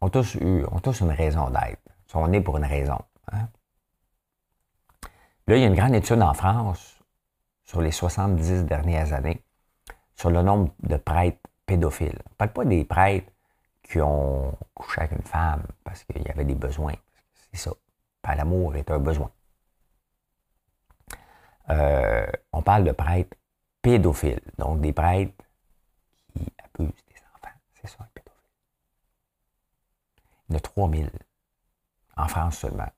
ont 0.00 0.08
tous, 0.08 0.34
eu, 0.36 0.64
ont 0.72 0.80
tous 0.80 1.00
une 1.00 1.12
raison 1.12 1.50
d'être. 1.50 1.80
Ils 2.08 2.12
sont 2.12 2.26
nés 2.26 2.40
pour 2.40 2.56
une 2.56 2.64
raison. 2.64 2.98
Hein. 3.30 3.48
Là, 5.48 5.56
il 5.56 5.60
y 5.60 5.64
a 5.64 5.68
une 5.68 5.76
grande 5.76 5.94
étude 5.94 6.20
en 6.22 6.34
France 6.34 6.98
sur 7.62 7.80
les 7.80 7.92
70 7.92 8.64
dernières 8.64 9.12
années 9.12 9.44
sur 10.16 10.30
le 10.30 10.42
nombre 10.42 10.74
de 10.82 10.96
prêtres 10.96 11.38
pédophiles. 11.66 12.18
On 12.26 12.30
ne 12.30 12.36
parle 12.36 12.52
pas 12.52 12.64
des 12.64 12.84
prêtres 12.84 13.30
qui 13.82 14.00
ont 14.00 14.58
couché 14.74 15.02
avec 15.02 15.12
une 15.12 15.22
femme 15.22 15.62
parce 15.84 16.02
qu'il 16.02 16.22
y 16.22 16.28
avait 16.28 16.44
des 16.44 16.56
besoins. 16.56 16.94
C'est 17.52 17.58
ça. 17.58 17.72
L'amour 18.34 18.74
est 18.74 18.90
un 18.90 18.98
besoin. 18.98 19.30
Euh, 21.70 22.26
on 22.52 22.62
parle 22.62 22.82
de 22.82 22.90
prêtres 22.90 23.36
pédophiles, 23.82 24.40
donc 24.58 24.80
des 24.80 24.92
prêtres 24.92 25.44
qui 26.32 26.44
abusent 26.58 27.04
des 27.06 27.20
enfants. 27.36 27.54
C'est 27.74 27.86
ça, 27.86 27.98
un 28.00 28.08
pédophile. 28.12 28.42
Il 30.48 30.52
y 30.52 30.56
en 30.56 30.58
a 30.58 30.60
3000 30.60 31.10
en 32.16 32.26
France 32.26 32.58
seulement. 32.58 32.88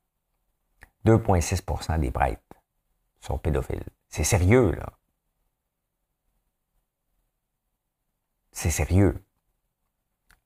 2,6% 1.05 1.99
des 1.99 2.11
prêtres 2.11 2.41
sont 3.19 3.37
pédophiles. 3.37 3.83
C'est 4.09 4.23
sérieux, 4.23 4.71
là. 4.71 4.93
C'est 8.51 8.71
sérieux. 8.71 9.23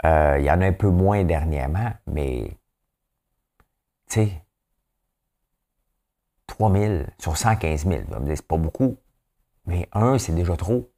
Euh, 0.05 0.37
il 0.39 0.45
y 0.45 0.51
en 0.51 0.61
a 0.61 0.65
un 0.67 0.73
peu 0.73 0.89
moins 0.89 1.23
dernièrement, 1.23 1.93
mais, 2.07 2.57
tu 4.09 4.25
sais, 4.25 4.45
3 6.47 6.71
000 6.71 7.05
sur 7.19 7.37
115 7.37 7.85
000. 7.87 8.03
C'est 8.35 8.47
pas 8.47 8.57
beaucoup, 8.57 8.97
mais 9.65 9.87
un, 9.93 10.17
c'est 10.19 10.33
déjà 10.35 10.55
trop. 10.57 10.91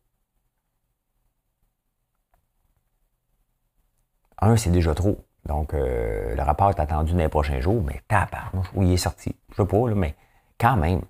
Un, 4.39 4.55
c'est 4.57 4.71
déjà 4.71 4.93
trop. 4.95 5.24
Donc, 5.45 5.73
euh, 5.73 6.35
le 6.35 6.41
rapport 6.41 6.69
est 6.71 6.79
attendu 6.79 7.11
dans 7.11 7.19
les 7.19 7.29
prochains 7.29 7.59
jours, 7.59 7.83
mais 7.83 8.01
tabarnouche, 8.07 8.71
oui, 8.73 8.87
il 8.87 8.93
est 8.93 8.97
sorti. 8.97 9.35
Je 9.51 9.55
sais 9.55 9.65
pas, 9.65 9.85
mais 9.93 10.15
quand 10.59 10.75
même. 10.75 11.01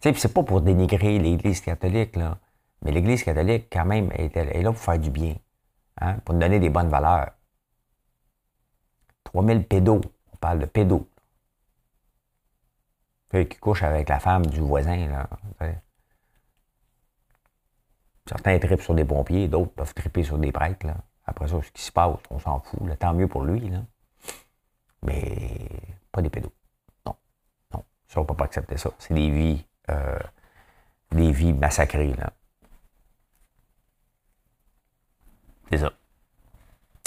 Tu 0.00 0.10
sais, 0.10 0.14
c'est 0.14 0.32
pas 0.32 0.42
pour 0.42 0.60
dénigrer 0.60 1.18
l'Église 1.18 1.60
catholique, 1.60 2.16
là. 2.16 2.38
Mais 2.82 2.92
l'Église 2.92 3.24
catholique, 3.24 3.68
quand 3.72 3.84
même, 3.84 4.10
est, 4.12 4.36
est 4.36 4.62
là 4.62 4.70
pour 4.70 4.80
faire 4.80 4.98
du 4.98 5.10
bien. 5.10 5.34
Hein, 6.00 6.18
pour 6.24 6.34
nous 6.34 6.40
donner 6.40 6.60
des 6.60 6.70
bonnes 6.70 6.88
valeurs. 6.88 7.32
3000 9.24 9.66
pédos. 9.66 10.00
On 10.32 10.36
parle 10.36 10.60
de 10.60 10.66
pédos. 10.66 11.08
Qui 13.30 13.58
couchent 13.58 13.82
avec 13.82 14.08
la 14.08 14.20
femme 14.20 14.46
du 14.46 14.60
voisin, 14.60 15.08
là. 15.08 15.28
Certains 18.26 18.58
tripent 18.58 18.80
sur 18.80 18.94
des 18.94 19.04
pompiers, 19.04 19.48
d'autres 19.48 19.72
peuvent 19.72 19.92
triper 19.92 20.22
sur 20.22 20.38
des 20.38 20.52
prêtres, 20.52 20.86
là. 20.86 20.96
Après 21.26 21.48
ça, 21.48 21.60
ce 21.62 21.70
qui 21.70 21.82
se 21.82 21.92
passe, 21.92 22.16
on 22.30 22.38
s'en 22.38 22.60
fout. 22.60 22.80
Tant 22.98 23.14
mieux 23.14 23.28
pour 23.28 23.44
lui. 23.44 23.68
Là. 23.68 23.78
Mais 25.02 25.68
pas 26.12 26.22
des 26.22 26.30
pédos. 26.30 26.52
Non. 27.06 27.16
Non. 27.72 27.84
Ça, 28.08 28.20
on 28.20 28.22
ne 28.22 28.28
peut 28.28 28.34
pas 28.34 28.44
accepter 28.44 28.76
ça. 28.76 28.90
C'est 28.98 29.14
des 29.14 29.30
vies. 29.30 29.64
Euh, 29.90 30.18
des 31.10 31.32
vies 31.32 31.52
massacrées. 31.52 32.14
Là. 32.14 32.30
C'est 35.70 35.78
ça. 35.78 35.92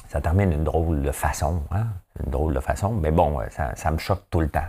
Ça 0.07 0.21
termine 0.21 0.49
d'une 0.49 0.63
drôle 0.63 1.01
de 1.01 1.11
façon. 1.11 1.63
Hein? 1.71 1.87
Une 2.23 2.31
drôle 2.31 2.53
de 2.53 2.59
façon. 2.59 2.93
Mais 2.93 3.11
bon, 3.11 3.39
ça, 3.49 3.75
ça 3.75 3.91
me 3.91 3.97
choque 3.97 4.29
tout 4.29 4.39
le 4.39 4.49
temps. 4.49 4.67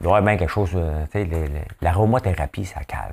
Il 0.00 0.04
y 0.04 0.06
aurait 0.08 0.22
bien 0.22 0.36
quelque 0.36 0.50
chose. 0.50 0.72
Euh, 0.74 1.06
tu 1.12 1.30
sais, 1.30 1.66
l'aromathérapie, 1.80 2.64
ça 2.64 2.82
calme. 2.84 3.12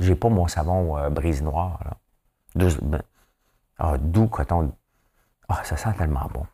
J'ai 0.00 0.14
pas 0.14 0.28
mon 0.28 0.48
savon 0.48 0.96
euh, 0.98 1.10
brise 1.10 1.42
noir. 1.42 1.80
Ben, 2.54 3.02
ah, 3.78 3.96
doux 3.98 4.28
coton. 4.28 4.72
Ah, 5.48 5.60
ça 5.64 5.76
sent 5.76 5.92
tellement 5.98 6.28
bon. 6.32 6.46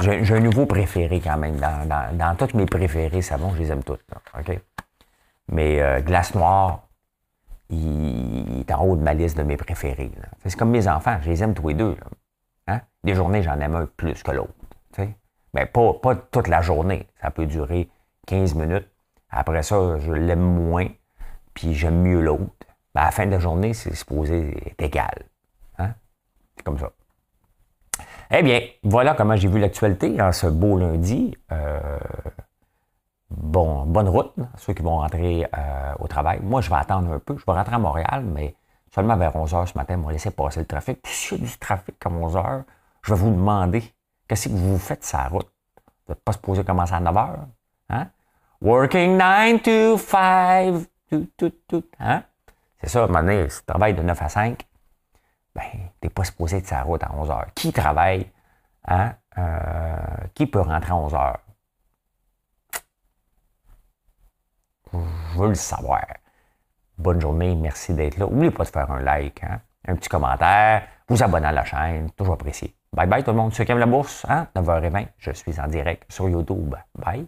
J'ai 0.00 0.34
un 0.34 0.40
nouveau 0.40 0.66
préféré 0.66 1.20
quand 1.20 1.36
même. 1.36 1.56
Dans, 1.56 2.16
dans, 2.16 2.36
tous 2.36 2.56
mes 2.56 2.66
préférés 2.66 3.22
savons, 3.22 3.52
je 3.54 3.60
les 3.60 3.72
aime 3.72 3.82
tous. 3.82 3.98
OK? 4.38 4.60
Mais 5.48 5.80
euh, 5.80 6.00
glace 6.00 6.34
noire, 6.34 6.88
il, 7.68 8.60
est 8.60 8.72
en 8.72 8.84
haut 8.84 8.96
de 8.96 9.02
ma 9.02 9.14
liste 9.14 9.36
de 9.36 9.42
mes 9.42 9.56
préférés. 9.56 10.10
C'est 10.44 10.56
comme 10.56 10.70
mes 10.70 10.88
enfants, 10.88 11.18
je 11.20 11.30
les 11.30 11.42
aime 11.42 11.54
tous 11.54 11.68
les 11.68 11.74
deux. 11.74 11.96
Hein? 12.68 12.80
Des 13.04 13.14
journées, 13.14 13.42
j'en 13.42 13.58
aime 13.60 13.74
un 13.74 13.86
plus 13.86 14.22
que 14.22 14.30
l'autre. 14.30 14.54
Mais 15.54 15.66
ben, 15.66 15.66
pas, 15.66 15.92
pas 16.00 16.14
toute 16.16 16.48
la 16.48 16.62
journée. 16.62 17.06
Ça 17.20 17.30
peut 17.30 17.46
durer 17.46 17.90
15 18.26 18.54
minutes. 18.54 18.88
Après 19.28 19.62
ça, 19.62 19.98
je 19.98 20.12
l'aime 20.12 20.40
moins 20.40 20.88
puis 21.54 21.74
j'aime 21.74 22.02
mieux 22.02 22.20
l'autre, 22.20 22.52
ben, 22.94 23.02
à 23.02 23.04
la 23.06 23.10
fin 23.10 23.26
de 23.26 23.30
la 23.30 23.38
journée, 23.38 23.74
c'est 23.74 23.94
supposé 23.94 24.56
être 24.66 24.82
égal. 24.82 25.26
Hein? 25.78 25.92
C'est 26.56 26.62
comme 26.62 26.78
ça. 26.78 26.90
Eh 28.30 28.42
bien, 28.42 28.60
voilà 28.82 29.14
comment 29.14 29.36
j'ai 29.36 29.48
vu 29.48 29.58
l'actualité 29.58 30.20
en 30.20 30.32
ce 30.32 30.46
beau 30.46 30.78
lundi. 30.78 31.36
Euh, 31.52 31.98
bon, 33.30 33.84
bonne 33.84 34.08
route, 34.08 34.34
ceux 34.56 34.72
qui 34.72 34.82
vont 34.82 34.98
rentrer 34.98 35.46
euh, 35.56 35.92
au 35.98 36.08
travail. 36.08 36.40
Moi, 36.42 36.62
je 36.62 36.70
vais 36.70 36.76
attendre 36.76 37.12
un 37.12 37.18
peu. 37.18 37.36
Je 37.36 37.44
vais 37.44 37.52
rentrer 37.52 37.74
à 37.74 37.78
Montréal, 37.78 38.24
mais 38.24 38.54
seulement 38.90 39.16
vers 39.16 39.36
11 39.36 39.52
h 39.52 39.66
ce 39.66 39.78
matin, 39.78 39.98
on 39.98 40.06
va 40.06 40.12
laisser 40.12 40.30
passer 40.30 40.60
le 40.60 40.66
trafic. 40.66 41.02
Puis 41.02 41.12
s'il 41.12 41.38
y 41.38 41.42
a 41.42 41.46
du 41.46 41.58
trafic 41.58 41.98
comme 41.98 42.16
11 42.22 42.36
h, 42.36 42.62
je 43.02 43.12
vais 43.12 43.20
vous 43.20 43.30
demander 43.30 43.82
qu'est-ce 44.28 44.48
que 44.48 44.54
vous 44.54 44.78
faites 44.78 45.04
sur 45.04 45.18
la 45.18 45.28
route? 45.28 45.50
Vous 46.06 46.14
n'êtes 46.14 46.24
pas 46.24 46.32
supposé 46.32 46.64
commencer 46.64 46.94
à 46.94 47.00
9 47.00 47.14
h. 47.14 47.36
Hein? 47.90 48.06
Working 48.62 49.16
9 49.18 49.62
to 49.62 49.98
5 49.98 50.86
Hein? 51.98 52.22
C'est 52.80 52.88
ça, 52.88 53.00
à 53.00 53.04
un 53.04 53.06
moment 53.06 53.20
donné, 53.20 53.48
si 53.48 53.60
tu 53.60 53.66
travailles 53.66 53.94
de 53.94 54.02
9 54.02 54.22
à 54.22 54.28
5, 54.28 54.66
ben, 55.54 55.62
tu 55.62 55.78
n'es 56.02 56.10
pas 56.10 56.24
supposé 56.24 56.58
être 56.58 56.70
la 56.70 56.82
route 56.82 57.02
à 57.02 57.12
11 57.14 57.30
heures. 57.30 57.46
Qui 57.54 57.72
travaille? 57.72 58.30
Hein? 58.86 59.14
Euh, 59.38 59.96
qui 60.34 60.46
peut 60.46 60.60
rentrer 60.60 60.92
à 60.92 60.96
11 60.96 61.14
heures? 61.14 61.40
Je 64.92 65.38
veux 65.38 65.48
le 65.48 65.54
savoir. 65.54 66.04
Bonne 66.98 67.20
journée, 67.20 67.54
merci 67.54 67.94
d'être 67.94 68.18
là. 68.18 68.26
N'oubliez 68.26 68.50
pas 68.50 68.64
de 68.64 68.68
faire 68.68 68.90
un 68.90 69.00
like, 69.00 69.42
hein, 69.42 69.60
un 69.88 69.96
petit 69.96 70.08
commentaire, 70.08 70.86
vous 71.08 71.22
abonner 71.22 71.46
à 71.46 71.52
la 71.52 71.64
chaîne, 71.64 72.10
toujours 72.12 72.34
apprécié. 72.34 72.76
Bye 72.92 73.06
bye 73.06 73.24
tout 73.24 73.30
le 73.30 73.38
monde. 73.38 73.54
Ceux 73.54 73.64
qui 73.64 73.72
aiment 73.72 73.78
la 73.78 73.86
bourse, 73.86 74.26
hein, 74.28 74.48
9h20, 74.54 75.08
je 75.18 75.30
suis 75.30 75.58
en 75.58 75.66
direct 75.66 76.12
sur 76.12 76.28
YouTube. 76.28 76.74
Bye. 76.94 77.26